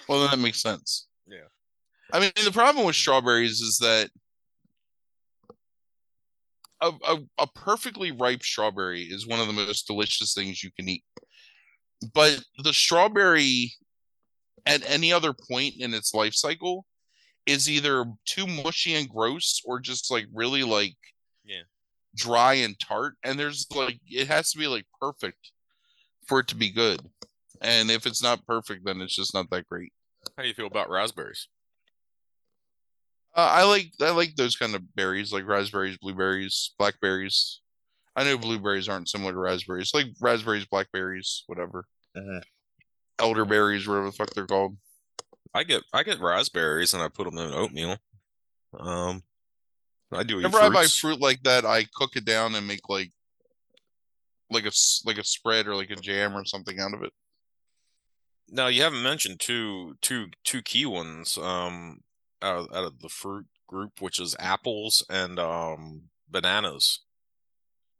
Well, 0.08 0.20
then 0.20 0.30
that 0.30 0.38
makes 0.38 0.60
sense. 0.62 1.08
Yeah. 1.26 1.48
I 2.12 2.20
mean, 2.20 2.30
the 2.44 2.52
problem 2.52 2.84
with 2.86 2.96
strawberries 2.96 3.60
is 3.60 3.78
that 3.78 4.10
a, 6.82 6.92
a, 7.04 7.18
a 7.38 7.46
perfectly 7.54 8.10
ripe 8.12 8.42
strawberry 8.42 9.02
is 9.04 9.26
one 9.26 9.40
of 9.40 9.46
the 9.46 9.52
most 9.52 9.86
delicious 9.86 10.34
things 10.34 10.62
you 10.62 10.70
can 10.76 10.88
eat. 10.88 11.04
But 12.12 12.42
the 12.62 12.72
strawberry 12.72 13.72
at 14.66 14.82
any 14.88 15.12
other 15.12 15.32
point 15.32 15.74
in 15.78 15.94
its 15.94 16.12
life 16.12 16.34
cycle 16.34 16.84
is 17.46 17.70
either 17.70 18.04
too 18.24 18.46
mushy 18.46 18.94
and 18.94 19.08
gross 19.08 19.60
or 19.64 19.80
just 19.80 20.10
like 20.10 20.26
really 20.32 20.62
like 20.62 20.96
Yeah. 21.44 21.62
dry 22.14 22.54
and 22.54 22.78
tart. 22.78 23.14
And 23.24 23.38
there's 23.38 23.66
like, 23.74 24.00
it 24.06 24.28
has 24.28 24.50
to 24.52 24.58
be 24.58 24.66
like 24.66 24.86
perfect 25.00 25.50
for 26.26 26.40
it 26.40 26.48
to 26.48 26.56
be 26.56 26.70
good. 26.70 27.00
And 27.60 27.90
if 27.90 28.06
it's 28.06 28.22
not 28.22 28.46
perfect, 28.46 28.84
then 28.84 29.00
it's 29.00 29.14
just 29.14 29.34
not 29.34 29.48
that 29.50 29.68
great. 29.68 29.92
How 30.36 30.42
do 30.42 30.48
you 30.48 30.54
feel 30.54 30.66
about 30.66 30.90
raspberries? 30.90 31.48
Uh, 33.34 33.48
I 33.50 33.64
like 33.64 33.92
I 34.00 34.10
like 34.10 34.36
those 34.36 34.56
kind 34.56 34.74
of 34.74 34.94
berries, 34.94 35.32
like 35.32 35.46
raspberries, 35.46 35.96
blueberries, 35.96 36.72
blackberries. 36.78 37.60
I 38.14 38.24
know 38.24 38.36
blueberries 38.36 38.88
aren't 38.88 39.08
similar 39.08 39.32
to 39.32 39.38
raspberries, 39.38 39.94
like 39.94 40.06
raspberries, 40.20 40.66
blackberries, 40.66 41.44
whatever. 41.46 41.86
Mhm. 42.16 42.42
Elderberries, 43.18 43.88
whatever 43.88 44.06
the 44.06 44.12
fuck 44.12 44.30
they're 44.30 44.46
called. 44.46 44.76
I 45.54 45.64
get 45.64 45.82
I 45.92 46.02
get 46.02 46.20
raspberries 46.20 46.92
and 46.92 47.02
I 47.02 47.08
put 47.08 47.24
them 47.24 47.38
in 47.38 47.52
oatmeal. 47.54 47.96
Um, 48.78 49.22
I 50.10 50.22
do 50.24 50.34
eat 50.34 50.44
Whenever 50.44 50.60
I 50.60 50.68
buy 50.68 50.86
fruit 50.86 51.20
like 51.20 51.42
that, 51.44 51.64
I 51.64 51.84
cook 51.84 52.16
it 52.16 52.24
down 52.26 52.54
and 52.54 52.66
make 52.66 52.88
like 52.88 53.12
like 54.50 54.64
a 54.64 54.68
s- 54.68 55.02
like 55.06 55.16
a 55.18 55.24
spread 55.24 55.66
or 55.66 55.74
like 55.74 55.90
a 55.90 55.96
jam 55.96 56.36
or 56.36 56.44
something 56.44 56.78
out 56.78 56.92
of 56.92 57.02
it. 57.02 57.12
Now 58.48 58.66
you 58.66 58.82
haven't 58.82 59.02
mentioned 59.02 59.40
two 59.40 59.96
two 60.02 60.28
two 60.44 60.60
key 60.60 60.84
ones 60.84 61.38
um 61.38 62.00
out 62.42 62.56
of, 62.58 62.76
out 62.76 62.84
of 62.84 63.00
the 63.00 63.08
fruit 63.08 63.46
group, 63.66 64.00
which 64.00 64.20
is 64.20 64.36
apples 64.38 65.04
and 65.08 65.38
um 65.38 66.02
bananas. 66.28 67.00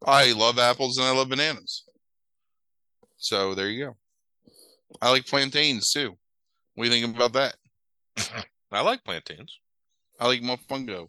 I 0.05 0.33
love 0.33 0.59
apples 0.59 0.97
and 0.97 1.07
I 1.07 1.11
love 1.11 1.29
bananas. 1.29 1.83
So 3.17 3.55
there 3.55 3.69
you 3.69 3.85
go. 3.85 3.97
I 5.01 5.09
like 5.11 5.25
plantains 5.25 5.91
too. 5.91 6.17
What 6.75 6.85
do 6.85 6.95
you 6.95 7.01
think 7.05 7.15
about 7.15 7.33
that? 7.33 7.55
I 8.71 8.81
like 8.81 9.03
plantains. 9.03 9.57
I 10.19 10.27
like 10.27 10.41
mofongo. 10.41 11.07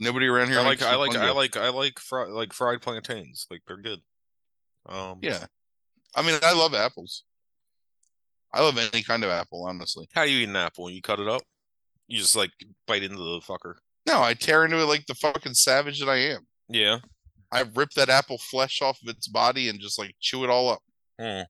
Nobody 0.00 0.26
around 0.26 0.48
here 0.48 0.60
I 0.60 0.64
like 0.64 0.82
I 0.82 0.94
like 0.94 1.16
I 1.16 1.30
like 1.32 1.56
I 1.56 1.68
like 1.68 1.98
fri 1.98 2.26
like 2.26 2.52
fried 2.52 2.80
plantains. 2.80 3.46
Like 3.50 3.62
they're 3.66 3.76
good. 3.76 4.00
Um, 4.86 5.18
Yeah. 5.20 5.44
I 6.14 6.22
mean, 6.22 6.38
I 6.42 6.52
love 6.54 6.74
apples. 6.74 7.24
I 8.52 8.60
love 8.60 8.76
any 8.78 9.02
kind 9.02 9.24
of 9.24 9.30
apple, 9.30 9.64
honestly. 9.64 10.08
How 10.12 10.24
do 10.24 10.30
you 10.30 10.40
eat 10.40 10.48
an 10.48 10.56
apple? 10.56 10.90
You 10.90 11.00
cut 11.00 11.20
it 11.20 11.28
up? 11.28 11.42
You 12.12 12.18
just 12.18 12.36
like 12.36 12.50
bite 12.86 13.02
into 13.02 13.16
the 13.16 13.40
fucker. 13.40 13.76
No, 14.06 14.22
I 14.22 14.34
tear 14.34 14.66
into 14.66 14.76
it 14.78 14.84
like 14.84 15.06
the 15.06 15.14
fucking 15.14 15.54
savage 15.54 15.98
that 15.98 16.10
I 16.10 16.16
am. 16.16 16.46
Yeah. 16.68 16.98
I 17.50 17.64
rip 17.74 17.88
that 17.92 18.10
apple 18.10 18.36
flesh 18.36 18.82
off 18.82 19.00
of 19.00 19.08
its 19.08 19.28
body 19.28 19.70
and 19.70 19.80
just 19.80 19.98
like 19.98 20.14
chew 20.20 20.44
it 20.44 20.50
all 20.50 20.68
up. 20.68 20.82
Hmm. 21.18 21.44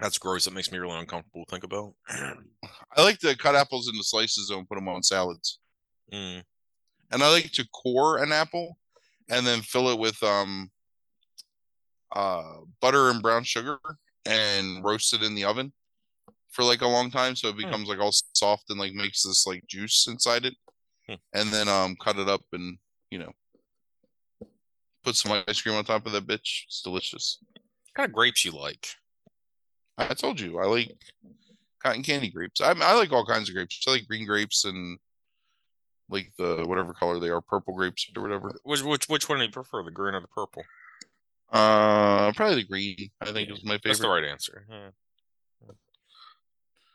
That's 0.00 0.16
gross. 0.16 0.44
That 0.44 0.54
makes 0.54 0.70
me 0.70 0.78
really 0.78 0.96
uncomfortable 0.96 1.44
to 1.44 1.50
think 1.50 1.64
about. 1.64 1.94
I 2.96 3.02
like 3.02 3.18
to 3.18 3.36
cut 3.36 3.56
apples 3.56 3.88
into 3.88 4.04
slices 4.04 4.46
though 4.48 4.58
and 4.58 4.68
put 4.68 4.76
them 4.76 4.86
on 4.86 5.02
salads. 5.02 5.58
Mm. 6.14 6.44
And 7.10 7.20
I 7.20 7.32
like 7.32 7.50
to 7.54 7.66
core 7.70 8.18
an 8.18 8.30
apple 8.30 8.78
and 9.28 9.44
then 9.44 9.60
fill 9.60 9.88
it 9.88 9.98
with 9.98 10.22
um 10.22 10.70
uh 12.14 12.58
butter 12.80 13.10
and 13.10 13.22
brown 13.22 13.42
sugar 13.42 13.80
and 14.24 14.84
roast 14.84 15.14
it 15.14 15.24
in 15.24 15.34
the 15.34 15.46
oven 15.46 15.72
for 16.50 16.64
like 16.64 16.82
a 16.82 16.88
long 16.88 17.10
time 17.10 17.36
so 17.36 17.48
it 17.48 17.56
becomes 17.56 17.88
like 17.88 17.98
all 17.98 18.12
soft 18.34 18.64
and 18.70 18.78
like 18.78 18.92
makes 18.92 19.22
this 19.22 19.46
like 19.46 19.66
juice 19.66 20.06
inside 20.08 20.44
it. 20.44 20.54
Hmm. 21.08 21.14
And 21.32 21.50
then 21.50 21.68
um 21.68 21.96
cut 22.02 22.18
it 22.18 22.28
up 22.28 22.42
and 22.52 22.78
you 23.10 23.18
know 23.18 23.32
put 25.04 25.16
some 25.16 25.42
ice 25.46 25.60
cream 25.60 25.74
on 25.74 25.84
top 25.84 26.06
of 26.06 26.12
that 26.12 26.26
bitch. 26.26 26.64
It's 26.66 26.82
delicious. 26.82 27.38
What 27.52 27.94
kind 27.94 28.08
of 28.08 28.14
grapes 28.14 28.44
you 28.44 28.52
like? 28.52 28.88
I 29.96 30.14
told 30.14 30.38
you 30.40 30.58
I 30.58 30.66
like 30.66 30.92
cotton 31.82 32.02
candy 32.02 32.30
grapes. 32.30 32.60
I 32.60 32.72
I 32.72 32.94
like 32.94 33.12
all 33.12 33.26
kinds 33.26 33.48
of 33.48 33.54
grapes. 33.54 33.82
I 33.86 33.92
like 33.92 34.06
green 34.06 34.26
grapes 34.26 34.64
and 34.64 34.98
like 36.10 36.32
the 36.38 36.64
whatever 36.66 36.92
color 36.92 37.18
they 37.18 37.28
are, 37.28 37.40
purple 37.40 37.74
grapes 37.74 38.10
or 38.16 38.22
whatever. 38.22 38.52
Which 38.64 38.82
which 38.82 39.08
which 39.08 39.28
one 39.28 39.38
do 39.38 39.44
you 39.44 39.50
prefer, 39.50 39.82
the 39.82 39.90
green 39.90 40.14
or 40.14 40.20
the 40.20 40.28
purple? 40.28 40.64
Uh, 41.50 42.32
probably 42.32 42.56
the 42.56 42.68
green. 42.68 43.10
I 43.20 43.32
think 43.32 43.50
is 43.50 43.64
my 43.64 43.74
favorite. 43.74 43.82
That's 43.84 44.00
the 44.00 44.08
right 44.08 44.24
answer. 44.24 44.66
Yeah. 44.68 44.88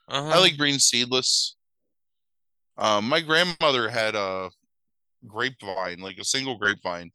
Uh-huh. 0.08 0.30
I 0.30 0.40
like 0.40 0.58
green 0.58 0.80
seedless. 0.80 1.56
Um, 2.78 3.08
my 3.08 3.22
grandmother 3.22 3.90
had 3.90 4.16
a 4.16 4.50
grapevine, 5.28 6.00
like 6.00 6.18
a 6.18 6.26
single 6.26 6.58
grapevine 6.58 7.12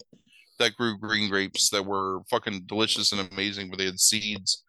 that 0.58 0.76
grew 0.76 0.98
green 0.98 1.30
grapes 1.30 1.70
that 1.70 1.84
were 1.84 2.20
fucking 2.30 2.62
delicious 2.66 3.12
and 3.12 3.28
amazing, 3.32 3.70
but 3.70 3.78
they 3.78 3.86
had 3.86 4.00
seeds. 4.00 4.64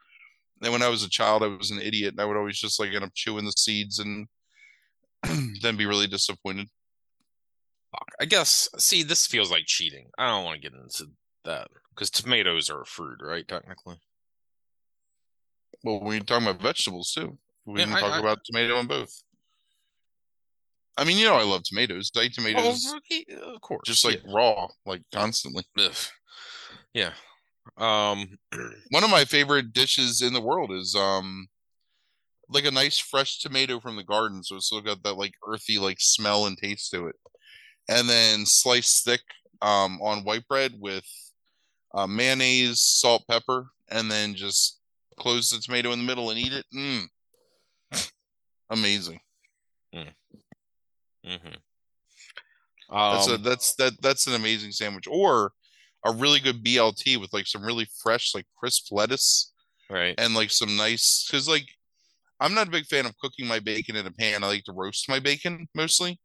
And 0.62 0.72
when 0.74 0.82
I 0.82 0.90
was 0.90 1.04
a 1.04 1.10
child, 1.10 1.44
I 1.44 1.48
was 1.48 1.72
an 1.72 1.82
idiot, 1.82 2.14
and 2.14 2.22
I 2.22 2.26
would 2.26 2.38
always 2.38 2.60
just 2.60 2.80
like 2.80 2.94
end 2.94 3.04
up 3.04 3.14
chewing 3.14 3.46
the 3.46 3.52
seeds 3.52 4.00
and 4.00 4.28
then 5.62 5.78
be 5.78 5.86
really 5.86 6.08
disappointed. 6.08 6.68
I 8.20 8.26
guess. 8.26 8.70
See, 8.78 9.04
this 9.04 9.26
feels 9.26 9.52
like 9.52 9.66
cheating. 9.66 10.10
I 10.18 10.28
don't 10.28 10.46
want 10.46 10.62
to 10.62 10.70
get 10.70 10.78
into 10.80 11.12
that 11.46 11.70
because 11.90 12.10
tomatoes 12.10 12.70
are 12.70 12.82
a 12.82 12.86
fruit, 12.86 13.20
right? 13.22 13.48
Technically. 13.48 14.00
Well, 15.84 16.02
we're 16.02 16.20
talking 16.20 16.48
about 16.48 16.62
vegetables 16.62 17.12
too. 17.12 17.38
We 17.74 17.80
Yeah, 17.80 17.86
can 17.88 17.96
I- 17.96 18.00
talk 18.02 18.12
I- 18.14 18.20
about 18.20 18.40
tomato 18.46 18.78
on 18.78 18.88
both. 18.88 19.12
I 20.98 21.06
mean, 21.06 21.18
you 21.18 21.26
know, 21.26 21.36
I 21.36 21.44
love 21.44 21.64
tomatoes. 21.64 22.12
I 22.18 22.24
eat 22.24 22.34
tomatoes 22.34 22.86
of 22.86 23.62
course. 23.62 23.84
just 23.86 24.04
like 24.04 24.22
raw, 24.28 24.68
like 24.86 25.02
constantly. 25.14 25.64
yeah. 25.78 25.86
Ugh. 25.88 25.94
yeah. 26.94 27.14
Um. 27.78 28.38
One 28.90 29.04
of 29.06 29.10
my 29.10 29.24
favorite 29.26 29.72
dishes 29.72 30.22
in 30.22 30.34
the 30.34 30.42
world 30.42 30.72
is 30.74 30.96
um 30.96 31.48
like 32.50 32.66
a 32.66 32.72
nice 32.72 32.98
fresh 33.00 33.40
tomato 33.40 33.80
from 33.80 33.96
the 33.96 34.04
garden, 34.04 34.44
so 34.44 34.56
it's 34.58 34.66
still 34.66 34.82
got 34.82 35.04
that 35.04 35.14
like 35.14 35.34
earthy 35.48 35.78
like 35.78 35.98
smell 36.02 36.48
and 36.48 36.58
taste 36.58 36.92
to 36.92 37.08
it. 37.08 37.16
And 37.88 38.10
then 38.10 38.46
sliced 38.46 39.06
thick 39.06 39.22
um 39.62 40.02
on 40.02 40.24
white 40.26 40.48
bread 40.50 40.74
with 40.80 41.06
uh, 41.94 42.08
mayonnaise, 42.08 42.82
salt, 42.82 43.24
pepper, 43.30 43.68
and 43.90 44.12
then 44.12 44.36
just 44.36 44.80
close 45.18 45.50
the 45.50 45.60
tomato 45.60 45.92
in 45.92 46.00
the 46.00 46.06
middle 46.06 46.30
and 46.30 46.38
eat 46.40 46.54
it. 46.54 46.66
Mm. 46.76 47.06
Amazing. 48.70 49.20
mhm. 51.26 51.58
That's 52.90 53.28
a 53.28 53.36
Um, 53.36 53.44
that's 53.44 53.76
that 53.76 54.02
that's 54.02 54.28
an 54.28 54.34
amazing 54.34 54.72
sandwich. 54.72 55.08
Or 55.08 55.52
a 56.06 56.12
really 56.12 56.40
good 56.40 56.64
BLT 56.64 57.20
with 57.20 57.34
like 57.34 57.48
some 57.48 57.64
really 57.64 57.88
fresh, 58.02 58.34
like 58.34 58.46
crisp 58.58 58.92
lettuce 58.92 59.52
right. 59.90 60.16
and 60.18 60.34
like 60.34 60.50
some 60.52 60.76
nice 60.76 61.28
because 61.28 61.48
like 61.48 61.68
I'm 62.40 62.54
not 62.54 62.68
a 62.68 62.72
big 62.72 62.86
fan 62.86 63.06
of 63.06 63.18
cooking 63.18 63.48
my 63.48 63.60
bacon 63.60 63.96
in 63.96 64.08
a 64.08 64.12
pan. 64.12 64.44
I 64.44 64.48
like 64.48 64.64
to 64.66 64.72
roast 64.72 65.10
my 65.10 65.20
bacon 65.20 65.68
mostly. 65.76 66.20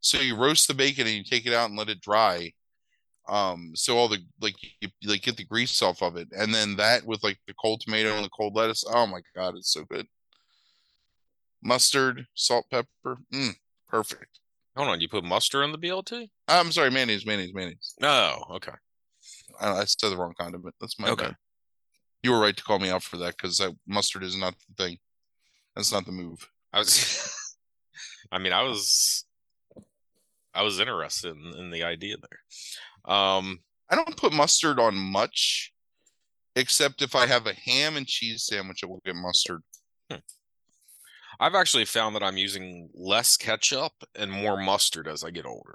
So 0.00 0.18
you 0.18 0.36
roast 0.36 0.66
the 0.66 0.74
bacon 0.74 1.06
and 1.06 1.16
you 1.16 1.24
take 1.24 1.46
it 1.46 1.52
out 1.54 1.68
and 1.68 1.78
let 1.78 1.90
it 1.90 2.00
dry. 2.00 2.52
Um, 3.28 3.72
so 3.74 3.96
all 3.96 4.08
the 4.08 4.18
like 4.40 4.56
you, 4.80 4.88
like 5.04 5.22
get 5.22 5.36
the 5.36 5.44
grease 5.44 5.80
off 5.82 6.02
of 6.02 6.16
it, 6.16 6.28
and 6.32 6.52
then 6.52 6.76
that 6.76 7.04
with 7.06 7.22
like 7.22 7.38
the 7.46 7.54
cold 7.54 7.80
tomato 7.80 8.14
and 8.14 8.24
the 8.24 8.30
cold 8.30 8.56
lettuce. 8.56 8.84
Oh 8.88 9.06
my 9.06 9.20
god, 9.36 9.54
it's 9.56 9.72
so 9.72 9.84
good. 9.84 10.06
Mustard, 11.62 12.26
salt, 12.34 12.66
pepper, 12.70 13.18
mm, 13.32 13.54
perfect. 13.88 14.40
Hold 14.76 14.88
on. 14.88 15.00
You 15.00 15.08
put 15.08 15.24
mustard 15.24 15.62
on 15.64 15.72
the 15.72 15.78
BLT? 15.78 16.28
I'm 16.48 16.72
sorry, 16.72 16.90
mayonnaise, 16.90 17.26
mayonnaise, 17.26 17.52
mayonnaise. 17.54 17.94
Oh, 18.02 18.42
okay. 18.52 18.72
I, 19.60 19.80
I 19.80 19.84
said 19.84 20.10
the 20.10 20.16
wrong 20.16 20.34
condiment. 20.38 20.74
That's 20.80 20.98
my 20.98 21.10
Okay. 21.10 21.26
bad. 21.26 21.36
You 22.22 22.32
were 22.32 22.40
right 22.40 22.56
to 22.56 22.62
call 22.62 22.78
me 22.78 22.90
out 22.90 23.02
for 23.02 23.16
that 23.18 23.36
because 23.36 23.58
that 23.58 23.74
mustard 23.86 24.22
is 24.22 24.36
not 24.36 24.54
the 24.58 24.84
thing. 24.84 24.98
That's 25.74 25.92
not 25.92 26.06
the 26.06 26.12
move. 26.12 26.48
I 26.72 26.78
was. 26.78 27.34
I 28.32 28.38
mean, 28.38 28.52
I 28.52 28.62
was. 28.62 29.24
I 30.54 30.62
was 30.62 30.80
interested 30.80 31.36
in, 31.36 31.54
in 31.58 31.70
the 31.70 31.82
idea 31.84 32.16
there. 32.16 33.14
Um. 33.14 33.60
I 33.92 33.96
don't 33.96 34.16
put 34.16 34.32
mustard 34.32 34.78
on 34.78 34.94
much, 34.94 35.72
except 36.54 37.02
if 37.02 37.16
I 37.16 37.26
have 37.26 37.48
a 37.48 37.54
ham 37.54 37.96
and 37.96 38.06
cheese 38.06 38.44
sandwich, 38.46 38.84
it 38.84 38.88
will 38.88 39.02
get 39.04 39.16
mustard. 39.16 39.62
I've 41.42 41.54
actually 41.54 41.86
found 41.86 42.14
that 42.14 42.22
I'm 42.22 42.36
using 42.36 42.90
less 42.92 43.38
ketchup 43.38 43.92
and 44.14 44.30
more 44.30 44.58
mustard 44.58 45.08
as 45.08 45.24
I 45.24 45.30
get 45.30 45.46
older. 45.46 45.74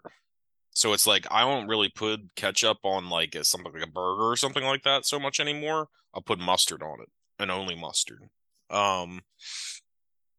So 0.69 0.93
it's 0.93 1.07
like 1.07 1.25
I 1.31 1.41
don't 1.41 1.67
really 1.67 1.89
put 1.89 2.19
ketchup 2.35 2.77
on 2.83 3.09
like 3.09 3.33
a, 3.33 3.43
something 3.43 3.73
like 3.73 3.87
a 3.87 3.91
burger 3.91 4.29
or 4.29 4.35
something 4.35 4.63
like 4.63 4.83
that 4.83 5.07
so 5.07 5.19
much 5.19 5.39
anymore. 5.39 5.87
I'll 6.13 6.21
put 6.21 6.37
mustard 6.37 6.83
on 6.83 7.01
it 7.01 7.09
and 7.39 7.49
only 7.49 7.73
mustard. 7.73 8.21
Um, 8.69 9.21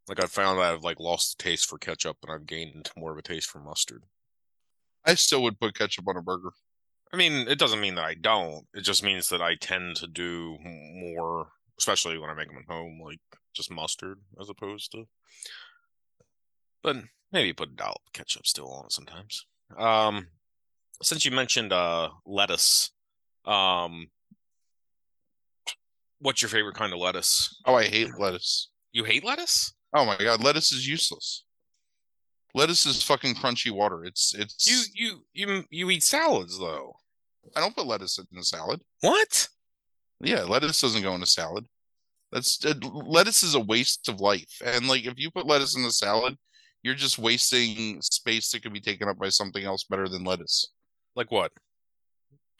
like 0.09 0.23
I 0.23 0.27
found 0.27 0.61
that 0.61 0.73
I've 0.73 0.85
like 0.85 1.01
lost 1.01 1.37
the 1.37 1.43
taste 1.43 1.69
for 1.69 1.79
ketchup 1.79 2.19
and 2.23 2.31
I've 2.33 2.47
gained 2.47 2.91
more 2.97 3.11
of 3.11 3.19
a 3.19 3.23
taste 3.23 3.51
for 3.51 3.59
mustard. 3.59 4.05
I 5.05 5.15
still 5.15 5.43
would 5.43 5.59
put 5.59 5.77
ketchup 5.77 6.07
on 6.07 6.17
a 6.17 6.23
burger. 6.23 6.51
I 7.13 7.17
mean, 7.17 7.49
it 7.49 7.59
doesn't 7.59 7.81
mean 7.81 7.97
that 7.97 8.05
I 8.05 8.15
don't. 8.15 8.65
It 8.75 8.83
just 8.83 9.03
means 9.03 9.29
that 9.31 9.43
I 9.43 9.57
tend 9.57 9.97
to 9.97 10.07
do 10.07 10.57
more, 10.63 11.49
especially 11.79 12.17
when 12.19 12.31
I 12.31 12.35
make 12.35 12.49
them 12.49 12.59
at 12.59 12.73
home, 12.73 13.01
like 13.03 13.21
just 13.57 13.71
mustard 13.71 14.21
as 14.41 14.49
opposed 14.49 14.93
to. 14.93 15.05
But 16.83 16.97
maybe 17.33 17.53
put 17.53 17.71
a 17.71 17.73
dollop 17.73 18.03
of 18.07 18.13
ketchup 18.13 18.47
still 18.47 18.71
on 18.71 18.87
it 18.87 18.93
sometimes. 18.93 19.47
Um, 19.77 20.29
since 21.03 21.25
you 21.25 21.31
mentioned 21.31 21.73
uh 21.73 22.11
lettuce, 22.25 22.91
um, 23.45 24.09
what's 26.21 26.43
your 26.43 26.49
favorite 26.49 26.77
kind 26.77 26.93
of 26.93 26.99
lettuce? 26.99 27.61
Oh, 27.65 27.75
I 27.75 27.85
hate 27.85 28.11
lettuce. 28.19 28.69
You 28.93 29.05
hate 29.05 29.25
lettuce? 29.25 29.75
Oh 29.93 30.05
my 30.05 30.17
god, 30.19 30.43
lettuce 30.43 30.73
is 30.73 30.87
useless. 30.87 31.45
Lettuce 32.55 32.87
is 32.87 33.03
fucking 33.03 33.35
crunchy 33.35 33.71
water. 33.71 34.05
It's 34.05 34.35
it's 34.35 34.67
You 34.67 34.83
you 34.95 35.47
you 35.47 35.65
you 35.71 35.91
eat 35.91 36.03
salads 36.03 36.59
though. 36.59 36.97
I 37.55 37.61
don't 37.61 37.77
put 37.77 37.87
lettuce 37.87 38.19
in 38.19 38.39
a 38.39 38.43
salad. 38.43 38.81
What? 39.01 39.49
Yeah, 40.21 40.43
lettuce 40.43 40.81
doesn't 40.81 41.03
go 41.03 41.15
in 41.15 41.23
a 41.23 41.27
salad. 41.27 41.67
That's 42.37 42.63
uh, 42.67 42.75
lettuce 42.93 43.43
is 43.43 43.55
a 43.55 43.61
waste 43.61 44.11
of 44.11 44.21
life, 44.21 44.61
and 44.63 44.87
like 44.87 45.07
if 45.07 45.15
you 45.17 45.31
put 45.31 45.47
lettuce 45.47 45.75
in 45.75 45.83
a 45.87 45.91
salad, 45.91 46.37
you're 46.83 46.95
just 46.95 47.19
wasting 47.19 48.03
space 48.03 48.51
that 48.51 48.63
could 48.63 48.75
be 48.75 48.81
taken 48.81 49.09
up 49.09 49.17
by 49.17 49.31
something 49.31 49.65
else 49.65 49.85
better 49.85 50.07
than 50.07 50.23
lettuce. 50.23 50.71
Like 51.15 51.33
what? 51.33 51.51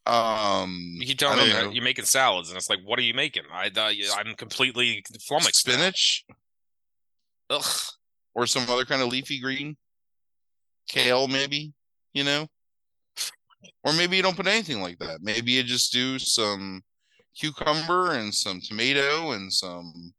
Um, 0.07 0.95
you 0.95 1.05
keep 1.05 1.19
telling 1.19 1.47
me 1.47 1.53
know. 1.53 1.69
you're 1.69 1.85
making 1.85 2.07
salads, 2.07 2.49
and 2.49 2.57
it's 2.57 2.71
like, 2.71 2.79
what 2.87 2.99
are 2.99 3.03
you 3.03 3.13
making? 3.13 3.43
I, 3.53 3.71
uh, 3.77 3.93
I'm 4.17 4.35
completely 4.35 5.05
flummoxed. 5.29 5.67
now. 5.67 5.75
spinach 5.75 6.25
Ugh. 7.51 7.83
or 8.35 8.47
some 8.47 8.63
other 8.71 8.87
kind 8.87 9.03
of 9.03 9.09
leafy 9.09 9.41
green, 9.41 9.77
kale 10.89 11.29
maybe, 11.29 11.75
you 12.15 12.25
know, 12.25 12.47
or 13.85 13.93
maybe 13.93 14.17
you 14.17 14.23
don't 14.23 14.39
put 14.39 14.47
anything 14.47 14.81
like 14.81 14.99
that. 15.01 15.19
Maybe 15.21 15.53
you 15.53 15.63
just 15.63 15.93
do 15.93 16.19
some 16.19 16.83
cucumber 17.39 18.13
and 18.13 18.35
some 18.35 18.61
tomato 18.61 19.33
and 19.33 19.53
some, 19.53 20.15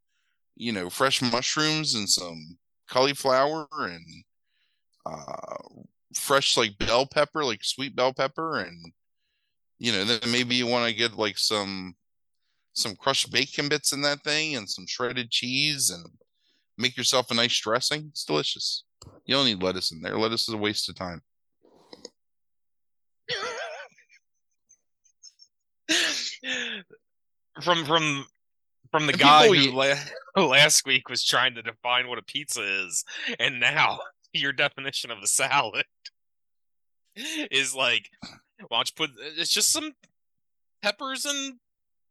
you 0.55 0.72
know, 0.72 0.89
fresh 0.89 1.22
mushrooms 1.22 1.95
and 1.95 2.09
some 2.09 2.57
cauliflower 2.89 3.68
and 3.72 4.05
uh, 5.05 5.57
fresh 6.15 6.57
like 6.57 6.78
bell 6.78 7.05
pepper, 7.05 7.43
like 7.43 7.63
sweet 7.63 7.95
bell 7.95 8.13
pepper, 8.13 8.59
and 8.59 8.91
you 9.80 9.91
know, 9.91 10.03
then 10.03 10.20
maybe 10.32 10.55
you 10.55 10.68
want 10.68 10.89
to 10.89 10.95
get 10.95 11.18
like 11.18 11.38
some 11.38 11.95
some 12.74 12.95
crushed 12.95 13.32
bacon 13.32 13.70
bits 13.70 13.91
in 13.91 14.01
that 14.01 14.24
thing 14.24 14.55
and 14.55 14.70
some 14.70 14.86
shredded 14.88 15.32
cheese 15.32 15.89
and 15.89 16.05
make 16.78 16.95
yourself 16.95 17.32
a 17.32 17.34
nice 17.34 17.59
dressing. 17.59 18.07
It's 18.09 18.24
delicious. 18.24 18.84
You 19.26 19.36
don't 19.36 19.45
need 19.45 19.63
lettuce 19.63 19.91
in 19.91 20.01
there. 20.01 20.18
Lettuce 20.18 20.47
is 20.47 20.53
a 20.53 20.57
waste 20.57 20.88
of 20.89 20.95
time. 20.95 21.22
from 27.61 27.85
from 27.85 28.25
from 28.91 29.05
the 29.07 29.13
And 29.13 29.21
guy 29.21 29.47
who 29.47 29.53
eat- 29.53 29.73
last 30.35 30.85
week 30.85 31.09
was 31.09 31.23
trying 31.23 31.55
to 31.55 31.61
define 31.61 32.07
what 32.07 32.17
a 32.17 32.23
pizza 32.23 32.61
is, 32.85 33.03
and 33.39 33.59
now 33.59 33.99
your 34.33 34.53
definition 34.53 35.11
of 35.11 35.19
a 35.19 35.27
salad 35.27 35.85
is 37.15 37.73
like, 37.75 38.09
why 38.67 38.77
don't 38.77 38.89
you 38.89 39.07
put? 39.07 39.11
It's 39.37 39.51
just 39.51 39.71
some 39.71 39.93
peppers 40.81 41.25
and 41.25 41.55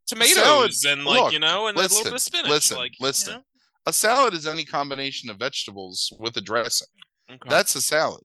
tomatoes 0.06 0.84
and 0.84 1.04
like 1.04 1.20
look, 1.20 1.32
you 1.32 1.38
know, 1.38 1.66
and 1.68 1.76
a 1.76 1.80
little 1.80 1.96
listen, 1.98 2.04
bit 2.04 2.12
of 2.14 2.20
spinach. 2.20 2.50
listen, 2.50 2.76
like, 2.76 2.98
you 2.98 3.06
listen. 3.06 3.34
know? 3.34 3.42
A 3.86 3.92
salad 3.92 4.34
is 4.34 4.46
any 4.46 4.64
combination 4.64 5.30
of 5.30 5.38
vegetables 5.38 6.12
with 6.18 6.36
a 6.36 6.40
dressing. 6.40 6.88
Okay. 7.30 7.48
That's 7.48 7.74
a 7.76 7.80
salad. 7.80 8.22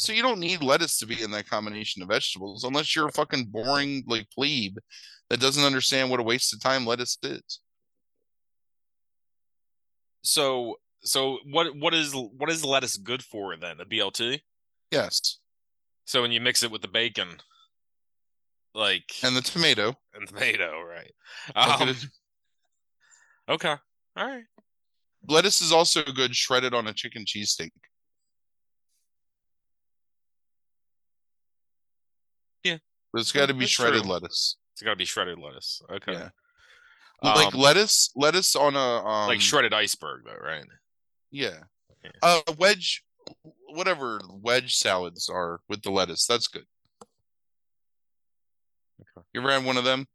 So 0.00 0.14
you 0.14 0.22
don't 0.22 0.40
need 0.40 0.62
lettuce 0.62 0.98
to 1.00 1.06
be 1.06 1.20
in 1.22 1.30
that 1.32 1.46
combination 1.46 2.00
of 2.00 2.08
vegetables 2.08 2.64
unless 2.64 2.96
you're 2.96 3.08
a 3.08 3.12
fucking 3.12 3.48
boring 3.50 4.02
like 4.06 4.30
plebe 4.30 4.78
that 5.28 5.40
doesn't 5.40 5.62
understand 5.62 6.08
what 6.08 6.20
a 6.20 6.22
waste 6.22 6.54
of 6.54 6.60
time 6.62 6.86
lettuce 6.86 7.18
is. 7.22 7.60
so 10.22 10.76
so 11.02 11.38
what 11.50 11.76
what 11.76 11.92
is 11.92 12.14
what 12.14 12.48
is 12.48 12.64
lettuce 12.64 12.96
good 12.96 13.22
for 13.22 13.54
then? 13.58 13.78
A 13.78 13.84
BLT? 13.84 14.40
Yes. 14.90 15.38
So 16.06 16.22
when 16.22 16.32
you 16.32 16.40
mix 16.40 16.62
it 16.62 16.70
with 16.70 16.80
the 16.80 16.88
bacon, 16.88 17.28
like 18.74 19.04
And 19.22 19.36
the 19.36 19.42
tomato. 19.42 19.94
and 20.14 20.26
tomato, 20.26 20.80
right? 20.80 21.12
Um, 21.54 21.94
okay, 23.50 23.74
all 24.16 24.26
right. 24.26 24.44
lettuce 25.28 25.60
is 25.60 25.72
also 25.72 26.02
good 26.04 26.34
shredded 26.34 26.72
on 26.72 26.86
a 26.86 26.94
chicken 26.94 27.26
cheesesteak. 27.26 27.70
Yeah. 32.64 32.78
But 33.12 33.20
it's 33.20 33.32
got 33.32 33.46
to 33.46 33.54
be 33.54 33.60
That's 33.60 33.70
shredded 33.72 34.02
true. 34.02 34.12
lettuce. 34.12 34.56
It's 34.72 34.82
got 34.82 34.90
to 34.90 34.96
be 34.96 35.04
shredded 35.04 35.38
lettuce. 35.38 35.82
Okay. 35.90 36.12
Yeah. 36.12 36.28
like 37.22 37.54
Um, 37.54 37.60
lettuce, 37.60 38.10
lettuce 38.16 38.54
on 38.56 38.76
a 38.76 38.78
um, 38.78 39.28
like 39.28 39.40
shredded 39.40 39.74
iceberg, 39.74 40.22
though, 40.24 40.36
right? 40.42 40.64
Yeah. 41.30 41.58
Yeah. 42.04 42.10
Uh 42.22 42.40
wedge 42.58 43.04
whatever 43.68 44.20
wedge 44.30 44.74
salads 44.76 45.28
are 45.28 45.60
with 45.68 45.82
the 45.82 45.90
lettuce. 45.90 46.26
That's 46.26 46.46
good. 46.48 46.64
Okay. 49.00 49.26
You 49.34 49.40
ever 49.40 49.50
had 49.52 49.64
one 49.64 49.76
of 49.76 49.84
them? 49.84 50.06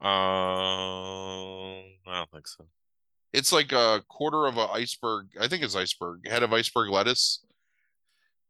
Um, 0.00 0.08
I 2.06 2.14
don't 2.18 2.30
think 2.30 2.46
so. 2.46 2.64
It's 3.32 3.52
like 3.52 3.72
a 3.72 4.02
quarter 4.08 4.46
of 4.46 4.56
a 4.56 4.68
iceberg. 4.68 5.26
I 5.38 5.48
think 5.48 5.62
it's 5.62 5.76
iceberg, 5.76 6.26
head 6.26 6.42
of 6.42 6.52
iceberg 6.52 6.90
lettuce 6.90 7.40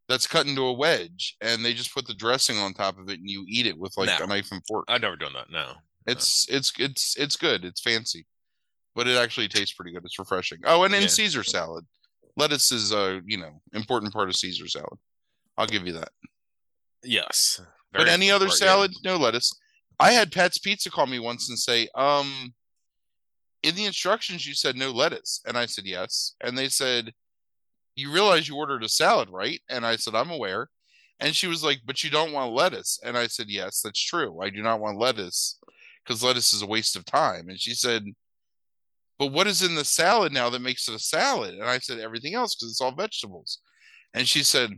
that's 0.09 0.27
cut 0.27 0.47
into 0.47 0.63
a 0.63 0.73
wedge 0.73 1.37
and 1.43 1.65
they 1.65 1.75
just 1.75 1.93
put 1.95 2.07
the 2.07 2.15
dressing 2.15 2.57
on 2.59 2.73
top 2.73 2.99
of 2.99 3.09
it 3.11 3.21
and 3.21 3.29
you 3.29 3.45
eat 3.47 3.67
it 3.67 3.79
with 3.79 3.97
like 3.97 4.09
No. 4.19 4.25
a 4.25 4.27
knife 4.27 4.51
and 4.53 4.63
fork. 4.67 4.87
I've 4.89 5.03
never 5.03 5.17
done 5.17 5.35
that. 5.35 5.51
No. 5.51 5.73
It's 6.07 6.47
it's 6.49 6.73
it's 6.79 7.17
it's 7.19 7.37
good. 7.37 7.65
It's 7.65 7.81
fancy. 7.83 8.27
But 8.95 9.07
it 9.07 9.17
actually 9.19 9.49
tastes 9.49 9.75
pretty 9.75 9.93
good. 9.93 10.05
It's 10.05 10.19
refreshing. 10.19 10.59
Oh, 10.65 10.83
and 10.85 10.95
in 10.95 11.03
Yeah. 11.03 11.09
Caesar 11.09 11.45
salad. 11.45 11.87
Lettuce 12.37 12.71
is 12.73 12.93
a, 12.93 13.21
you 13.27 13.37
know, 13.37 13.61
important 13.73 14.13
part 14.13 14.29
of 14.29 14.37
Caesar 14.37 14.69
salad. 14.69 14.99
I'll 15.57 15.67
give 15.67 15.87
you 15.87 15.93
that. 15.95 16.11
Yes. 17.03 17.61
but 17.93 18.07
any 18.09 18.31
other 18.31 18.47
yeah. 18.47 18.53
salad, 18.53 18.93
no 19.05 19.17
lettuce. 19.17 19.53
I 20.01 20.13
had 20.13 20.31
Pat's 20.31 20.59
Pizza 20.59 20.91
call 20.91 21.07
me 21.07 21.19
once 21.19 21.49
and 21.49 21.59
say, 21.59 21.89
um, 21.97 22.55
in 23.65 23.75
the 23.75 23.87
instructions 23.87 24.47
you 24.47 24.55
said 24.55 24.77
no 24.77 24.93
lettuce, 24.93 25.41
and 25.47 25.59
I 25.59 25.67
said 25.67 25.85
yes, 25.85 26.35
and 26.41 26.57
they 26.57 26.69
said, 26.69 27.13
you 27.99 28.13
realize 28.13 28.49
you 28.49 28.57
ordered 28.57 28.85
a 28.85 28.89
salad, 28.89 29.29
right? 29.31 29.61
And 29.69 29.85
I 29.87 29.97
said 29.97 30.15
I'm 30.15 30.31
aware, 30.31 30.69
and 31.21 31.35
she 31.35 31.47
was 31.47 31.65
like, 31.65 31.81
but 31.85 32.03
you 32.05 32.11
don't 32.11 32.33
want 32.33 32.53
lettuce, 32.53 33.01
and 33.05 33.17
I 33.17 33.27
said 33.27 33.47
yes, 33.49 33.81
that's 33.83 34.03
true. 34.03 34.41
I 34.43 34.51
do 34.51 34.63
not 34.63 34.81
want 34.81 34.99
lettuce 34.99 35.59
because 36.05 36.23
lettuce 36.23 36.53
is 36.53 36.63
a 36.63 36.67
waste 36.67 36.97
of 36.97 37.05
time, 37.05 37.49
and 37.49 37.61
she 37.61 37.75
said. 37.75 38.05
But 39.19 39.33
what 39.33 39.49
is 39.49 39.65
in 39.65 39.75
the 39.75 39.85
salad 39.85 40.33
now 40.33 40.49
that 40.49 40.63
makes 40.63 40.87
it 40.89 40.95
a 40.95 40.99
salad? 41.01 41.55
And 41.55 41.65
I 41.65 41.81
said 41.81 41.99
everything 41.99 42.37
else 42.37 42.55
because 42.55 42.71
it's 42.71 42.81
all 42.81 42.95
vegetables. 42.95 43.59
And 44.15 44.29
she 44.29 44.45
said, 44.45 44.71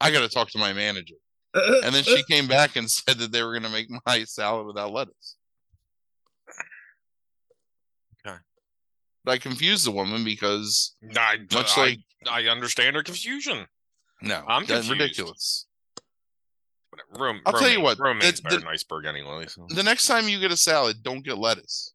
I 0.00 0.10
got 0.10 0.22
to 0.22 0.28
talk 0.28 0.50
to 0.50 0.58
my 0.58 0.72
manager. 0.72 1.14
And 1.54 1.94
then 1.94 2.02
she 2.02 2.22
came 2.24 2.46
back 2.46 2.76
and 2.76 2.90
said 2.90 3.18
that 3.18 3.32
they 3.32 3.42
were 3.42 3.52
going 3.52 3.62
to 3.62 3.68
make 3.68 3.88
my 4.06 4.24
salad 4.24 4.66
without 4.66 4.92
lettuce. 4.92 5.36
Okay. 8.26 8.36
But 9.15 9.15
I 9.28 9.38
confused 9.38 9.86
the 9.86 9.90
woman 9.90 10.24
because 10.24 10.94
I, 11.16 11.38
much 11.52 11.76
I, 11.76 11.80
like 11.80 11.98
I 12.30 12.42
understand 12.48 12.96
her 12.96 13.02
confusion. 13.02 13.66
no, 14.22 14.42
I'm 14.46 14.64
that's 14.66 14.86
confused. 14.86 14.90
ridiculous. 14.90 15.66
Rome, 17.18 17.40
I'll 17.44 17.52
tell 17.52 17.68
you 17.68 17.80
what, 17.80 17.98
romaine's 17.98 18.36
the- 18.40 18.42
better 18.44 18.58
than 18.60 18.68
iceberg 18.68 19.04
anyway. 19.04 19.46
So. 19.48 19.66
The 19.68 19.82
next 19.82 20.06
time 20.06 20.28
you 20.28 20.40
get 20.40 20.50
a 20.50 20.56
salad, 20.56 21.02
don't 21.02 21.24
get 21.24 21.36
lettuce. 21.38 21.92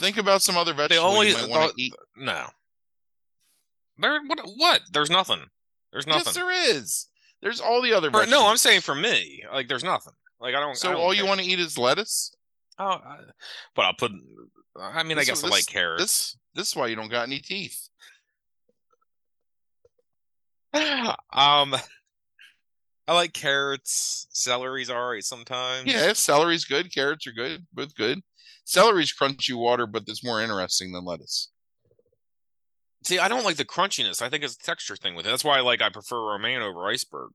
Think 0.00 0.16
about 0.18 0.42
some 0.42 0.56
other 0.56 0.74
vegetable 0.74 1.06
only 1.08 1.28
you 1.28 1.34
might 1.34 1.48
want 1.48 1.70
thought- 1.70 1.78
eat. 1.78 1.94
No. 2.16 2.46
There, 3.98 4.20
what? 4.26 4.40
What? 4.56 4.80
There's 4.92 5.10
nothing. 5.10 5.40
There's 5.92 6.06
nothing. 6.06 6.24
Yes, 6.26 6.34
there 6.34 6.50
is. 6.76 7.06
There's 7.40 7.60
all 7.60 7.80
the 7.80 7.92
other 7.92 8.10
For- 8.10 8.26
no, 8.26 8.46
I'm 8.46 8.56
saying 8.56 8.80
for 8.80 8.94
me, 8.94 9.42
like 9.52 9.68
there's 9.68 9.84
nothing. 9.84 10.12
Like 10.40 10.54
I 10.54 10.60
don't. 10.60 10.70
I 10.70 10.74
So 10.74 10.90
don't 10.92 11.00
all 11.00 11.14
you 11.14 11.24
want 11.26 11.40
to 11.40 11.46
eat 11.46 11.60
is 11.60 11.78
lettuce? 11.78 12.34
Oh, 12.78 12.84
I, 12.86 13.18
but 13.74 13.82
I'll 13.86 13.94
put. 13.94 14.10
I 14.80 15.02
mean, 15.02 15.18
I 15.18 15.20
This- 15.20 15.28
guess 15.28 15.44
I 15.44 15.48
like 15.48 15.66
carrots. 15.66 16.02
This 16.02 16.36
this 16.54 16.68
is 16.68 16.76
why 16.76 16.86
you 16.88 16.96
don't 16.96 17.08
got 17.10 17.26
any 17.26 17.38
teeth. 17.40 17.88
um, 20.74 21.74
I 23.08 23.14
like 23.14 23.32
carrots. 23.32 24.26
Celery's 24.30 24.90
alright 24.90 25.24
sometimes. 25.24 25.90
Yeah, 25.92 26.12
celery's 26.12 26.64
good. 26.64 26.92
Carrots 26.92 27.26
are 27.26 27.32
good. 27.32 27.66
Both 27.72 27.94
good. 27.94 28.20
Celery's 28.64 29.14
crunchy 29.14 29.54
water, 29.56 29.86
but 29.86 30.04
it's 30.08 30.24
more 30.24 30.42
interesting 30.42 30.92
than 30.92 31.04
lettuce. 31.04 31.50
See, 33.04 33.20
I 33.20 33.28
don't 33.28 33.44
like 33.44 33.56
the 33.56 33.64
crunchiness. 33.64 34.20
I 34.20 34.28
think 34.28 34.42
it's 34.42 34.56
a 34.56 34.58
texture 34.58 34.96
thing 34.96 35.14
with 35.14 35.26
it. 35.26 35.28
That's 35.28 35.44
why 35.44 35.58
I 35.58 35.60
like. 35.60 35.80
I 35.80 35.90
prefer 35.90 36.20
romaine 36.20 36.60
over 36.60 36.86
iceberg. 36.88 37.30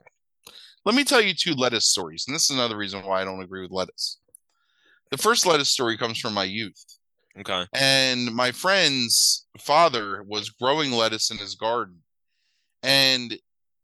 Let 0.83 0.95
me 0.95 1.03
tell 1.05 1.21
you 1.21 1.33
two 1.33 1.53
lettuce 1.53 1.87
stories, 1.87 2.25
and 2.27 2.35
this 2.35 2.49
is 2.49 2.57
another 2.57 2.75
reason 2.75 3.05
why 3.05 3.21
I 3.21 3.23
don't 3.23 3.41
agree 3.41 3.61
with 3.61 3.71
lettuce. 3.71 4.17
The 5.11 5.17
first 5.17 5.45
lettuce 5.45 5.69
story 5.69 5.97
comes 5.97 6.19
from 6.19 6.33
my 6.33 6.43
youth, 6.43 6.83
Okay. 7.39 7.65
and 7.73 8.33
my 8.33 8.51
friend's 8.51 9.47
father 9.57 10.23
was 10.23 10.49
growing 10.49 10.91
lettuce 10.91 11.31
in 11.31 11.37
his 11.37 11.55
garden, 11.55 12.03
and 12.83 13.37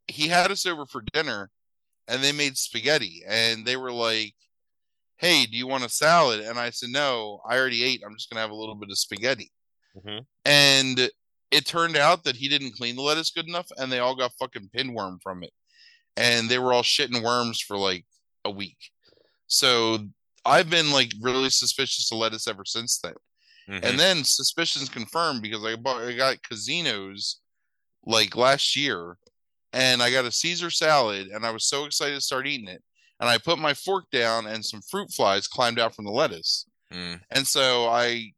he 0.06 0.28
had 0.28 0.50
us 0.50 0.66
over 0.66 0.86
for 0.86 1.02
dinner, 1.12 1.50
and 2.06 2.22
they 2.22 2.32
made 2.32 2.56
spaghetti, 2.56 3.22
and 3.26 3.64
they 3.66 3.76
were 3.76 3.92
like, 3.92 4.34
"Hey, 5.16 5.46
do 5.46 5.56
you 5.56 5.66
want 5.66 5.84
a 5.84 5.88
salad?" 5.88 6.40
And 6.40 6.58
I 6.58 6.70
said, 6.70 6.90
"No, 6.90 7.40
I 7.48 7.56
already 7.56 7.82
ate. 7.84 8.02
I'm 8.04 8.14
just 8.14 8.30
gonna 8.30 8.40
have 8.40 8.50
a 8.50 8.54
little 8.54 8.74
bit 8.74 8.90
of 8.90 8.98
spaghetti." 8.98 9.50
Mhm. 9.96 10.26
And 10.44 11.10
it 11.50 11.66
turned 11.66 11.96
out 11.96 12.24
that 12.24 12.36
he 12.36 12.48
didn't 12.48 12.72
clean 12.72 12.96
the 12.96 13.02
lettuce 13.02 13.30
good 13.30 13.48
enough, 13.48 13.68
and 13.78 13.90
they 13.90 13.98
all 13.98 14.14
got 14.14 14.32
fucking 14.38 14.70
pinworm 14.76 15.20
from 15.22 15.42
it, 15.42 15.52
and 16.16 16.48
they 16.50 16.58
were 16.58 16.72
all 16.72 16.82
shitting 16.82 17.22
worms 17.22 17.60
for 17.60 17.78
like 17.78 18.06
a 18.44 18.50
week. 18.50 18.92
So 19.46 20.08
I've 20.44 20.70
been 20.70 20.90
like 20.90 21.12
really 21.20 21.50
suspicious 21.50 22.10
of 22.12 22.18
lettuce 22.18 22.46
ever 22.46 22.64
since 22.64 22.98
then. 22.98 23.14
Mhm. 23.68 23.84
And 23.84 23.98
then 23.98 24.24
suspicions 24.24 24.88
confirmed 24.88 25.42
because 25.42 25.64
I 25.64 25.76
bought 25.76 26.02
I 26.02 26.14
got 26.14 26.42
casinos 26.42 27.40
like 28.04 28.36
last 28.36 28.76
year 28.76 29.18
and 29.72 30.02
I 30.02 30.10
got 30.10 30.24
a 30.24 30.32
Caesar 30.32 30.70
salad 30.70 31.28
and 31.28 31.44
I 31.44 31.50
was 31.50 31.66
so 31.66 31.84
excited 31.84 32.14
to 32.14 32.20
start 32.20 32.46
eating 32.46 32.68
it. 32.68 32.82
And 33.20 33.28
I 33.28 33.36
put 33.36 33.58
my 33.58 33.74
fork 33.74 34.04
down 34.10 34.46
and 34.46 34.64
some 34.64 34.80
fruit 34.80 35.12
flies 35.12 35.48
climbed 35.48 35.78
out 35.78 35.94
from 35.94 36.04
the 36.04 36.12
lettuce. 36.12 36.66
Mm. 36.92 37.20
And 37.30 37.46
so 37.46 37.88
I 37.88 38.32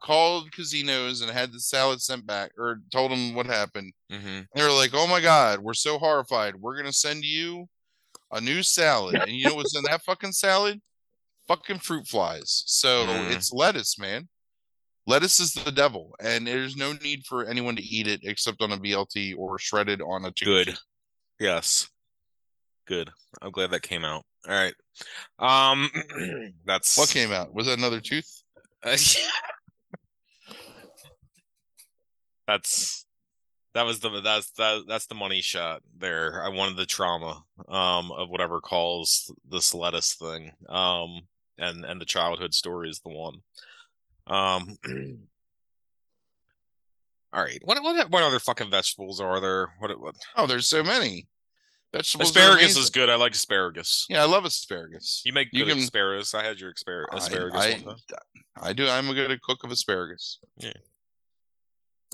called 0.00 0.52
casinos 0.52 1.20
and 1.22 1.30
had 1.30 1.52
the 1.52 1.60
salad 1.60 2.02
sent 2.02 2.26
back 2.26 2.52
or 2.58 2.80
told 2.92 3.10
them 3.10 3.34
what 3.34 3.46
happened. 3.46 3.92
Mm-hmm. 4.12 4.40
They 4.54 4.62
were 4.62 4.70
like, 4.70 4.90
"Oh 4.92 5.06
my 5.06 5.20
god, 5.20 5.60
we're 5.60 5.74
so 5.74 5.98
horrified. 5.98 6.56
We're 6.56 6.76
gonna 6.76 6.92
send 6.92 7.24
you 7.24 7.68
a 8.30 8.40
new 8.40 8.62
salad." 8.62 9.14
And 9.16 9.30
you 9.30 9.48
know 9.48 9.54
what's 9.54 9.74
in 9.74 9.84
that 9.84 10.02
fucking 10.04 10.32
salad? 10.32 10.80
Fucking 11.48 11.78
fruit 11.78 12.06
flies. 12.08 12.64
So 12.66 13.06
Mm. 13.06 13.30
it's 13.34 13.52
lettuce, 13.52 13.98
man. 13.98 14.28
Lettuce 15.06 15.38
is 15.38 15.52
the 15.52 15.70
devil, 15.70 16.14
and 16.20 16.44
there's 16.46 16.74
no 16.76 16.92
need 16.92 17.24
for 17.26 17.44
anyone 17.44 17.76
to 17.76 17.82
eat 17.82 18.08
it 18.08 18.20
except 18.24 18.60
on 18.60 18.72
a 18.72 18.76
BLT 18.76 19.34
or 19.38 19.56
shredded 19.58 20.02
on 20.02 20.24
a 20.24 20.32
chicken. 20.32 20.52
Good. 20.64 20.78
Yes. 21.38 21.88
Good. 22.86 23.10
I'm 23.40 23.52
glad 23.52 23.70
that 23.70 23.82
came 23.82 24.04
out. 24.04 24.24
All 24.48 24.52
right. 24.54 24.74
Um, 25.38 25.90
that's 26.66 26.96
What 26.98 27.08
came 27.10 27.30
out? 27.32 27.54
Was 27.54 27.66
that 27.66 27.78
another 27.78 28.00
tooth? 28.00 28.42
that's 32.46 33.06
that 33.74 33.82
was 33.84 34.00
the 34.00 34.20
that's 34.20 34.50
that 34.52 34.84
that's 34.88 35.06
the 35.06 35.14
money 35.14 35.40
shot 35.40 35.82
there. 35.98 36.42
I 36.42 36.48
wanted 36.48 36.76
the 36.76 36.86
trauma 36.86 37.42
um 37.68 38.10
of 38.12 38.28
whatever 38.30 38.60
calls 38.60 39.30
this 39.48 39.74
lettuce 39.74 40.14
thing. 40.14 40.52
Um 40.68 41.22
and 41.58 41.84
and 41.84 42.00
the 42.00 42.04
childhood 42.04 42.54
story 42.54 42.88
is 42.90 43.00
the 43.00 43.10
one. 43.10 43.42
Um 44.26 44.76
All 47.32 47.42
right. 47.42 47.60
What 47.64 47.82
what 47.82 48.10
what 48.10 48.22
other 48.22 48.38
fucking 48.38 48.70
vegetables 48.70 49.20
are 49.20 49.40
there? 49.40 49.74
What 49.78 49.98
what 50.00 50.14
Oh, 50.36 50.46
there's 50.46 50.66
so 50.66 50.82
many. 50.82 51.26
Vegetables. 51.92 52.30
asparagus 52.36 52.76
is 52.76 52.90
good. 52.90 53.08
I 53.08 53.14
like 53.16 53.32
asparagus. 53.34 54.06
Yeah, 54.08 54.22
I 54.22 54.26
love 54.26 54.44
asparagus. 54.44 55.22
You 55.24 55.32
make 55.32 55.48
You 55.52 55.64
good 55.64 55.74
can- 55.74 55.82
asparagus. 55.82 56.34
I 56.34 56.44
had 56.44 56.58
your 56.58 56.70
aspar- 56.72 57.08
asparagus 57.12 57.60
I, 57.60 57.72
time. 57.74 57.96
I 58.60 58.72
do. 58.72 58.88
I'm 58.88 59.08
a 59.08 59.14
good 59.14 59.40
cook 59.42 59.64
of 59.64 59.70
asparagus. 59.70 60.38
Yeah. 60.56 60.72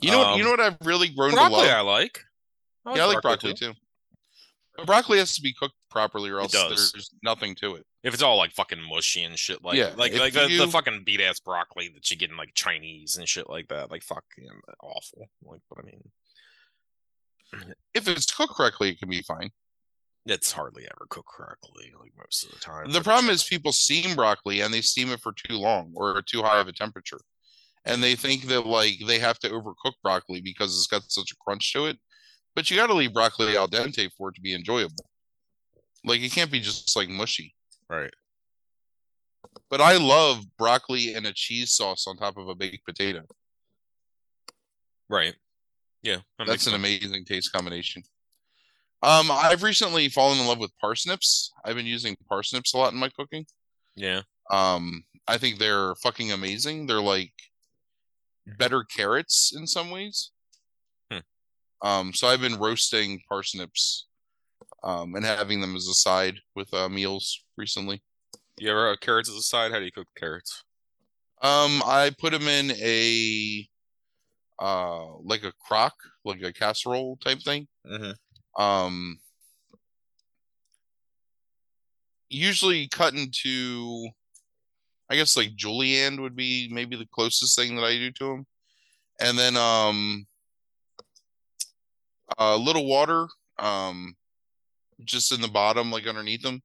You 0.01 0.11
know 0.11 0.18
what? 0.18 0.36
You 0.36 0.43
Um, 0.43 0.45
know 0.45 0.51
what 0.51 0.61
I've 0.61 0.86
really 0.86 1.09
grown 1.09 1.32
Broccoli 1.32 1.62
to 1.66 1.70
I 1.70 1.80
love. 1.80 1.86
like. 1.86 2.20
yeah, 2.95 3.05
I 3.05 3.07
like 3.07 3.22
broccoli 3.22 3.55
too. 3.55 3.72
But 4.76 4.86
broccoli 4.86 5.18
has 5.18 5.34
to 5.36 5.43
be 5.43 5.53
cooked 5.53 5.76
properly, 5.90 6.30
or 6.30 6.40
else 6.40 6.53
there's 6.53 7.11
nothing 7.22 7.55
to 7.57 7.74
it. 7.76 7.86
If 8.03 8.14
it's 8.14 8.22
all 8.22 8.36
like 8.36 8.53
fucking 8.53 8.82
mushy 8.82 9.22
and 9.22 9.38
shit, 9.38 9.62
like 9.62 9.76
Yeah, 9.76 9.92
like 9.96 10.18
like 10.18 10.32
the, 10.32 10.48
the 10.59 10.66
fucking 10.68 11.03
beat 11.05 11.20
ass 11.20 11.38
broccoli 11.38 11.88
that 11.94 12.11
you 12.11 12.16
get 12.16 12.30
in 12.30 12.36
like 12.36 12.55
Chinese 12.55 13.16
and 13.16 13.28
shit 13.28 13.48
like 13.48 13.68
that, 13.68 13.90
like 13.90 14.03
fucking 14.03 14.48
awful. 14.82 15.28
Like, 15.44 15.61
but 15.68 15.78
I 15.78 15.82
mean, 15.86 16.03
If 17.94 18.09
it's 18.09 18.32
cooked 18.32 18.55
correctly, 18.55 18.90
it 18.90 18.98
can 18.98 19.09
be 19.09 19.22
fine. 19.22 19.50
it's 20.26 20.53
hardly 20.53 20.84
ever 20.84 21.07
cooked 21.11 21.28
correctly, 21.28 21.92
like 21.98 22.12
most 22.16 22.44
of 22.44 22.50
the 22.53 22.59
time. 22.59 22.90
The 22.90 23.00
problem 23.00 23.30
is 23.30 23.44
people 23.44 23.72
steam 23.72 24.16
broccoli 24.16 24.61
and 24.61 24.72
they 24.72 24.80
steam 24.80 25.11
it 25.11 25.20
for 25.20 25.32
too 25.32 25.57
long 25.57 25.92
or 25.94 26.22
too 26.22 26.42
high 26.42 26.61
of 26.61 26.68
a 26.68 26.72
temperature. 26.72 27.20
And 27.84 28.03
they 28.03 28.14
think 28.14 28.44
that 28.44 28.66
like 28.66 28.94
they 29.07 29.18
have 29.18 29.38
to 29.40 29.48
overcook 29.50 29.94
broccoli 30.03 30.40
because 30.40 30.76
it's 30.76 30.86
got 30.86 31.11
such 31.11 31.32
a 31.32 31.36
crunch 31.44 31.72
to 31.72 31.86
it. 31.86 31.98
But 32.55 32.70
you 32.70 32.76
got 32.76 32.88
to 32.88 32.94
leave 32.94 33.14
broccoli 33.14 33.57
al 33.57 33.68
dente 33.68 34.11
for 34.16 34.28
it 34.28 34.34
to 34.36 34.40
be 34.40 34.55
enjoyable. 34.55 35.07
Like 36.05 36.20
it 36.20 36.32
can't 36.32 36.50
be 36.50 36.61
just 36.61 36.94
like 36.96 37.09
mushy. 37.09 37.55
Right. 37.99 38.12
But 39.70 39.80
I 39.80 39.97
love 39.97 40.45
broccoli 40.59 41.14
and 41.14 41.26
a 41.26 41.32
cheese 41.32 41.72
sauce 41.72 42.07
on 42.07 42.16
top 42.16 42.36
of 42.36 42.49
a 42.49 42.55
baked 42.55 42.86
potato. 42.86 43.22
Right. 45.09 45.34
Yeah, 46.03 46.16
that 46.38 46.47
That's 46.47 46.66
an 46.66 46.72
sense. 46.72 46.74
amazing 46.74 47.24
taste 47.24 47.53
combination. 47.53 48.03
Um, 49.03 49.30
I've 49.30 49.62
recently 49.62 50.09
fallen 50.09 50.38
in 50.38 50.47
love 50.47 50.59
with 50.59 50.72
parsnips. 50.80 51.53
I've 51.64 51.76
been 51.76 51.86
using 51.86 52.16
parsnips 52.28 52.74
a 52.74 52.78
lot 52.78 52.93
in 52.93 52.99
my 52.99 53.09
cooking. 53.09 53.47
Yeah. 53.97 54.22
Um, 54.51 55.05
I 55.26 55.38
think 55.38 55.59
they're 55.59 55.95
fucking 55.97 56.32
amazing. 56.32 56.86
They're 56.86 57.01
like 57.01 57.32
better 58.59 58.84
carrots 58.84 59.53
in 59.57 59.66
some 59.66 59.90
ways. 59.90 60.30
Hmm. 61.11 61.18
Um, 61.82 62.12
so 62.14 62.28
I've 62.28 62.40
been 62.40 62.59
roasting 62.59 63.20
parsnips, 63.28 64.07
um, 64.84 65.14
and 65.14 65.24
having 65.24 65.60
them 65.60 65.76
as 65.76 65.86
a 65.86 65.94
side 65.94 66.36
with 66.54 66.72
uh, 66.74 66.88
meals 66.88 67.44
recently. 67.56 68.02
You 68.58 68.70
ever 68.70 68.90
uh, 68.90 68.96
carrots 69.00 69.30
as 69.30 69.36
a 69.36 69.42
side? 69.42 69.72
How 69.72 69.78
do 69.78 69.84
you 69.84 69.92
cook 69.92 70.08
carrots? 70.16 70.64
Um, 71.42 71.82
I 71.84 72.12
put 72.18 72.32
them 72.32 72.46
in 72.46 72.70
a 72.72 73.68
uh 74.60 75.16
like 75.24 75.42
a 75.42 75.52
crock, 75.66 75.94
like 76.24 76.42
a 76.42 76.52
casserole 76.52 77.16
type 77.16 77.40
thing. 77.42 77.66
Mm-hmm. 77.86 78.62
Um, 78.62 79.18
usually 82.28 82.88
cut 82.88 83.14
into, 83.14 84.08
I 85.10 85.16
guess 85.16 85.36
like 85.36 85.56
julienne 85.56 86.22
would 86.22 86.36
be 86.36 86.68
maybe 86.70 86.96
the 86.96 87.08
closest 87.12 87.56
thing 87.56 87.76
that 87.76 87.84
I 87.84 87.96
do 87.96 88.10
to 88.12 88.24
them, 88.24 88.46
and 89.20 89.38
then 89.38 89.56
um, 89.56 90.26
a 92.38 92.56
little 92.56 92.86
water, 92.86 93.26
um, 93.58 94.14
just 95.05 95.32
in 95.32 95.40
the 95.40 95.48
bottom, 95.48 95.90
like 95.90 96.07
underneath 96.07 96.42
them, 96.42 96.62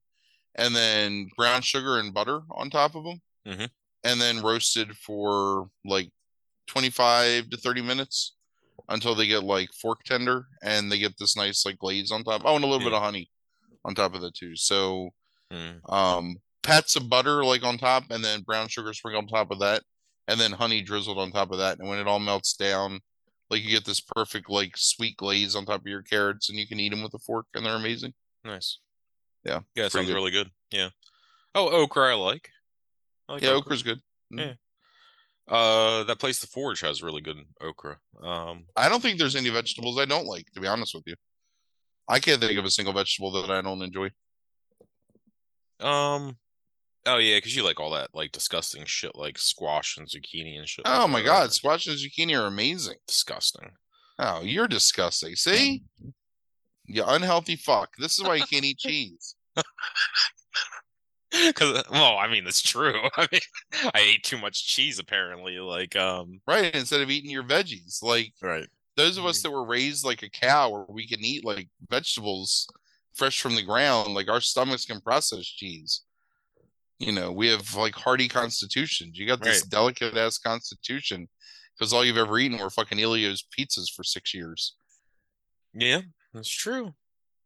and 0.55 0.75
then 0.75 1.29
brown 1.35 1.61
sugar 1.61 1.99
and 1.99 2.13
butter 2.13 2.41
on 2.51 2.69
top 2.69 2.95
of 2.95 3.03
them, 3.03 3.21
Mhm. 3.45 3.69
and 4.03 4.21
then 4.21 4.41
roasted 4.41 4.97
for 4.97 5.69
like 5.85 6.09
25 6.67 7.49
to 7.49 7.57
30 7.57 7.81
minutes 7.81 8.33
until 8.89 9.15
they 9.15 9.27
get 9.27 9.43
like 9.43 9.69
fork 9.73 10.03
tender 10.03 10.47
and 10.61 10.91
they 10.91 10.99
get 10.99 11.17
this 11.17 11.35
nice 11.35 11.65
like 11.65 11.77
glaze 11.77 12.11
on 12.11 12.23
top. 12.23 12.41
Oh, 12.45 12.55
and 12.55 12.63
a 12.63 12.67
little 12.67 12.83
bit 12.83 12.93
of 12.93 13.01
honey 13.01 13.29
on 13.85 13.95
top 13.95 14.13
of 14.13 14.21
the 14.21 14.31
too. 14.31 14.55
So 14.55 15.11
Mm. 15.51 15.79
um 15.89 16.41
pats 16.61 16.97
of 16.97 17.09
butter 17.09 17.45
like 17.45 17.63
on 17.63 17.77
top 17.77 18.03
and 18.11 18.21
then 18.23 18.41
brown 18.41 18.67
sugar 18.67 18.93
sprinkled 18.93 19.23
on 19.23 19.29
top 19.29 19.49
of 19.51 19.59
that 19.59 19.81
and 20.27 20.37
then 20.37 20.51
honey 20.51 20.81
drizzled 20.81 21.17
on 21.17 21.31
top 21.31 21.51
of 21.51 21.57
that. 21.59 21.79
And 21.79 21.87
when 21.87 21.99
it 21.99 22.07
all 22.07 22.19
melts 22.19 22.53
down, 22.53 22.99
like 23.49 23.63
you 23.63 23.69
get 23.69 23.85
this 23.85 24.01
perfect 24.01 24.49
like 24.49 24.75
sweet 24.75 25.15
glaze 25.15 25.55
on 25.55 25.65
top 25.65 25.79
of 25.79 25.87
your 25.87 26.01
carrots 26.01 26.49
and 26.49 26.59
you 26.59 26.67
can 26.67 26.81
eat 26.81 26.89
them 26.89 27.01
with 27.01 27.13
a 27.13 27.19
fork 27.19 27.45
and 27.53 27.65
they're 27.65 27.75
amazing. 27.75 28.13
Nice. 28.47 28.79
Yeah, 29.43 29.59
Yeah, 29.75 29.85
it 29.85 29.91
sounds 29.91 30.07
good. 30.07 30.13
really 30.15 30.31
good. 30.31 30.49
Yeah. 30.71 30.89
Oh, 31.53 31.69
okra 31.69 32.11
I 32.11 32.15
like. 32.15 32.49
I 33.29 33.33
like 33.33 33.43
Yeah, 33.43 33.51
okra's 33.53 33.83
good. 33.83 33.99
Uh, 35.49 36.03
that 36.03 36.19
place, 36.19 36.39
the 36.39 36.47
Forge, 36.47 36.81
has 36.81 37.01
really 37.01 37.21
good 37.21 37.37
okra. 37.61 37.97
Um, 38.21 38.65
I 38.75 38.89
don't 38.89 39.01
think 39.01 39.17
there's 39.17 39.35
any 39.35 39.49
vegetables 39.49 39.97
I 39.97 40.05
don't 40.05 40.25
like, 40.25 40.45
to 40.53 40.59
be 40.59 40.67
honest 40.67 40.93
with 40.93 41.03
you. 41.07 41.15
I 42.09 42.19
can't 42.19 42.41
think 42.41 42.57
of 42.59 42.65
a 42.65 42.69
single 42.69 42.93
vegetable 42.93 43.31
that 43.31 43.49
I 43.49 43.61
don't 43.61 43.81
enjoy. 43.81 44.11
um, 45.79 46.37
oh 47.05 47.17
yeah, 47.17 47.37
because 47.37 47.55
you 47.55 47.63
like 47.63 47.79
all 47.79 47.91
that 47.91 48.09
like 48.13 48.31
disgusting 48.31 48.83
shit, 48.85 49.15
like 49.15 49.37
squash 49.37 49.97
and 49.97 50.07
zucchini 50.07 50.57
and 50.57 50.67
shit. 50.67 50.85
like 50.85 50.99
Oh 50.99 51.07
my 51.07 51.19
that, 51.19 51.25
god, 51.25 51.53
squash 51.53 51.87
and 51.87 51.97
zucchini 51.97 52.37
are 52.37 52.47
amazing. 52.47 52.97
disgusting. 53.07 53.71
Oh, 54.19 54.41
you're 54.41 54.67
disgusting. 54.67 55.35
See? 55.35 55.83
You 56.87 57.03
unhealthy 57.05 57.55
fuck. 57.57 57.95
This 57.97 58.17
is 58.17 58.23
why 58.23 58.35
you 58.35 58.45
can't 58.49 58.63
eat 58.65 58.77
cheese. 58.79 59.35
Because 61.31 61.83
well, 61.91 62.17
I 62.17 62.27
mean, 62.29 62.45
that's 62.45 62.61
true. 62.61 62.95
I 63.17 63.27
mean, 63.31 63.41
I 63.93 63.99
ate 63.99 64.23
too 64.23 64.37
much 64.37 64.65
cheese 64.65 64.97
apparently. 64.97 65.59
Like, 65.59 65.95
um, 65.95 66.39
Right? 66.47 66.73
Instead 66.73 67.01
of 67.01 67.09
eating 67.11 67.29
your 67.29 67.43
veggies. 67.43 68.01
Like 68.01 68.33
right. 68.41 68.67
those 68.95 69.17
of 69.17 69.25
us 69.25 69.41
that 69.41 69.51
were 69.51 69.65
raised 69.65 70.05
like 70.05 70.23
a 70.23 70.29
cow 70.29 70.69
where 70.69 70.85
we 70.87 71.07
can 71.07 71.19
eat 71.23 71.43
like 71.43 71.67
vegetables 71.89 72.67
fresh 73.13 73.41
from 73.41 73.55
the 73.55 73.63
ground, 73.63 74.13
like 74.13 74.29
our 74.29 74.39
stomachs 74.41 74.85
can 74.85 75.01
process 75.01 75.45
cheese. 75.45 76.03
You 76.99 77.11
know, 77.11 77.31
we 77.31 77.49
have 77.49 77.75
like 77.75 77.93
hardy 77.95 78.27
constitutions. 78.29 79.17
You 79.19 79.27
got 79.27 79.41
this 79.43 79.61
Right. 79.61 79.69
delicate 79.69 80.15
ass 80.17 80.37
constitution 80.37 81.27
because 81.77 81.91
all 81.93 82.05
you've 82.05 82.17
ever 82.17 82.39
eaten 82.39 82.57
were 82.57 82.69
fucking 82.69 82.99
Ellio's 82.99 83.43
pizzas 83.57 83.91
for 83.93 84.03
six 84.03 84.33
years. 84.33 84.75
Yeah, 85.73 86.01
that's 86.33 86.49
true. 86.49 86.93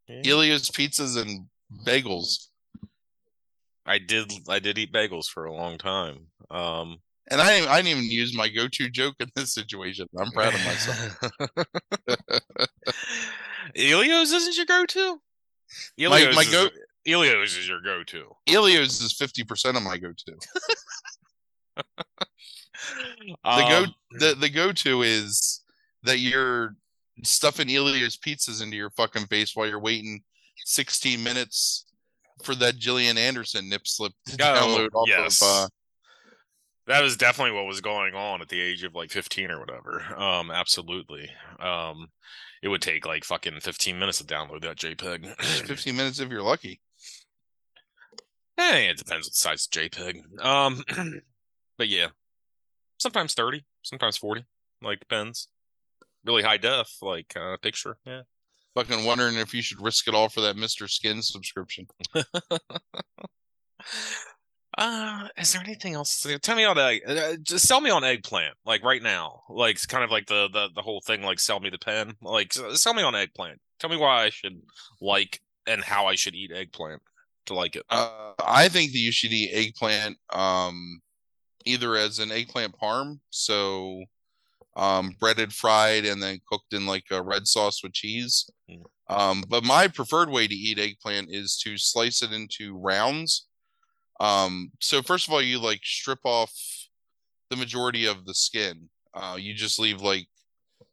Yeah. 0.07 0.21
Ellio's 0.25 0.69
pizzas 0.69 1.19
and 1.21 1.47
bagels. 1.85 2.47
I 3.85 3.97
did. 3.97 4.31
I 4.49 4.59
did 4.59 4.77
eat 4.77 4.91
bagels 4.93 5.27
for 5.27 5.45
a 5.45 5.53
long 5.53 5.77
time. 5.77 6.27
Um, 6.49 6.97
And 7.29 7.39
I 7.41 7.55
didn't, 7.59 7.69
I 7.69 7.75
didn't 7.81 7.97
even 7.97 8.11
use 8.11 8.35
my 8.35 8.49
go-to 8.49 8.89
joke 8.89 9.15
in 9.19 9.29
this 9.35 9.53
situation. 9.53 10.07
I'm 10.19 10.31
proud 10.31 10.53
of 10.53 10.63
myself. 10.65 11.17
Ellio's 13.75 14.31
isn't 14.31 14.57
your 14.57 14.65
go-to. 14.65 15.13
My- 15.97 16.03
Ellio's, 16.05 16.35
my 16.35 16.41
is, 16.41 16.49
go- 16.51 16.69
Ellio's 17.07 17.55
is 17.57 17.67
your 17.67 17.81
go-to. 17.81 18.35
Ellio's 18.47 18.99
is 19.01 19.13
50% 19.13 19.77
of 19.77 19.83
my 19.83 19.97
go-to. 19.97 20.35
The 23.43 23.65
go 23.69 23.83
Um, 23.83 23.95
the, 24.19 24.35
the 24.39 24.49
go-to 24.49 25.03
is 25.03 25.61
that 26.03 26.19
you're 26.19 26.75
stuffing 27.23 27.69
Ellio's 27.69 28.17
pizzas 28.17 28.61
into 28.61 28.77
your 28.77 28.89
fucking 28.91 29.27
face 29.27 29.55
while 29.55 29.67
you're 29.67 29.79
waiting 29.79 30.21
16 30.65 31.23
minutes 31.23 31.85
for 32.43 32.55
that 32.55 32.77
Gillian 32.77 33.17
Anderson 33.17 33.69
nip 33.69 33.85
slip 33.85 34.13
to 34.27 34.37
Oh, 34.41 34.45
download 34.55 34.89
off 34.93 35.07
yes. 35.07 35.41
of 35.41 35.47
uh, 35.47 35.67
that 36.87 37.01
was 37.03 37.15
definitely 37.15 37.53
what 37.55 37.67
was 37.67 37.79
going 37.81 38.15
on 38.15 38.41
at 38.41 38.49
the 38.49 38.59
age 38.59 38.83
of 38.83 38.95
like 38.95 39.11
15 39.11 39.51
or 39.51 39.59
whatever. 39.59 40.01
Um, 40.17 40.49
absolutely. 40.51 41.29
Um, 41.59 42.07
it 42.63 42.67
would 42.67 42.81
take 42.81 43.05
like 43.05 43.23
fucking 43.23 43.59
15 43.59 43.97
minutes 43.99 44.17
to 44.17 44.23
download 44.23 44.61
that 44.61 44.77
JPEG. 44.77 45.39
15 45.67 45.95
minutes 45.95 46.19
if 46.19 46.29
you're 46.29 46.41
lucky. 46.41 46.81
Hey, 48.57 48.89
it 48.89 48.97
depends 48.97 49.27
what 49.27 49.33
the 49.33 49.37
size 49.37 49.67
of 49.67 49.71
JPEG. 49.81 50.43
Um, 50.43 50.83
but 51.77 51.87
yeah. 51.87 52.07
sometimes 52.97 53.33
30, 53.33 53.63
sometimes 53.83 54.17
40. 54.17 54.43
Like 54.81 54.99
depends. 54.99 55.47
Really 56.25 56.43
high 56.43 56.57
def, 56.57 56.89
like 57.01 57.33
uh, 57.35 57.57
picture. 57.57 57.97
Yeah. 58.05 58.21
Fucking 58.75 59.05
wondering 59.05 59.35
if 59.35 59.53
you 59.53 59.61
should 59.61 59.81
risk 59.81 60.07
it 60.07 60.15
all 60.15 60.29
for 60.29 60.41
that 60.41 60.55
Mr. 60.55 60.89
Skin 60.89 61.21
subscription. 61.21 61.87
Uh, 64.77 65.27
is 65.37 65.51
there 65.51 65.61
anything 65.61 65.93
else? 65.93 66.25
Tell 66.41 66.55
me 66.55 66.63
on 66.63 66.77
egg. 66.77 67.01
Uh, 67.05 67.35
just 67.41 67.67
sell 67.67 67.81
me 67.81 67.89
on 67.89 68.05
eggplant, 68.05 68.55
like 68.65 68.83
right 68.83 69.03
now. 69.03 69.41
Like 69.49 69.75
it's 69.75 69.85
kind 69.85 70.03
of 70.03 70.11
like 70.11 70.27
the 70.27 70.47
the 70.51 70.69
the 70.73 70.81
whole 70.81 71.01
thing, 71.01 71.23
like 71.23 71.39
sell 71.39 71.59
me 71.59 71.69
the 71.69 71.77
pen. 71.77 72.13
Like 72.21 72.53
sell 72.53 72.93
me 72.93 73.03
on 73.03 73.13
eggplant. 73.13 73.59
Tell 73.79 73.89
me 73.89 73.97
why 73.97 74.23
I 74.23 74.29
should 74.29 74.61
like 75.01 75.41
and 75.67 75.83
how 75.83 76.07
I 76.07 76.15
should 76.15 76.35
eat 76.35 76.51
eggplant 76.53 77.01
to 77.47 77.53
like 77.53 77.75
it. 77.75 77.83
Uh, 77.89 78.31
I 78.43 78.69
think 78.69 78.93
that 78.93 78.97
you 78.97 79.11
should 79.11 79.33
eat 79.33 79.51
eggplant, 79.53 80.17
um, 80.31 81.01
either 81.65 81.95
as 81.97 82.19
an 82.19 82.31
eggplant 82.31 82.79
parm, 82.79 83.19
so 83.29 84.05
um, 84.75 85.15
breaded, 85.19 85.53
fried, 85.53 86.05
and 86.05 86.21
then 86.21 86.39
cooked 86.47 86.73
in 86.73 86.85
like 86.85 87.05
a 87.11 87.21
red 87.21 87.47
sauce 87.47 87.83
with 87.83 87.93
cheese. 87.93 88.49
Mm. 88.69 88.83
Um, 89.09 89.43
but 89.49 89.63
my 89.63 89.87
preferred 89.87 90.29
way 90.29 90.47
to 90.47 90.55
eat 90.55 90.79
eggplant 90.79 91.29
is 91.31 91.57
to 91.63 91.77
slice 91.77 92.21
it 92.21 92.31
into 92.31 92.77
rounds. 92.77 93.47
Um, 94.19 94.71
so 94.79 95.01
first 95.01 95.27
of 95.27 95.33
all, 95.33 95.41
you 95.41 95.59
like 95.59 95.81
strip 95.83 96.19
off 96.23 96.53
the 97.49 97.57
majority 97.57 98.05
of 98.05 98.25
the 98.25 98.33
skin. 98.33 98.89
Uh, 99.13 99.35
you 99.37 99.53
just 99.53 99.79
leave 99.79 100.01
like 100.01 100.27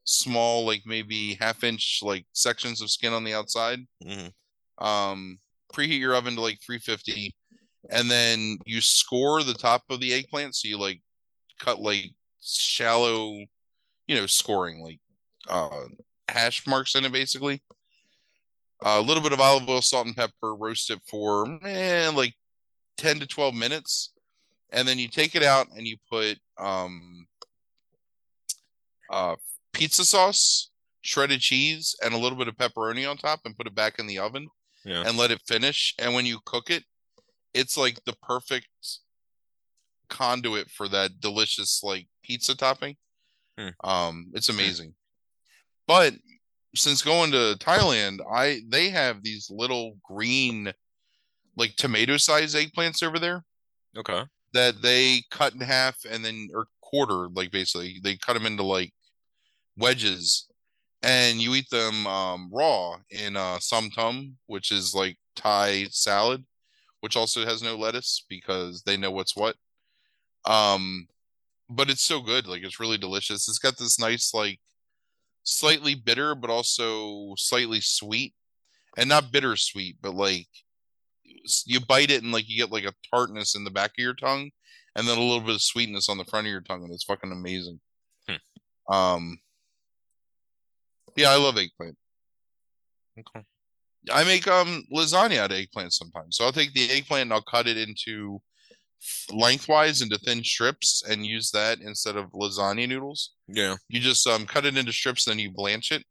small, 0.04 0.66
like 0.66 0.82
maybe 0.84 1.34
half 1.34 1.62
inch 1.62 2.00
like 2.02 2.26
sections 2.32 2.80
of 2.80 2.90
skin 2.90 3.12
on 3.12 3.24
the 3.24 3.34
outside. 3.34 3.80
Mhm. 4.02 4.32
Um, 4.78 5.38
preheat 5.72 6.00
your 6.00 6.14
oven 6.14 6.34
to 6.34 6.40
like 6.40 6.60
350, 6.60 7.34
and 7.90 8.10
then 8.10 8.58
you 8.64 8.80
score 8.80 9.42
the 9.42 9.54
top 9.54 9.84
of 9.90 10.00
the 10.00 10.12
eggplant. 10.12 10.56
So 10.56 10.66
you 10.68 10.78
like 10.78 11.00
cut 11.60 11.80
like 11.80 12.12
shallow, 12.42 13.44
you 14.08 14.16
know, 14.16 14.26
scoring 14.26 14.82
like 14.82 14.98
uh 15.48 15.84
hash 16.28 16.66
marks 16.66 16.94
in 16.96 17.04
it 17.04 17.12
basically. 17.12 17.62
a 18.82 19.00
little 19.00 19.22
bit 19.22 19.32
of 19.32 19.40
olive 19.40 19.68
oil, 19.68 19.80
salt, 19.82 20.06
and 20.06 20.16
pepper. 20.16 20.54
Roast 20.56 20.90
it 20.90 21.00
for 21.08 21.46
man 21.46 22.16
like 22.16 22.34
10 22.96 23.20
to 23.20 23.26
12 23.26 23.54
minutes, 23.54 24.12
and 24.70 24.86
then 24.88 24.98
you 24.98 25.08
take 25.08 25.34
it 25.36 25.42
out 25.44 25.68
and 25.76 25.86
you 25.86 25.96
put 26.10 26.38
um 26.58 27.26
uh 29.10 29.36
pizza 29.72 30.04
sauce, 30.04 30.70
shredded 31.02 31.40
cheese, 31.40 31.94
and 32.04 32.12
a 32.14 32.18
little 32.18 32.36
bit 32.38 32.48
of 32.48 32.56
pepperoni 32.56 33.08
on 33.08 33.16
top, 33.16 33.40
and 33.44 33.56
put 33.56 33.66
it 33.66 33.74
back 33.74 33.98
in 33.98 34.06
the 34.06 34.18
oven 34.18 34.48
Yeah. 34.84 35.04
and 35.06 35.16
let 35.16 35.30
it 35.30 35.40
finish. 35.46 35.94
And 35.98 36.14
when 36.14 36.26
you 36.26 36.40
cook 36.44 36.70
it, 36.70 36.84
it's 37.54 37.76
like 37.76 38.04
the 38.04 38.14
perfect 38.22 38.66
conduit 40.08 40.70
for 40.70 40.88
that 40.88 41.20
delicious 41.20 41.82
like 41.82 42.08
pizza 42.22 42.56
topping. 42.56 42.96
Hmm. 43.58 43.68
Um, 43.82 44.26
it's 44.34 44.48
amazing. 44.48 44.94
But 45.86 46.14
since 46.76 47.02
going 47.02 47.32
to 47.32 47.56
Thailand, 47.58 48.20
I 48.30 48.60
they 48.68 48.90
have 48.90 49.22
these 49.22 49.50
little 49.50 49.96
green, 50.04 50.72
like 51.56 51.74
tomato 51.76 52.16
sized 52.18 52.56
eggplants 52.56 53.02
over 53.02 53.18
there 53.18 53.44
Okay. 53.96 54.22
that 54.52 54.80
they 54.80 55.22
cut 55.30 55.54
in 55.54 55.60
half 55.60 56.04
and 56.08 56.24
then 56.24 56.48
or 56.54 56.68
quarter, 56.80 57.28
like 57.30 57.50
basically 57.50 58.00
they 58.02 58.16
cut 58.16 58.34
them 58.34 58.46
into 58.46 58.62
like 58.62 58.92
wedges, 59.76 60.46
and 61.02 61.40
you 61.40 61.54
eat 61.54 61.68
them 61.70 62.06
um, 62.06 62.50
raw 62.52 62.96
in 63.10 63.36
uh, 63.36 63.58
som 63.58 63.90
tum, 63.90 64.36
which 64.46 64.70
is 64.70 64.94
like 64.94 65.16
Thai 65.34 65.86
salad, 65.90 66.44
which 67.00 67.16
also 67.16 67.44
has 67.44 67.62
no 67.62 67.76
lettuce 67.76 68.24
because 68.28 68.82
they 68.82 68.96
know 68.96 69.10
what's 69.10 69.34
what. 69.36 69.56
Um, 70.44 71.08
but 71.68 71.90
it's 71.90 72.02
so 72.04 72.20
good, 72.20 72.46
like 72.46 72.62
it's 72.62 72.80
really 72.80 72.98
delicious. 72.98 73.48
It's 73.48 73.58
got 73.58 73.76
this 73.78 73.98
nice 73.98 74.32
like 74.34 74.60
slightly 75.42 75.94
bitter, 75.94 76.34
but 76.34 76.50
also 76.50 77.34
slightly 77.36 77.80
sweet, 77.80 78.34
and 78.96 79.08
not 79.08 79.32
bittersweet, 79.32 79.96
but 80.00 80.14
like 80.14 80.48
you 81.66 81.80
bite 81.80 82.10
it 82.10 82.22
and 82.22 82.32
like 82.32 82.48
you 82.48 82.56
get 82.58 82.72
like 82.72 82.84
a 82.84 82.94
tartness 83.14 83.54
in 83.54 83.64
the 83.64 83.70
back 83.70 83.90
of 83.90 84.02
your 84.02 84.14
tongue 84.14 84.50
and 84.96 85.06
then 85.06 85.16
a 85.18 85.20
little 85.20 85.40
bit 85.40 85.54
of 85.54 85.62
sweetness 85.62 86.08
on 86.08 86.18
the 86.18 86.24
front 86.24 86.46
of 86.46 86.50
your 86.50 86.60
tongue 86.60 86.82
and 86.82 86.92
it's 86.92 87.04
fucking 87.04 87.30
amazing 87.32 87.78
Hmm. 88.28 88.92
um 88.94 89.38
yeah 91.16 91.30
i 91.30 91.36
love 91.36 91.56
eggplant 91.56 91.96
Okay. 93.18 93.44
i 94.10 94.24
make 94.24 94.46
um 94.48 94.84
lasagna 94.92 95.38
out 95.38 95.52
of 95.52 95.58
eggplant 95.58 95.92
sometimes 95.92 96.36
so 96.36 96.44
i'll 96.44 96.52
take 96.52 96.72
the 96.74 96.90
eggplant 96.90 97.22
and 97.22 97.32
i'll 97.32 97.42
cut 97.42 97.66
it 97.68 97.76
into 97.76 98.40
lengthwise 99.32 100.02
into 100.02 100.18
thin 100.18 100.42
strips 100.42 101.02
and 101.08 101.24
use 101.24 101.50
that 101.52 101.80
instead 101.80 102.16
of 102.16 102.30
lasagna 102.32 102.88
noodles 102.88 103.32
Yeah. 103.46 103.76
you 103.88 104.00
just 104.00 104.26
um 104.26 104.44
cut 104.46 104.66
it 104.66 104.76
into 104.76 104.92
strips 104.92 105.24
then 105.24 105.38
you 105.38 105.50
blanch 105.52 105.92
it 105.92 106.04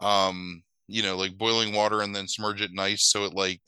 um 0.00 0.62
you 0.88 1.02
know 1.02 1.16
like 1.16 1.38
boiling 1.38 1.72
water 1.74 2.00
and 2.02 2.14
then 2.14 2.26
submerge 2.26 2.60
it 2.60 2.72
nice 2.72 3.04
so 3.04 3.24
it 3.24 3.34
like 3.34 3.60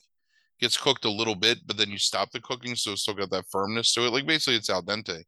gets 0.59 0.77
cooked 0.77 1.05
a 1.05 1.09
little 1.09 1.35
bit 1.35 1.59
but 1.65 1.77
then 1.77 1.89
you 1.89 1.97
stop 1.97 2.29
the 2.31 2.41
cooking 2.41 2.75
so 2.75 2.91
it's 2.91 3.01
still 3.03 3.13
got 3.13 3.29
that 3.29 3.45
firmness 3.51 3.93
to 3.93 4.05
it 4.05 4.11
like 4.11 4.27
basically 4.27 4.55
it's 4.55 4.69
al 4.69 4.83
dente 4.83 5.23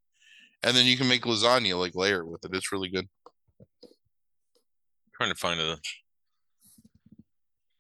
and 0.64 0.76
then 0.76 0.86
you 0.86 0.98
can 0.98 1.08
make 1.08 1.24
lasagna 1.24 1.80
like 1.80 1.96
layer 1.96 2.26
with 2.26 2.44
it 2.44 2.52
it's 2.54 2.72
really 2.72 2.90
good 2.90 3.08
trying 5.16 5.30
to 5.32 5.36
find 5.36 5.60
a 5.60 5.78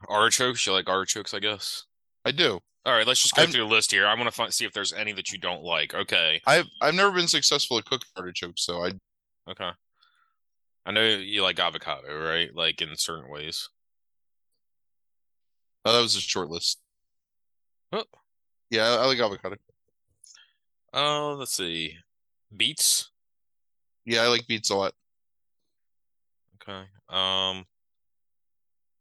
artichokes. 0.09 0.65
You 0.65 0.73
like 0.73 0.89
artichokes, 0.89 1.33
I 1.33 1.39
guess. 1.39 1.83
i 2.25 2.31
do 2.31 2.59
All 2.87 2.93
right, 2.93 3.05
let's 3.05 3.21
just 3.21 3.35
go 3.35 3.41
I'm- 3.41 3.51
through 3.51 3.67
the 3.67 3.69
list 3.75 3.91
here. 3.91 4.07
I 4.07 4.13
want 4.15 4.25
to 4.27 4.31
find, 4.31 4.51
see 4.53 4.63
if 4.65 4.71
there's 4.71 4.93
any 4.93 5.11
that 5.13 5.31
you 5.31 5.37
don't 5.37 5.61
like. 5.61 5.93
Okay. 5.93 6.41
i've 6.47 6.65
i've 6.81 6.95
never 6.95 7.11
been 7.11 7.27
successful 7.27 7.77
at 7.77 7.85
cooking 7.85 8.07
artichokes 8.15 8.63
so 8.63 8.83
i 8.83 8.91
Okay. 9.49 9.69
I 10.85 10.91
know 10.91 11.03
you 11.05 11.41
like 11.43 11.59
avocado, 11.59 12.17
right? 12.17 12.53
Like 12.55 12.81
in 12.81 12.95
certain 12.95 13.29
ways. 13.29 13.67
oh, 15.85 15.91
that 15.93 16.01
was 16.01 16.15
a 16.15 16.21
short 16.21 16.49
list 16.49 16.79
Oh. 17.91 18.03
yeah 18.69 18.83
I, 18.87 18.95
I 18.95 19.05
like 19.05 19.19
avocado 19.19 19.57
Oh, 20.93 21.35
let's 21.37 21.53
see. 21.55 21.95
Beets. 22.55 23.11
yeah 24.05 24.21
i 24.23 24.27
like 24.27 24.47
beets 24.47 24.69
a 24.69 24.75
lot 24.75 24.93
Okay. 26.69 26.83
Um, 27.09 27.65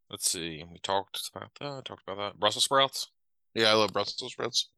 let's 0.09 0.29
see. 0.31 0.63
We 0.71 0.79
talked 0.79 1.29
about 1.35 1.49
that. 1.59 1.83
Talked 1.83 2.03
about 2.07 2.17
that. 2.17 2.39
Brussels 2.39 2.63
sprouts. 2.63 3.09
Yeah 3.57 3.69
i 3.71 3.73
love 3.73 3.91
brussels 3.91 4.31
sprouts 4.31 4.69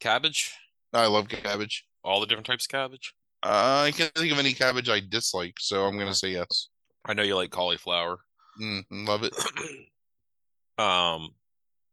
Cabbage. 0.00 0.52
i 0.92 1.06
love 1.06 1.28
cabbage 1.28 1.86
All 2.04 2.20
the 2.20 2.26
different 2.26 2.46
types 2.46 2.66
of 2.66 2.70
cabbage. 2.70 3.14
uh, 3.42 3.84
i 3.86 3.92
can't 3.92 4.12
think 4.14 4.32
of 4.32 4.38
any 4.38 4.52
cabbage 4.52 4.88
i 4.90 5.00
dislike 5.00 5.54
so 5.58 5.84
i'm 5.86 5.96
gonna 5.98 6.14
say 6.14 6.28
yes 6.30 6.68
I 7.08 7.14
know 7.14 7.22
you 7.22 7.36
like 7.36 7.50
cauliflower. 7.52 8.18
mm, 8.60 8.84
love 8.90 9.22
it 9.22 9.32
um, 10.82 11.30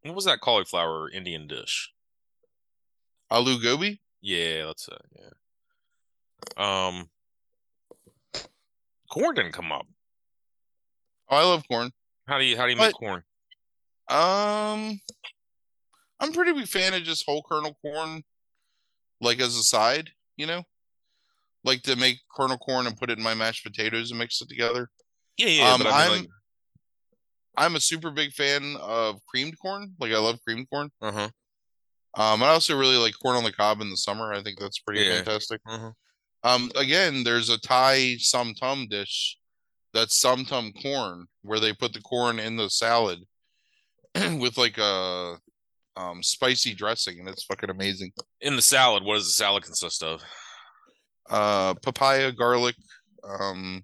what 0.01 0.15
was 0.15 0.25
that 0.25 0.41
cauliflower 0.41 1.07
Indian 1.09 1.45
dish? 1.47 1.91
aloo 3.31 3.61
gobi 3.61 4.01
Yeah, 4.21 4.65
that's 4.65 4.87
it. 4.87 5.01
Yeah. 6.57 6.87
Um, 6.89 7.09
corn 9.09 9.35
didn't 9.35 9.51
come 9.53 9.71
up. 9.71 9.85
oh, 11.29 11.35
i 11.37 11.43
love 11.43 11.63
corn 11.67 11.91
How 12.27 12.39
do 12.39 12.43
you 12.45 12.57
how 12.57 12.65
do 12.65 12.71
you 12.71 12.77
make 12.77 12.93
corn? 12.95 13.21
Um, 14.09 14.99
I'm 16.23 16.31
pretty 16.31 16.53
big 16.53 16.67
fan 16.67 16.93
of 16.93 17.03
just 17.03 17.25
whole 17.25 17.43
kernel 17.43 17.77
corn, 17.81 18.23
like 19.19 19.41
as 19.41 19.55
a 19.57 19.63
side, 19.63 20.09
you 20.37 20.45
know, 20.45 20.63
like 21.65 21.81
to 21.83 21.95
make 21.97 22.19
kernel 22.33 22.57
corn 22.57 22.87
and 22.87 22.97
put 22.97 23.09
it 23.09 23.17
in 23.17 23.23
my 23.23 23.33
mashed 23.33 23.63
potatoes 23.65 24.09
and 24.11 24.17
mix 24.19 24.41
it 24.41 24.47
together. 24.47 24.89
Yeah, 25.37 25.47
yeah. 25.47 25.73
Um, 25.73 25.81
I 25.81 25.83
mean, 25.85 25.93
I'm- 25.93 26.11
like, 26.11 26.29
I'm 27.57 27.75
a 27.75 27.79
super 27.79 28.09
big 28.09 28.31
fan 28.31 28.77
of 28.79 29.19
creamed 29.27 29.59
corn. 29.59 29.93
Like 29.99 30.11
I 30.11 30.17
love 30.17 30.39
creamed 30.47 30.67
corn. 30.71 30.89
uh 31.01 31.11
huh, 31.11 31.29
Um, 32.19 32.41
I 32.41 32.47
also 32.47 32.75
really 32.77 32.95
like 32.97 33.13
corn 33.21 33.35
on 33.35 33.43
the 33.43 33.51
cob 33.51 33.79
in 33.81 33.89
the 33.91 33.97
summer. 33.97 34.33
I 34.33 34.41
think 34.41 34.59
that's 34.59 34.79
pretty 34.79 35.01
Yeah. 35.01 35.17
fantastic. 35.17 35.61
uh 35.67 35.77
huh. 35.77 35.91
Um, 36.45 36.71
again, 36.75 37.23
there's 37.23 37.49
a 37.49 37.57
Thai 37.59 38.15
som 38.17 38.53
tum 38.55 38.87
dish 38.89 39.37
that's 39.93 40.17
som 40.17 40.45
tum 40.45 40.71
corn 40.81 41.27
where 41.43 41.59
they 41.59 41.73
put 41.73 41.93
the 41.93 42.01
corn 42.01 42.39
in 42.39 42.55
the 42.55 42.69
salad 42.69 43.19
with 44.15 44.57
like 44.57 44.77
a 44.79 45.37
um 45.95 46.23
spicy 46.23 46.73
dressing 46.73 47.19
and 47.19 47.29
it's 47.29 47.43
fucking 47.45 47.69
amazing. 47.69 48.11
In 48.41 48.55
the 48.55 48.61
salad, 48.61 49.03
what 49.03 49.15
does 49.15 49.25
the 49.27 49.33
salad 49.33 49.63
consist 49.63 50.03
of? 50.03 50.21
uh 51.29 51.73
papaya 51.75 52.33
garlic 52.33 52.75
um 53.23 53.81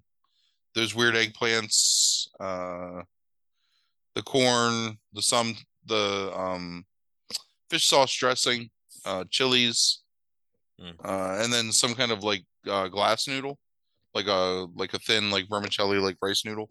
those 0.74 0.94
weird 0.94 1.14
eggplants 1.14 2.28
uh 2.38 3.00
the 4.14 4.22
corn 4.22 4.98
the 5.14 5.22
some 5.22 5.56
the 5.86 6.30
um 6.36 6.84
fish 7.70 7.86
sauce 7.86 8.14
dressing 8.14 8.68
uh 9.06 9.24
chilies 9.30 10.02
Mm. 10.80 10.94
uh 11.04 11.42
and 11.42 11.52
then 11.52 11.72
some 11.72 11.94
kind 11.94 12.10
of 12.12 12.22
like 12.24 12.42
uh 12.66 12.88
glass 12.88 13.26
noodle 13.28 13.58
like 14.14 14.26
a 14.26 14.66
like 14.76 14.94
a 14.94 14.98
thin 14.98 15.30
like 15.30 15.46
vermicelli 15.48 15.98
like 15.98 16.16
rice 16.22 16.44
noodle 16.44 16.70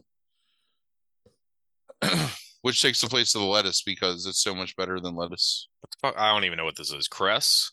which 2.62 2.82
takes 2.82 3.01
the 3.01 3.07
place 3.07 3.36
of 3.36 3.41
the 3.41 3.47
lettuce 3.47 3.82
because 3.82 4.26
it's 4.26 4.43
so 4.43 4.53
much 4.53 4.76
better 4.76 4.99
than 4.99 5.16
lettuce 5.16 5.68
What 5.82 5.91
the 5.91 5.97
fuck? 6.07 6.16
I 6.18 6.32
don't 6.34 6.43
even 6.45 6.57
know 6.57 6.66
what 6.66 6.76
this 6.78 6.91
is. 6.91 7.07
Cress? 7.07 7.72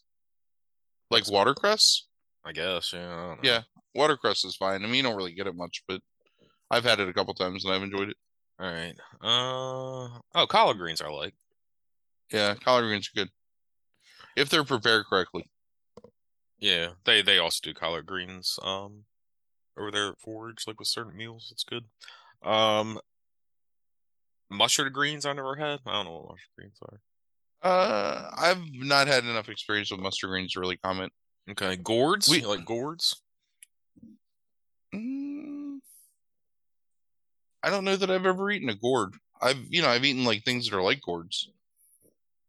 like 1.10 1.30
watercress 1.30 2.06
I 2.44 2.52
guess. 2.52 2.92
Yeah. 2.92 3.00
I 3.00 3.26
don't 3.26 3.42
know. 3.42 3.50
Yeah. 3.50 3.60
Watercress 3.94 4.44
is 4.44 4.54
fine. 4.54 4.84
I 4.84 4.86
mean, 4.86 4.96
you 4.96 5.02
don't 5.02 5.16
really 5.16 5.34
get 5.34 5.48
it 5.48 5.56
much, 5.56 5.82
but 5.88 6.00
I've 6.70 6.84
had 6.84 7.00
it 7.00 7.08
a 7.08 7.12
couple 7.12 7.34
times 7.34 7.64
and 7.64 7.74
I've 7.74 7.82
enjoyed 7.82 8.10
it. 8.10 8.16
All 8.60 8.70
right. 8.70 8.94
Uh 9.22 10.18
oh, 10.34 10.46
collard 10.48 10.78
greens 10.78 11.02
I 11.02 11.08
like. 11.08 11.34
Yeah, 12.32 12.54
collard 12.54 12.84
greens 12.84 13.08
are 13.08 13.18
good 13.20 13.30
if 14.36 14.48
they're 14.48 14.64
prepared 14.64 15.06
correctly. 15.06 15.48
Yeah, 16.58 16.90
they 17.04 17.20
they 17.22 17.38
also 17.38 17.60
do 17.62 17.74
collard 17.74 18.06
greens 18.06 18.58
um 18.62 19.04
over 19.76 19.90
there 19.90 20.08
at 20.08 20.20
Forage, 20.20 20.64
like 20.66 20.78
with 20.78 20.88
certain 20.88 21.16
meals. 21.16 21.50
It's 21.52 21.64
good. 21.64 21.84
Um, 22.42 22.98
mustard 24.50 24.92
greens 24.92 25.26
I 25.26 25.32
never 25.32 25.54
had. 25.56 25.80
I 25.86 25.92
don't 25.92 26.04
know 26.06 26.12
what 26.12 26.28
mustard 26.30 26.50
greens 26.56 26.78
are. 26.82 27.00
Uh, 27.62 28.30
I've 28.36 28.62
not 28.72 29.06
had 29.08 29.24
enough 29.24 29.48
experience 29.48 29.90
with 29.90 30.00
mustard 30.00 30.30
greens 30.30 30.52
to 30.52 30.60
really 30.60 30.76
comment. 30.76 31.12
Okay, 31.50 31.76
gourds. 31.76 32.28
We- 32.28 32.40
you 32.40 32.48
like 32.48 32.64
gourds? 32.64 33.20
Mm, 34.94 35.78
I 37.62 37.70
don't 37.70 37.84
know 37.84 37.96
that 37.96 38.10
I've 38.10 38.26
ever 38.26 38.50
eaten 38.50 38.68
a 38.68 38.74
gourd. 38.74 39.14
I've, 39.40 39.58
you 39.68 39.82
know, 39.82 39.88
I've 39.88 40.04
eaten 40.04 40.24
like 40.24 40.44
things 40.44 40.68
that 40.68 40.76
are 40.76 40.82
like 40.82 41.02
gourds, 41.02 41.50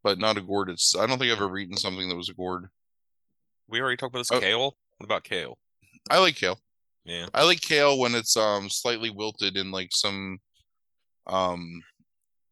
but 0.04 0.20
not 0.20 0.38
a 0.38 0.41
gourd. 0.41 0.70
It's, 0.70 0.95
I 0.95 1.06
don't 1.08 1.18
think 1.18 1.32
I've 1.32 1.41
ever 1.41 1.58
eaten 1.58 1.76
something 1.78 2.08
that 2.08 2.16
was 2.16 2.30
a 2.30 2.34
gourd. 2.34 2.70
We 3.68 3.82
already 3.82 3.98
talked 3.98 4.14
about 4.14 4.20
this. 4.20 4.32
Oh. 4.32 4.39
Kale. 4.39 4.78
What 4.98 5.06
about 5.06 5.24
kale? 5.24 5.58
I 6.10 6.20
like 6.20 6.36
kale. 6.36 6.60
Yeah. 7.04 7.28
I 7.34 7.43
like 7.43 7.62
kale 7.62 8.00
when 8.00 8.16
it's 8.16 8.38
um 8.38 8.70
slightly 8.70 9.10
wilted 9.10 9.58
in 9.58 9.72
like 9.72 9.89
some 9.91 10.39
um 11.28 11.82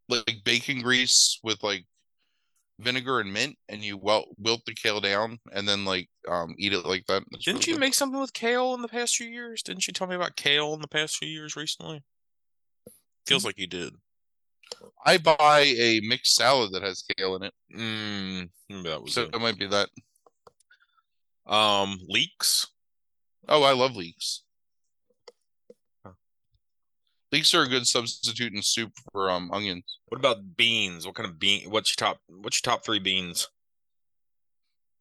like 0.07 0.41
bacon 0.43 0.81
grease 0.81 1.39
with 1.43 1.61
like 1.63 1.85
vinegar 2.79 3.19
and 3.19 3.31
mint, 3.31 3.55
and 3.69 3.83
you 3.83 3.97
wilt 3.97 4.27
wilt 4.37 4.61
the 4.65 4.73
kale 4.75 4.99
down 4.99 5.39
and 5.53 5.67
then 5.67 5.85
like 5.85 6.09
um 6.27 6.55
eat 6.57 6.73
it 6.73 6.85
like 6.85 7.05
that. 7.07 7.23
It's 7.31 7.45
Didn't 7.45 7.59
really 7.59 7.71
you 7.71 7.75
good. 7.75 7.79
make 7.79 7.93
something 7.93 8.19
with 8.19 8.33
kale 8.33 8.73
in 8.73 8.81
the 8.81 8.87
past 8.87 9.15
few 9.15 9.27
years? 9.27 9.61
Didn't 9.63 9.87
you 9.87 9.93
tell 9.93 10.07
me 10.07 10.15
about 10.15 10.35
kale 10.35 10.73
in 10.73 10.81
the 10.81 10.87
past 10.87 11.17
few 11.17 11.29
years 11.29 11.55
recently? 11.55 12.03
Feels 13.25 13.45
like 13.45 13.57
you 13.57 13.67
did. 13.67 13.93
I 15.05 15.17
buy 15.17 15.73
a 15.77 15.99
mixed 16.01 16.35
salad 16.35 16.71
that 16.73 16.83
has 16.83 17.03
kale 17.17 17.35
in 17.35 17.43
it, 17.43 17.53
Mm, 17.73 18.49
that 18.83 19.01
was 19.01 19.13
so 19.13 19.23
it. 19.23 19.35
it 19.35 19.41
might 19.41 19.57
be 19.57 19.67
that. 19.67 19.89
Um, 21.45 21.99
leeks. 22.07 22.67
Oh, 23.47 23.63
I 23.63 23.73
love 23.73 23.95
leeks. 23.95 24.43
Leeks 27.35 27.53
are 27.53 27.63
a 27.63 27.67
good 27.67 27.85
substitute 27.85 28.53
in 28.53 28.61
soup 28.61 28.93
for 29.11 29.29
um 29.29 29.51
onions. 29.51 29.99
What 30.07 30.19
about 30.19 30.55
beans? 30.55 31.05
What 31.05 31.15
kind 31.15 31.27
of 31.27 31.37
bean? 31.37 31.69
What's 31.69 31.91
your 31.91 32.07
top? 32.07 32.21
What's 32.27 32.61
your 32.63 32.71
top 32.71 32.85
three 32.85 32.99
beans? 32.99 33.49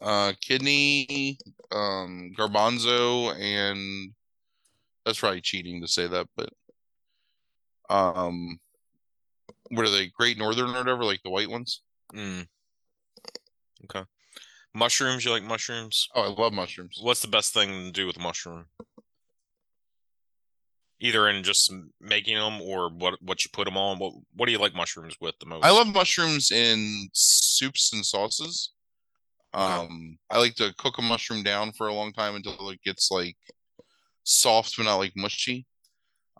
Uh, 0.00 0.32
kidney, 0.40 1.38
um, 1.70 2.32
garbanzo, 2.36 3.38
and 3.38 4.10
that's 5.06 5.20
probably 5.20 5.42
cheating 5.42 5.80
to 5.80 5.86
say 5.86 6.08
that, 6.08 6.26
but 6.36 6.50
um, 7.88 8.58
what 9.68 9.86
are 9.86 9.90
they? 9.90 10.08
Great 10.08 10.36
Northern 10.36 10.70
or 10.70 10.78
whatever, 10.78 11.04
like 11.04 11.22
the 11.22 11.30
white 11.30 11.48
ones. 11.48 11.82
Mm. 12.12 12.48
Okay. 13.84 14.02
Mushrooms. 14.74 15.24
You 15.24 15.30
like 15.30 15.44
mushrooms? 15.44 16.08
Oh, 16.16 16.22
I 16.22 16.42
love 16.42 16.52
mushrooms. 16.52 16.98
What's 17.00 17.22
the 17.22 17.28
best 17.28 17.54
thing 17.54 17.68
to 17.68 17.92
do 17.92 18.08
with 18.08 18.18
mushroom? 18.18 18.64
Either 21.04 21.28
in 21.28 21.42
just 21.42 21.70
making 22.00 22.34
them 22.34 22.62
or 22.62 22.88
what 22.88 23.20
what 23.20 23.44
you 23.44 23.50
put 23.52 23.66
them 23.66 23.76
on. 23.76 23.98
What 23.98 24.14
what 24.34 24.46
do 24.46 24.52
you 24.52 24.58
like 24.58 24.74
mushrooms 24.74 25.16
with 25.20 25.34
the 25.38 25.44
most? 25.46 25.62
I 25.62 25.70
love 25.70 25.86
mushrooms 25.86 26.50
in 26.50 27.10
soups 27.12 27.92
and 27.92 28.04
sauces. 28.04 28.72
Okay. 29.54 29.62
Um, 29.62 30.18
I 30.30 30.38
like 30.38 30.54
to 30.54 30.74
cook 30.78 30.96
a 30.98 31.02
mushroom 31.02 31.42
down 31.42 31.72
for 31.72 31.88
a 31.88 31.92
long 31.94 32.12
time 32.14 32.36
until 32.36 32.70
it 32.70 32.82
gets 32.82 33.10
like 33.10 33.36
soft 34.22 34.76
but 34.78 34.84
not 34.84 34.96
like 34.96 35.12
mushy. 35.14 35.66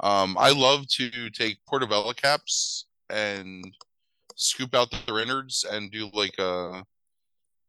Um, 0.01 0.37
I 0.39 0.51
love 0.51 0.89
to 0.97 1.29
take 1.31 1.59
portobello 1.69 2.13
caps 2.15 2.87
and 3.11 3.65
scoop 4.35 4.75
out 4.75 4.93
their 5.07 5.21
innards 5.21 5.65
and 5.71 5.93
do 5.93 6.11
like 6.15 6.39
a 6.39 6.85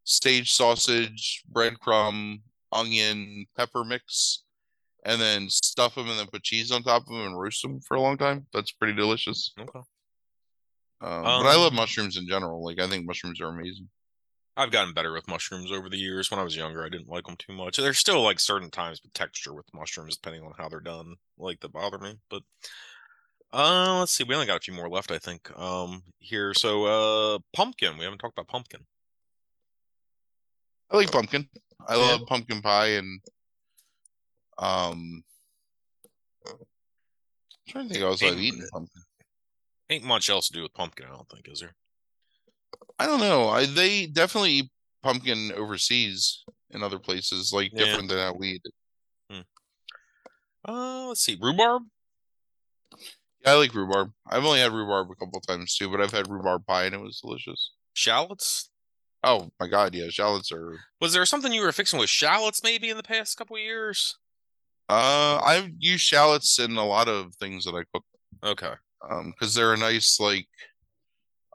stage 0.05 0.53
sausage, 0.53 1.43
breadcrumb, 1.51 2.41
onion, 2.71 3.45
pepper 3.57 3.83
mix, 3.83 4.44
and 5.05 5.21
then 5.21 5.49
stuff 5.49 5.95
them 5.95 6.09
and 6.09 6.19
then 6.19 6.27
put 6.27 6.43
cheese 6.43 6.71
on 6.71 6.83
top 6.83 7.03
of 7.03 7.07
them 7.07 7.25
and 7.27 7.39
roast 7.39 7.61
them 7.61 7.79
for 7.79 7.95
a 7.95 8.01
long 8.01 8.17
time. 8.17 8.47
That's 8.51 8.71
pretty 8.71 8.93
delicious. 8.93 9.53
Okay. 9.59 9.79
Um, 11.01 11.23
but 11.23 11.45
I 11.47 11.55
love 11.55 11.71
Um, 11.71 11.75
mushrooms 11.75 12.17
in 12.17 12.27
general. 12.27 12.63
Like 12.65 12.79
I 12.79 12.87
think 12.89 13.05
mushrooms 13.05 13.39
are 13.39 13.47
amazing. 13.47 13.89
I've 14.57 14.71
gotten 14.71 14.93
better 14.93 15.11
with 15.11 15.27
mushrooms 15.27 15.71
over 15.71 15.89
the 15.89 15.97
years. 15.97 16.31
When 16.31 16.39
I 16.39 16.43
was 16.43 16.55
younger, 16.55 16.85
I 16.85 16.89
didn't 16.89 17.09
like 17.09 17.25
them 17.25 17.35
too 17.37 17.53
much. 17.53 17.75
There's 17.77 17.99
still 17.99 18.21
like 18.21 18.39
certain 18.39 18.71
times 18.71 19.01
with 19.03 19.11
texture 19.13 19.53
with 19.53 19.65
mushrooms, 19.73 20.15
depending 20.15 20.43
on 20.43 20.53
how 20.57 20.69
they're 20.69 20.79
done, 20.79 21.15
like 21.37 21.59
that 21.59 21.73
bother 21.73 21.97
me. 21.99 22.15
But 22.29 22.43
uh, 23.51 23.99
let's 23.99 24.13
see. 24.13 24.23
We 24.23 24.33
only 24.33 24.47
got 24.47 24.57
a 24.57 24.61
few 24.61 24.73
more 24.73 24.89
left, 24.89 25.11
I 25.11 25.17
think. 25.17 25.51
Um, 25.59 26.03
here. 26.19 26.53
So, 26.53 26.85
uh, 27.35 27.39
pumpkin. 27.53 27.97
We 27.97 28.05
haven't 28.05 28.19
talked 28.19 28.37
about 28.37 28.47
pumpkin. 28.47 28.85
I 30.89 30.97
like 30.97 31.11
pumpkin. 31.11 31.49
I 31.87 31.95
Yeah. 31.95 32.01
love 32.01 32.21
pumpkin 32.27 32.61
pie 32.61 32.91
and 32.95 33.19
um 34.57 35.23
I'm 36.47 36.53
trying 37.67 37.87
to 37.87 37.93
think 37.93 38.05
else 38.05 38.21
I've 38.23 38.33
Ain't- 38.33 38.39
eaten 38.41 38.67
pumpkin. 38.71 39.01
Ain't 39.89 40.03
much 40.03 40.29
else 40.29 40.47
to 40.47 40.53
do 40.53 40.63
with 40.63 40.73
pumpkin, 40.73 41.05
I 41.05 41.09
don't 41.09 41.29
think, 41.29 41.47
is 41.47 41.59
there? 41.59 41.75
I 42.97 43.05
don't 43.05 43.19
know. 43.19 43.49
I 43.49 43.65
they 43.65 44.07
definitely 44.07 44.51
eat 44.51 44.69
pumpkin 45.03 45.51
overseas 45.51 46.43
in 46.71 46.81
other 46.83 46.97
places, 46.99 47.51
like 47.53 47.71
Yeah. 47.73 47.85
different 47.85 48.09
than 48.09 48.17
how 48.19 48.33
we 48.33 48.53
eat 48.53 48.61
it. 48.65 48.73
Uh, 50.67 51.05
let's 51.09 51.21
see. 51.21 51.37
Rhubarb. 51.39 51.83
Yeah, 53.41 53.51
I 53.51 53.53
like 53.53 53.75
rhubarb. 53.75 54.11
I've 54.27 54.43
only 54.43 54.59
had 54.59 54.71
rhubarb 54.71 55.11
a 55.11 55.15
couple 55.15 55.39
times 55.41 55.75
too, 55.75 55.89
but 55.91 56.01
I've 56.01 56.11
had 56.11 56.27
rhubarb 56.27 56.65
pie 56.65 56.85
and 56.85 56.95
it 56.95 57.01
was 57.01 57.19
delicious. 57.21 57.71
Shallots. 57.93 58.71
Oh 59.23 59.51
my 59.59 59.67
god, 59.67 59.93
yeah, 59.93 60.09
shallots 60.09 60.51
are 60.51 60.79
Was 60.99 61.13
there 61.13 61.25
something 61.27 61.53
you 61.53 61.61
were 61.61 61.71
fixing 61.71 61.99
with 61.99 62.09
shallots 62.09 62.63
maybe 62.63 62.89
in 62.89 62.97
the 62.97 63.03
past 63.03 63.37
couple 63.37 63.55
of 63.55 63.61
years? 63.61 64.17
Uh 64.89 65.39
I've 65.43 65.69
used 65.79 66.03
shallots 66.03 66.59
in 66.59 66.77
a 66.77 66.85
lot 66.85 67.07
of 67.07 67.33
things 67.35 67.65
that 67.65 67.73
I 67.75 67.83
cook. 67.93 68.05
Okay. 68.43 68.73
um 69.09 69.31
because 69.31 69.53
they're 69.53 69.73
a 69.73 69.77
nice 69.77 70.19
like 70.19 70.47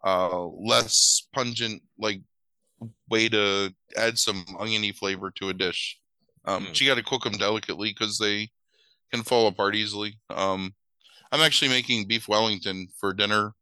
uh 0.05 0.47
less 0.47 1.27
pungent 1.35 1.83
like 1.99 2.21
way 3.11 3.29
to 3.29 3.73
add 3.97 4.19
some 4.19 4.45
oniony 4.59 4.93
flavor 4.93 5.31
to 5.33 5.51
a 5.51 5.55
dish 5.55 5.99
um 6.47 6.65
Mm. 6.65 6.69
but 6.69 6.81
you 6.81 6.89
got 6.89 6.95
to 6.95 7.03
cook 7.03 7.25
them 7.25 7.35
delicately 7.35 7.91
because 7.91 8.19
they 8.19 8.51
can 9.13 9.23
fall 9.23 9.47
apart 9.47 9.75
easily 9.77 10.19
um 10.31 10.75
i'm 11.33 11.41
actually 11.41 11.69
making 11.69 12.09
beef 12.09 12.27
wellington 12.29 12.89
for 12.99 13.13
dinner 13.13 13.53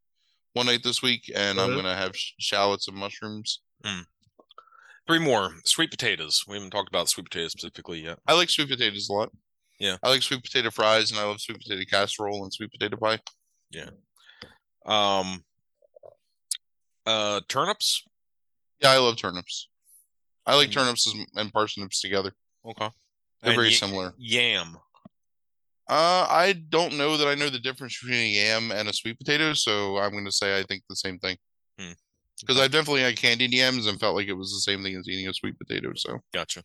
one 0.53 0.67
night 0.67 0.83
this 0.85 1.03
week 1.03 1.31
and 1.35 1.59
i'm 1.61 1.71
Uh-huh. 1.71 1.83
gonna 1.83 1.97
have 1.97 2.17
sh- 2.17 2.33
shallots 2.39 2.87
and 2.89 2.97
mushrooms 2.97 3.61
Three 5.07 5.19
more. 5.19 5.55
Sweet 5.65 5.91
potatoes. 5.91 6.45
We 6.47 6.57
haven't 6.57 6.69
talked 6.71 6.91
about 6.91 7.09
sweet 7.09 7.25
potatoes 7.31 7.53
specifically 7.53 8.05
yet. 8.05 8.19
i 8.27 8.35
like 8.35 8.51
sweet 8.51 8.69
potatoes 8.69 9.09
a 9.09 9.13
lot 9.15 9.33
Yeah. 9.79 9.97
i 10.03 10.09
like 10.09 10.23
sweet 10.23 10.43
potato 10.43 10.71
fries 10.71 11.11
and 11.11 11.21
i 11.21 11.25
love 11.25 11.41
sweet 11.41 11.59
potato 11.61 11.83
casserole 11.89 12.43
and 12.45 12.53
sweet 12.53 12.71
potato 12.73 12.97
pie 12.97 13.19
Yeah. 13.71 13.91
Um, 14.87 15.45
uh, 17.07 17.41
turnips. 17.49 18.05
yeah 18.83 18.91
i 18.91 18.99
love 18.99 19.17
turnips 19.17 19.69
i 20.47 20.55
like 20.55 20.71
Mm. 20.71 20.75
turnips 20.75 21.07
and- 21.07 21.27
and 21.37 21.53
parsnips 21.53 22.01
together 22.01 22.33
Okay. 22.65 22.91
they're 23.43 23.51
And 23.53 23.57
very 23.57 23.71
ya- 23.71 23.79
similar 23.79 24.15
Yam. 24.19 24.79
Uh, 25.91 26.27
I 26.29 26.53
don't 26.53 26.99
know 26.99 27.17
that 27.17 27.27
I 27.29 27.35
know 27.35 27.49
the 27.49 27.59
difference 27.59 27.99
between 27.99 28.21
a 28.21 28.27
yam 28.29 28.71
and 28.73 28.91
a 28.91 28.93
sweet 28.93 29.19
potato, 29.19 29.55
so 29.55 29.97
I'm 29.97 30.11
going 30.13 30.27
to 30.27 30.31
say 30.33 30.59
I 30.59 30.63
think 30.65 30.83
the 30.87 30.95
same 30.97 31.19
thing. 31.19 31.39
Hmm. 31.79 31.93
Because 32.41 32.59
I 32.59 32.69
definitely 32.69 33.01
had 33.01 33.17
candied 33.17 33.55
yams 33.55 33.87
and 33.87 33.99
felt 33.99 34.15
like 34.15 34.27
it 34.29 34.35
was 34.35 34.53
the 34.53 34.61
same 34.61 34.83
thing 34.83 34.97
as 34.97 35.09
eating 35.09 35.27
a 35.29 35.33
sweet 35.33 35.59
potato. 35.59 35.93
So 35.97 36.19
Gotcha. 36.35 36.63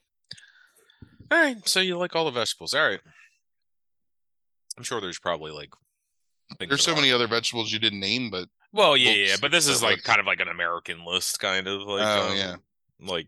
All 1.31 1.37
right. 1.37 1.67
So 1.67 1.79
you 1.79 1.97
like 1.97 2.15
all 2.15 2.25
the 2.25 2.31
vegetables. 2.31 2.73
All 2.73 2.87
right. 2.87 2.99
I'm 4.77 4.83
sure 4.83 4.99
there's 5.01 5.19
probably 5.19 5.51
like. 5.51 5.69
there's 6.59 6.83
so 6.83 6.95
many 6.95 7.11
other 7.11 7.27
vegetables 7.27 7.71
you 7.71 7.79
didn't 7.79 7.99
name, 7.99 8.29
but 8.29 8.49
Well, 8.71 8.97
yeah, 8.97 9.11
yeah, 9.11 9.35
but 9.41 9.51
this 9.51 9.67
is 9.67 9.81
like 9.83 9.95
list. 9.97 10.05
kind 10.05 10.19
of 10.19 10.25
like 10.25 10.39
an 10.39 10.47
American 10.47 11.05
list, 11.05 11.39
kind 11.39 11.67
of 11.67 11.81
like. 11.81 12.05
Oh, 12.05 12.29
um, 12.31 12.37
yeah. 12.37 12.55
Like, 12.99 13.27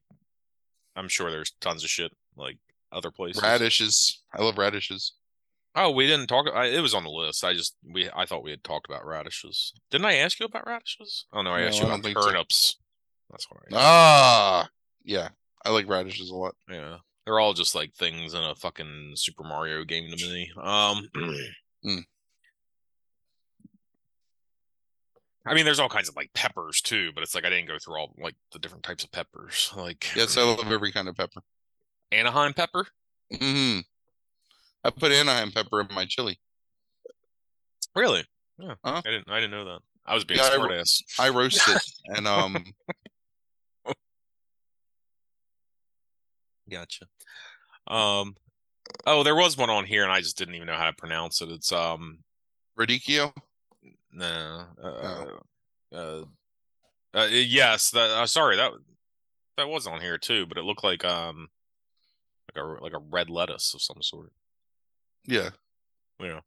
I'm 0.95 1.07
sure 1.07 1.29
there's 1.31 1.51
tons 1.61 1.83
of 1.83 1.89
shit 1.89 2.11
like 2.35 2.57
other 2.91 3.11
places. 3.11 3.41
radishes. 3.43 4.21
I 4.33 4.41
love 4.41 4.57
radishes. 4.57 5.13
Oh, 5.77 5.91
we 5.91 6.07
didn't 6.07 6.27
talk. 6.27 6.47
I, 6.53 6.67
it 6.67 6.79
was 6.79 6.93
on 6.93 7.03
the 7.03 7.09
list. 7.09 7.43
I 7.43 7.53
just 7.53 7.75
we 7.83 8.09
I 8.15 8.25
thought 8.25 8.43
we 8.43 8.51
had 8.51 8.63
talked 8.63 8.87
about 8.87 9.05
radishes. 9.05 9.73
Didn't 9.91 10.05
I 10.05 10.15
ask 10.15 10.39
you 10.39 10.45
about 10.45 10.65
radishes? 10.65 11.25
Oh 11.33 11.41
no, 11.41 11.51
I 11.51 11.61
No, 11.61 11.67
asked 11.67 11.77
I 11.77 11.79
you 11.81 11.87
don't 11.87 11.93
about 11.99 12.03
think 12.05 12.17
so. 12.17 12.25
turnips. 12.29 12.77
That's 13.29 13.45
what 13.51 13.59
I. 13.59 13.75
asked. 13.75 13.85
Ah, 13.85 14.69
yeah, 15.03 15.29
I 15.65 15.69
like 15.71 15.89
radishes 15.89 16.29
a 16.29 16.35
lot. 16.35 16.55
Yeah, 16.71 16.97
they're 17.25 17.39
all 17.39 17.53
just 17.53 17.75
like 17.75 17.93
things 17.93 18.33
in 18.33 18.43
a 18.43 18.55
fucking 18.55 19.13
Super 19.15 19.43
Mario 19.43 19.83
game 19.83 20.09
to 20.11 20.25
me. 20.29 20.51
Um, 20.61 21.09
Hmm. 21.83 21.97
I 25.47 25.53
mean, 25.53 25.63
there's 25.65 25.79
all 25.79 25.89
kinds 25.89 26.09
of 26.09 26.15
like 26.15 26.33
peppers 26.33 26.81
too, 26.81 27.11
but 27.13 27.21
it's 27.21 27.35
like 27.35 27.45
I 27.45 27.49
didn't 27.49 27.67
go 27.67 27.77
through 27.77 27.97
all 27.97 28.15
like 28.17 28.33
the 28.51 28.57
different 28.59 28.83
types 28.83 29.03
of 29.03 29.11
peppers. 29.11 29.71
Like 29.77 30.07
Yes, 30.15 30.37
I 30.37 30.41
love 30.41 30.71
every 30.71 30.91
kind 30.91 31.07
of 31.07 31.15
pepper. 31.15 31.41
Anaheim 32.11 32.53
pepper. 32.53 32.87
hmm 33.39 33.79
I 34.83 34.89
put 34.89 35.11
Anaheim 35.11 35.51
pepper 35.51 35.81
in 35.81 35.87
my 35.93 36.05
chili. 36.05 36.39
Really? 37.95 38.23
Yeah. 38.59 38.73
Huh? 38.83 39.01
I 39.05 39.09
didn't. 39.09 39.29
I 39.29 39.35
didn't 39.39 39.51
know 39.51 39.65
that. 39.65 39.79
I 40.05 40.15
was 40.15 40.25
being 40.25 40.39
Yeah, 40.39 40.47
I- 40.51 40.55
smart 40.55 40.71
ass. 40.71 41.03
I 41.19 41.29
roast 41.29 41.67
it 41.69 41.81
and 42.17 42.27
um 42.27 42.65
Gotcha. 46.69 47.05
Um. 47.87 48.35
Oh, 49.05 49.23
there 49.23 49.35
was 49.35 49.57
one 49.57 49.69
on 49.69 49.85
here, 49.85 50.03
and 50.03 50.11
I 50.11 50.21
just 50.21 50.37
didn't 50.37 50.55
even 50.55 50.67
know 50.67 50.75
how 50.75 50.85
to 50.89 50.93
pronounce 50.95 51.41
it. 51.41 51.49
It's 51.49 51.71
um. 51.71 52.19
radicchio. 52.77 53.33
No. 54.11 54.65
Uh, 54.83 55.25
Oh. 55.93 56.27
uh, 57.13 57.17
uh, 57.19 57.27
yes. 57.31 57.91
That. 57.91 58.09
Uh, 58.11 58.25
sorry. 58.27 58.55
That. 58.57 58.71
That 59.57 59.69
was 59.69 59.87
on 59.87 60.01
here 60.01 60.17
too, 60.17 60.45
but 60.45 60.57
it 60.57 60.63
looked 60.63 60.83
like 60.83 61.05
um. 61.05 61.49
Like 62.53 62.63
a 62.63 62.67
like 62.83 62.93
a 62.93 62.99
red 63.09 63.29
lettuce 63.29 63.73
of 63.73 63.81
some 63.81 64.01
sort. 64.01 64.31
Yeah. 65.25 65.49
Yeah. 66.19 66.39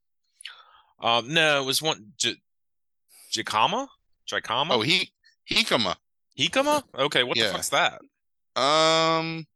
Um. 1.01 1.33
No, 1.33 1.63
it 1.63 1.67
was 1.67 1.83
one. 1.83 2.13
J- 2.17 2.37
Jicama. 3.33 3.89
Jicama. 4.31 4.69
Oh, 4.71 4.81
he 4.83 5.11
jicama. 5.51 5.97
Hikama. 6.39 6.83
Okay. 6.95 7.23
What 7.25 7.37
Yeah. 7.37 7.49
the 7.49 7.53
fuck's 7.53 7.69
that? 7.71 8.01
Um, 8.61 9.47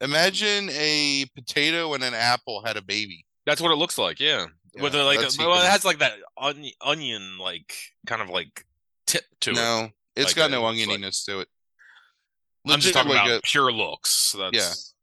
imagine 0.00 0.68
a 0.70 1.24
potato 1.34 1.94
and 1.94 2.02
an 2.04 2.14
apple 2.14 2.62
had 2.64 2.76
a 2.76 2.82
baby. 2.82 3.24
That's 3.46 3.60
what 3.60 3.70
it 3.72 3.76
looks 3.76 3.98
like. 3.98 4.20
Yeah. 4.20 4.46
With 4.80 4.94
a, 4.94 5.02
like, 5.04 5.20
that's 5.20 5.38
well, 5.38 5.54
it 5.62 5.70
has 5.70 5.84
like 5.84 6.00
that 6.00 6.12
onion, 6.36 6.72
onion, 6.82 7.38
like 7.38 7.72
kind 8.06 8.20
of 8.20 8.28
like 8.28 8.66
tip 9.06 9.24
to 9.40 9.50
it. 9.52 9.54
No, 9.56 9.88
it's 10.14 10.28
Like 10.30 10.36
got 10.36 10.48
a- 10.48 10.52
no 10.52 10.68
it's 10.68 10.86
like- 10.86 10.98
onioniness 11.00 11.24
to 11.26 11.40
it. 11.40 11.48
I'm 12.68 12.80
just 12.80 12.92
talking 12.94 13.12
like 13.12 13.24
about 13.24 13.38
a, 13.38 13.42
pure 13.42 13.70
looks. 13.72 14.34
That's 14.36 14.94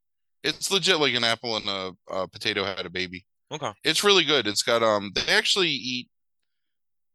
Yeah. 0.44 0.50
it's 0.50 0.70
legit 0.70 1.00
like 1.00 1.14
an 1.14 1.24
apple 1.24 1.56
and 1.56 1.66
a, 1.68 1.92
a 2.10 2.28
potato 2.28 2.62
had 2.64 2.84
a 2.86 2.90
baby. 2.90 3.24
okay. 3.50 3.72
It's 3.82 4.04
really 4.04 4.24
good. 4.24 4.46
It's 4.46 4.62
got 4.62 4.82
um 4.82 5.10
they 5.14 5.32
actually 5.32 5.70
eat 5.70 6.08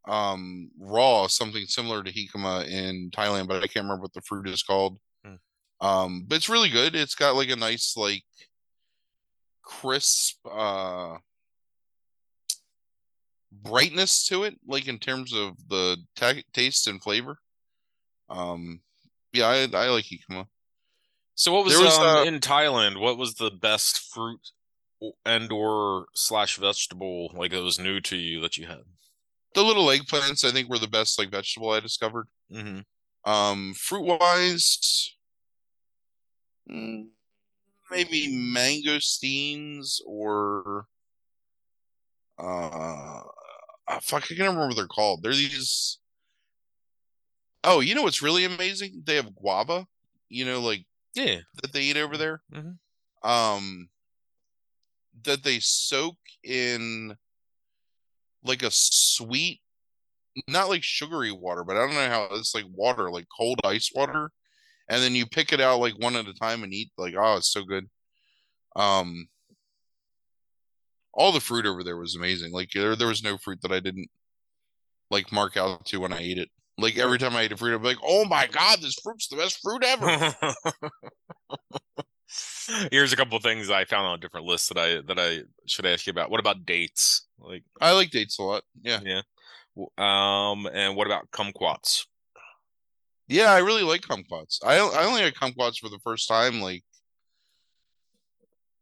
um 0.08 0.72
raw 0.80 1.28
something 1.28 1.66
similar 1.66 2.02
to 2.04 2.12
hikama 2.12 2.68
in 2.68 3.12
Thailand, 3.12 3.48
but 3.48 3.58
I 3.58 3.68
can't 3.68 3.84
remember 3.86 4.02
what 4.02 4.14
the 4.14 4.22
fruit 4.22 4.48
is 4.50 4.64
called. 4.64 4.98
Um, 5.82 6.26
but 6.28 6.36
it's 6.36 6.50
really 6.50 6.70
good. 6.70 6.96
It's 6.96 7.16
got 7.16 7.36
like 7.36 7.50
a 7.50 7.56
nice 7.56 7.96
like 7.96 8.24
crisp 9.64 10.38
uh 10.50 11.18
brightness 13.52 14.28
to 14.28 14.44
it, 14.44 14.56
like 14.68 14.88
in 14.88 15.00
terms 15.00 15.34
of 15.34 15.56
the 15.70 15.98
ta- 16.16 16.34
taste 16.54 16.88
and 16.88 17.02
flavor. 17.02 17.38
Um, 18.30 18.82
yeah, 19.34 19.48
I 19.48 19.68
I 19.74 19.90
like 19.90 20.06
jicama. 20.06 20.46
So 21.36 21.54
what 21.54 21.66
was, 21.66 21.78
was, 21.78 21.98
um, 21.98 22.06
uh, 22.06 22.24
in 22.24 22.40
Thailand? 22.40 23.00
What 23.00 23.18
was 23.18 23.36
the 23.36 23.52
best 23.52 24.12
fruit 24.14 24.42
and 25.26 25.52
or 25.52 26.08
slash 26.14 26.58
vegetable 26.58 27.32
like 27.34 27.52
that 27.52 27.64
was 27.64 27.80
new 27.80 28.02
to 28.02 28.18
you 28.18 28.42
that 28.42 28.58
you 28.58 28.68
had? 28.68 28.82
The 29.56 29.64
little 29.64 29.86
eggplants, 29.86 30.44
I 30.44 30.52
think, 30.52 30.70
were 30.70 30.80
the 30.80 30.88
best 30.88 31.18
like 31.18 31.32
vegetable 31.32 31.70
I 31.70 31.80
discovered. 31.80 32.28
Mm-hmm. 32.54 33.32
Um, 33.32 33.74
fruit 33.74 34.04
wise, 34.04 35.16
maybe 36.70 38.28
mangosteens 38.30 40.00
or 40.06 40.86
uh, 42.38 42.44
ah, 43.88 44.00
fuck, 44.02 44.24
I 44.24 44.28
can't 44.28 44.40
remember 44.40 44.68
what 44.68 44.76
they're 44.78 44.88
called. 44.88 45.24
They're 45.24 45.34
these. 45.34 46.00
Oh, 47.64 47.82
you 47.82 47.94
know 47.96 48.04
what's 48.04 48.22
really 48.22 48.46
amazing? 48.46 49.04
They 49.06 49.16
have 49.16 49.36
guava. 49.36 49.86
You 50.30 50.46
know, 50.46 50.62
like 50.62 50.86
Yeah. 51.16 51.40
that 51.62 51.74
they 51.74 51.82
eat 51.82 51.98
over 51.98 52.16
there. 52.16 52.42
Mhm. 52.54 52.78
Um, 53.24 53.90
that 55.24 55.44
they 55.44 55.60
soak 55.60 56.18
in 56.44 57.18
like 58.44 58.64
a 58.64 58.72
sweet, 58.72 59.62
not 60.48 60.70
like 60.70 60.84
sugary 60.84 61.32
water, 61.32 61.66
but 61.66 61.76
I 61.76 61.80
don't 61.80 61.96
know 61.96 62.08
how 62.08 62.24
it's 62.36 62.56
like 62.56 62.66
water, 62.70 63.12
like 63.12 63.28
cold 63.36 63.60
ice 63.66 63.92
water, 63.94 64.32
and 64.90 65.04
then 65.04 65.16
you 65.16 65.26
pick 65.26 65.54
it 65.54 65.62
out 65.62 65.80
like 65.80 65.94
one 66.00 66.16
at 66.16 66.28
a 66.28 66.34
time 66.34 66.64
and 66.64 66.74
eat. 66.74 66.92
Like, 66.98 67.14
oh, 67.18 67.38
it's 67.38 67.52
so 67.52 67.64
good. 67.64 67.88
Um, 68.76 69.28
all 71.14 71.32
the 71.32 71.40
fruit 71.40 71.66
over 71.66 71.84
there 71.84 71.98
was 71.98 72.16
amazing. 72.16 72.52
Like 72.52 72.70
there, 72.74 72.96
there 72.96 73.08
was 73.08 73.24
no 73.24 73.38
fruit 73.38 73.62
that 73.62 73.72
I 73.72 73.80
didn't 73.80 74.10
like 75.12 75.32
mark 75.32 75.58
out 75.58 75.86
to 75.88 76.00
when 76.00 76.14
I 76.14 76.22
ate 76.22 76.38
it. 76.40 76.50
Like 76.78 76.98
every 76.98 77.18
time 77.18 77.36
I 77.36 77.42
ate 77.42 77.52
a 77.52 77.58
fruit, 77.58 77.76
I'd 77.76 77.82
be 77.82 77.90
like, 77.90 77.98
"Oh 78.04 78.26
my 78.26 78.48
god, 78.48 78.80
this 78.82 78.96
fruit's 79.04 79.28
the 79.28 79.36
best 79.36 79.60
fruit 79.62 79.84
ever." 79.84 80.34
Here's 82.92 83.12
a 83.12 83.18
couple 83.18 83.36
of 83.36 83.44
things 83.44 83.70
I 83.70 83.86
found 83.86 84.06
on 84.06 84.18
a 84.18 84.22
different 84.22 84.46
list 84.46 84.70
that 84.70 84.78
I 84.78 85.02
that 85.08 85.20
I 85.20 85.42
should 85.68 85.86
ask 85.86 86.08
you 86.08 86.12
about. 86.12 86.32
What 86.32 86.40
about 86.40 86.66
dates? 86.66 87.28
Like, 87.38 87.64
I 87.82 87.92
like 87.92 88.12
dates 88.12 88.40
a 88.40 88.44
lot. 88.44 88.64
Yeah, 88.82 89.00
yeah. 89.04 89.22
Um, 89.98 90.68
and 90.72 90.96
what 90.96 91.08
about 91.08 91.30
kumquats? 91.32 92.06
Yeah, 93.30 93.52
I 93.52 93.60
really 93.60 93.84
like 93.84 94.02
kumquats. 94.02 94.60
I 94.66 94.78
I 94.78 95.06
only 95.06 95.22
had 95.22 95.36
kumquats 95.36 95.80
for 95.80 95.90
the 95.90 96.00
first 96.04 96.28
time 96.28 96.62
like 96.62 96.84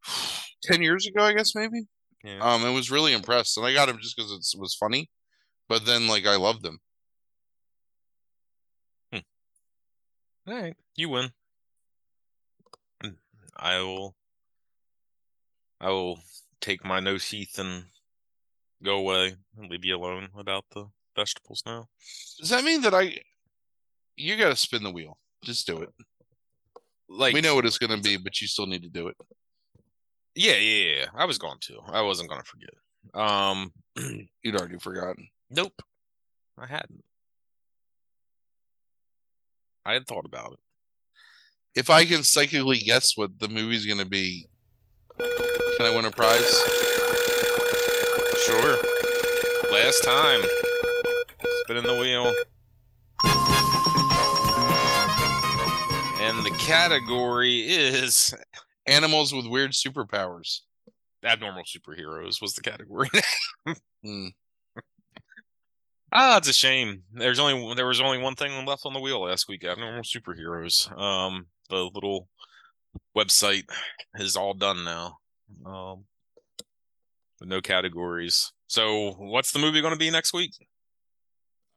ten 0.63 0.81
years 0.81 1.05
ago, 1.05 1.23
I 1.23 1.33
guess 1.33 1.53
maybe. 1.53 1.87
Yeah. 2.23 2.39
Um, 2.39 2.65
and 2.65 2.73
was 2.73 2.91
really 2.91 3.13
impressed, 3.13 3.57
and 3.57 3.65
I 3.65 3.73
got 3.73 3.85
them 3.85 3.99
just 4.01 4.17
because 4.17 4.31
it 4.31 4.59
was 4.59 4.75
funny. 4.75 5.09
But 5.69 5.85
then, 5.85 6.07
like, 6.07 6.25
I 6.25 6.37
loved 6.37 6.63
them. 6.63 6.79
All 10.47 10.53
right, 10.53 10.75
you 10.95 11.09
win. 11.09 11.31
I 13.57 13.79
will. 13.79 14.15
I 15.81 15.89
will 15.89 16.19
take 16.61 16.85
my 16.85 17.01
no 17.01 17.17
teeth 17.17 17.59
and 17.59 17.85
go 18.81 18.97
away 18.97 19.35
and 19.57 19.69
leave 19.69 19.83
you 19.83 19.97
alone 19.97 20.29
about 20.37 20.65
the 20.73 20.85
vegetables 21.15 21.63
now. 21.65 21.89
Does 22.39 22.49
that 22.49 22.63
mean 22.63 22.81
that 22.81 22.93
I? 22.93 23.19
You 24.17 24.35
got 24.35 24.49
to 24.49 24.55
spin 24.55 24.83
the 24.83 24.91
wheel. 24.91 25.17
Just 25.43 25.67
do 25.67 25.81
it. 25.81 25.89
Like 27.07 27.33
we 27.33 27.41
know 27.41 27.55
what 27.55 27.65
it's 27.65 27.77
going 27.77 27.95
to 27.95 28.01
be, 28.01 28.17
but 28.17 28.41
you 28.41 28.47
still 28.47 28.65
need 28.65 28.83
to 28.83 28.89
do 28.89 29.07
it. 29.07 29.15
Yeah, 30.35 30.55
yeah, 30.55 30.95
yeah. 30.95 31.05
I 31.15 31.25
was 31.25 31.37
going 31.37 31.57
to. 31.61 31.79
I 31.87 32.01
wasn't 32.01 32.29
going 32.29 32.41
to 32.41 32.47
forget. 32.47 32.69
Um, 33.13 33.71
You'd 34.43 34.55
already 34.55 34.77
forgotten. 34.79 35.27
nope, 35.49 35.81
I 36.59 36.65
hadn't. 36.65 37.03
I 39.85 39.93
had 39.93 40.05
thought 40.05 40.25
about 40.25 40.53
it. 40.53 40.59
If 41.79 41.89
I 41.89 42.03
can 42.05 42.23
psychically 42.23 42.79
guess 42.79 43.15
what 43.15 43.39
the 43.39 43.47
movie's 43.47 43.85
going 43.85 43.99
to 43.99 44.05
be, 44.05 44.47
can 45.17 45.85
I 45.85 45.95
win 45.95 46.05
a 46.05 46.11
prize? 46.11 46.41
Sure. 48.45 48.77
Last 49.71 50.03
time. 50.03 50.41
Spinning 51.63 51.83
the 51.83 51.97
wheel. 51.99 52.33
And 56.37 56.45
the 56.45 56.51
category 56.51 57.61
is 57.61 58.33
Animals 58.87 59.33
with 59.33 59.45
weird 59.47 59.71
superpowers. 59.71 60.61
abnormal 61.23 61.63
superheroes 61.63 62.41
was 62.41 62.53
the 62.53 62.61
category. 62.61 63.09
Hmm. 64.03 64.27
ah, 66.13 66.37
it's 66.37 66.47
a 66.47 66.53
shame. 66.53 67.01
There's 67.11 67.39
only 67.39 67.75
there 67.75 67.87
was 67.87 67.99
only 67.99 68.19
one 68.19 68.35
thing 68.35 68.65
left 68.65 68.85
on 68.85 68.93
the 68.93 69.01
wheel 69.01 69.23
last 69.23 69.49
week. 69.49 69.65
Abnormal 69.65 70.03
superheroes. 70.03 70.89
Um, 70.97 71.47
the 71.69 71.89
little 71.93 72.29
website 73.17 73.65
is 74.15 74.37
all 74.37 74.53
done 74.53 74.85
now. 74.85 75.17
Um, 75.65 76.05
with 77.39 77.49
no 77.49 77.59
categories. 77.59 78.53
So, 78.67 79.11
what's 79.17 79.51
the 79.51 79.59
movie 79.59 79.81
going 79.81 79.93
to 79.93 79.99
be 79.99 80.11
next 80.11 80.31
week? 80.33 80.53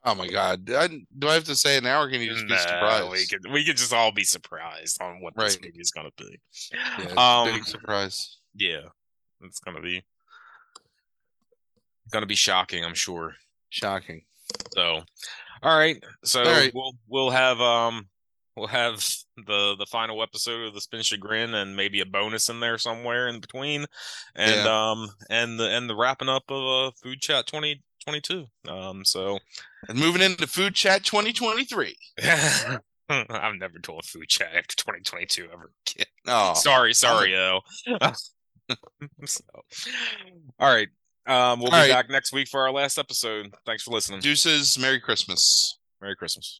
Oh 0.03 0.15
my 0.15 0.27
god! 0.27 0.69
I, 0.71 0.87
do 0.87 1.27
I 1.29 1.33
have 1.35 1.43
to 1.43 1.55
say 1.55 1.77
it 1.77 1.83
now, 1.83 2.01
or 2.01 2.09
can 2.09 2.21
you 2.21 2.33
just 2.33 2.47
be 2.47 2.57
surprised? 2.57 3.11
we 3.11 3.25
could 3.27 3.51
we 3.51 3.63
could 3.63 3.77
just 3.77 3.93
all 3.93 4.11
be 4.11 4.23
surprised 4.23 4.99
on 5.01 5.21
what 5.21 5.35
this 5.35 5.55
Right. 5.55 5.63
movie 5.65 5.79
is 5.79 5.91
going 5.91 6.09
to 6.09 6.23
be. 6.23 6.39
Yeah, 6.97 7.13
Um, 7.17 7.53
big 7.53 7.65
surprise. 7.65 8.37
Yeah, 8.55 8.81
it's 9.41 9.59
going 9.59 9.75
to 9.77 9.83
be 9.83 10.03
to 12.19 12.25
be 12.27 12.35
shocking, 12.35 12.83
I'm 12.83 12.93
sure. 12.93 13.35
Shocking. 13.69 14.23
So, 14.73 15.01
all 15.63 15.77
right. 15.77 16.03
So 16.23 16.43
All 16.43 16.51
right. 16.51 16.71
we'll 16.73 16.93
we'll 17.07 17.29
have 17.29 17.59
um 17.61 18.07
we'll 18.55 18.67
have 18.67 18.95
the 19.37 19.75
the 19.77 19.85
final 19.89 20.21
episode 20.21 20.67
of 20.67 20.73
the 20.73 20.81
Spin 20.81 21.01
Chagrin 21.01 21.53
and 21.53 21.75
maybe 21.75 22.01
a 22.01 22.05
bonus 22.05 22.49
in 22.49 22.59
there 22.59 22.77
somewhere 22.77 23.27
in 23.27 23.39
between, 23.39 23.85
and 24.35 24.67
um 24.67 25.09
and 25.29 25.59
the 25.59 25.69
and 25.69 25.89
the 25.89 25.95
wrapping 25.95 26.29
up 26.29 26.43
of 26.49 26.87
uh, 26.87 26.91
Food 27.01 27.21
Chat 27.21 27.47
2022. 27.47 28.45
Um, 28.67 29.05
so 29.05 29.39
And 29.87 29.97
moving 29.99 30.21
into 30.21 30.47
Food 30.47 30.75
Chat 30.75 31.03
2023. 31.03 31.95
I've 33.09 33.55
never 33.55 33.79
told 33.79 34.05
Food 34.05 34.27
Chat 34.29 34.49
after 34.55 34.75
2022 34.75 35.47
ever 35.51 35.71
again. 35.89 36.05
Oh, 36.27 36.53
Sorry, 36.53 36.93
sorry, 36.93 37.33
yo. 37.33 37.59
so, 39.25 39.43
all 40.59 40.73
right. 40.73 40.87
Um, 41.27 41.59
we'll 41.59 41.69
be 41.69 41.75
All 41.75 41.81
right. 41.81 41.89
back 41.91 42.09
next 42.09 42.33
week 42.33 42.47
for 42.47 42.61
our 42.61 42.71
last 42.71 42.97
episode. 42.97 43.53
Thanks 43.65 43.83
for 43.83 43.91
listening. 43.91 44.21
deuces. 44.21 44.77
Merry 44.79 44.99
Christmas. 44.99 45.77
Merry 46.01 46.15
Christmas. 46.15 46.59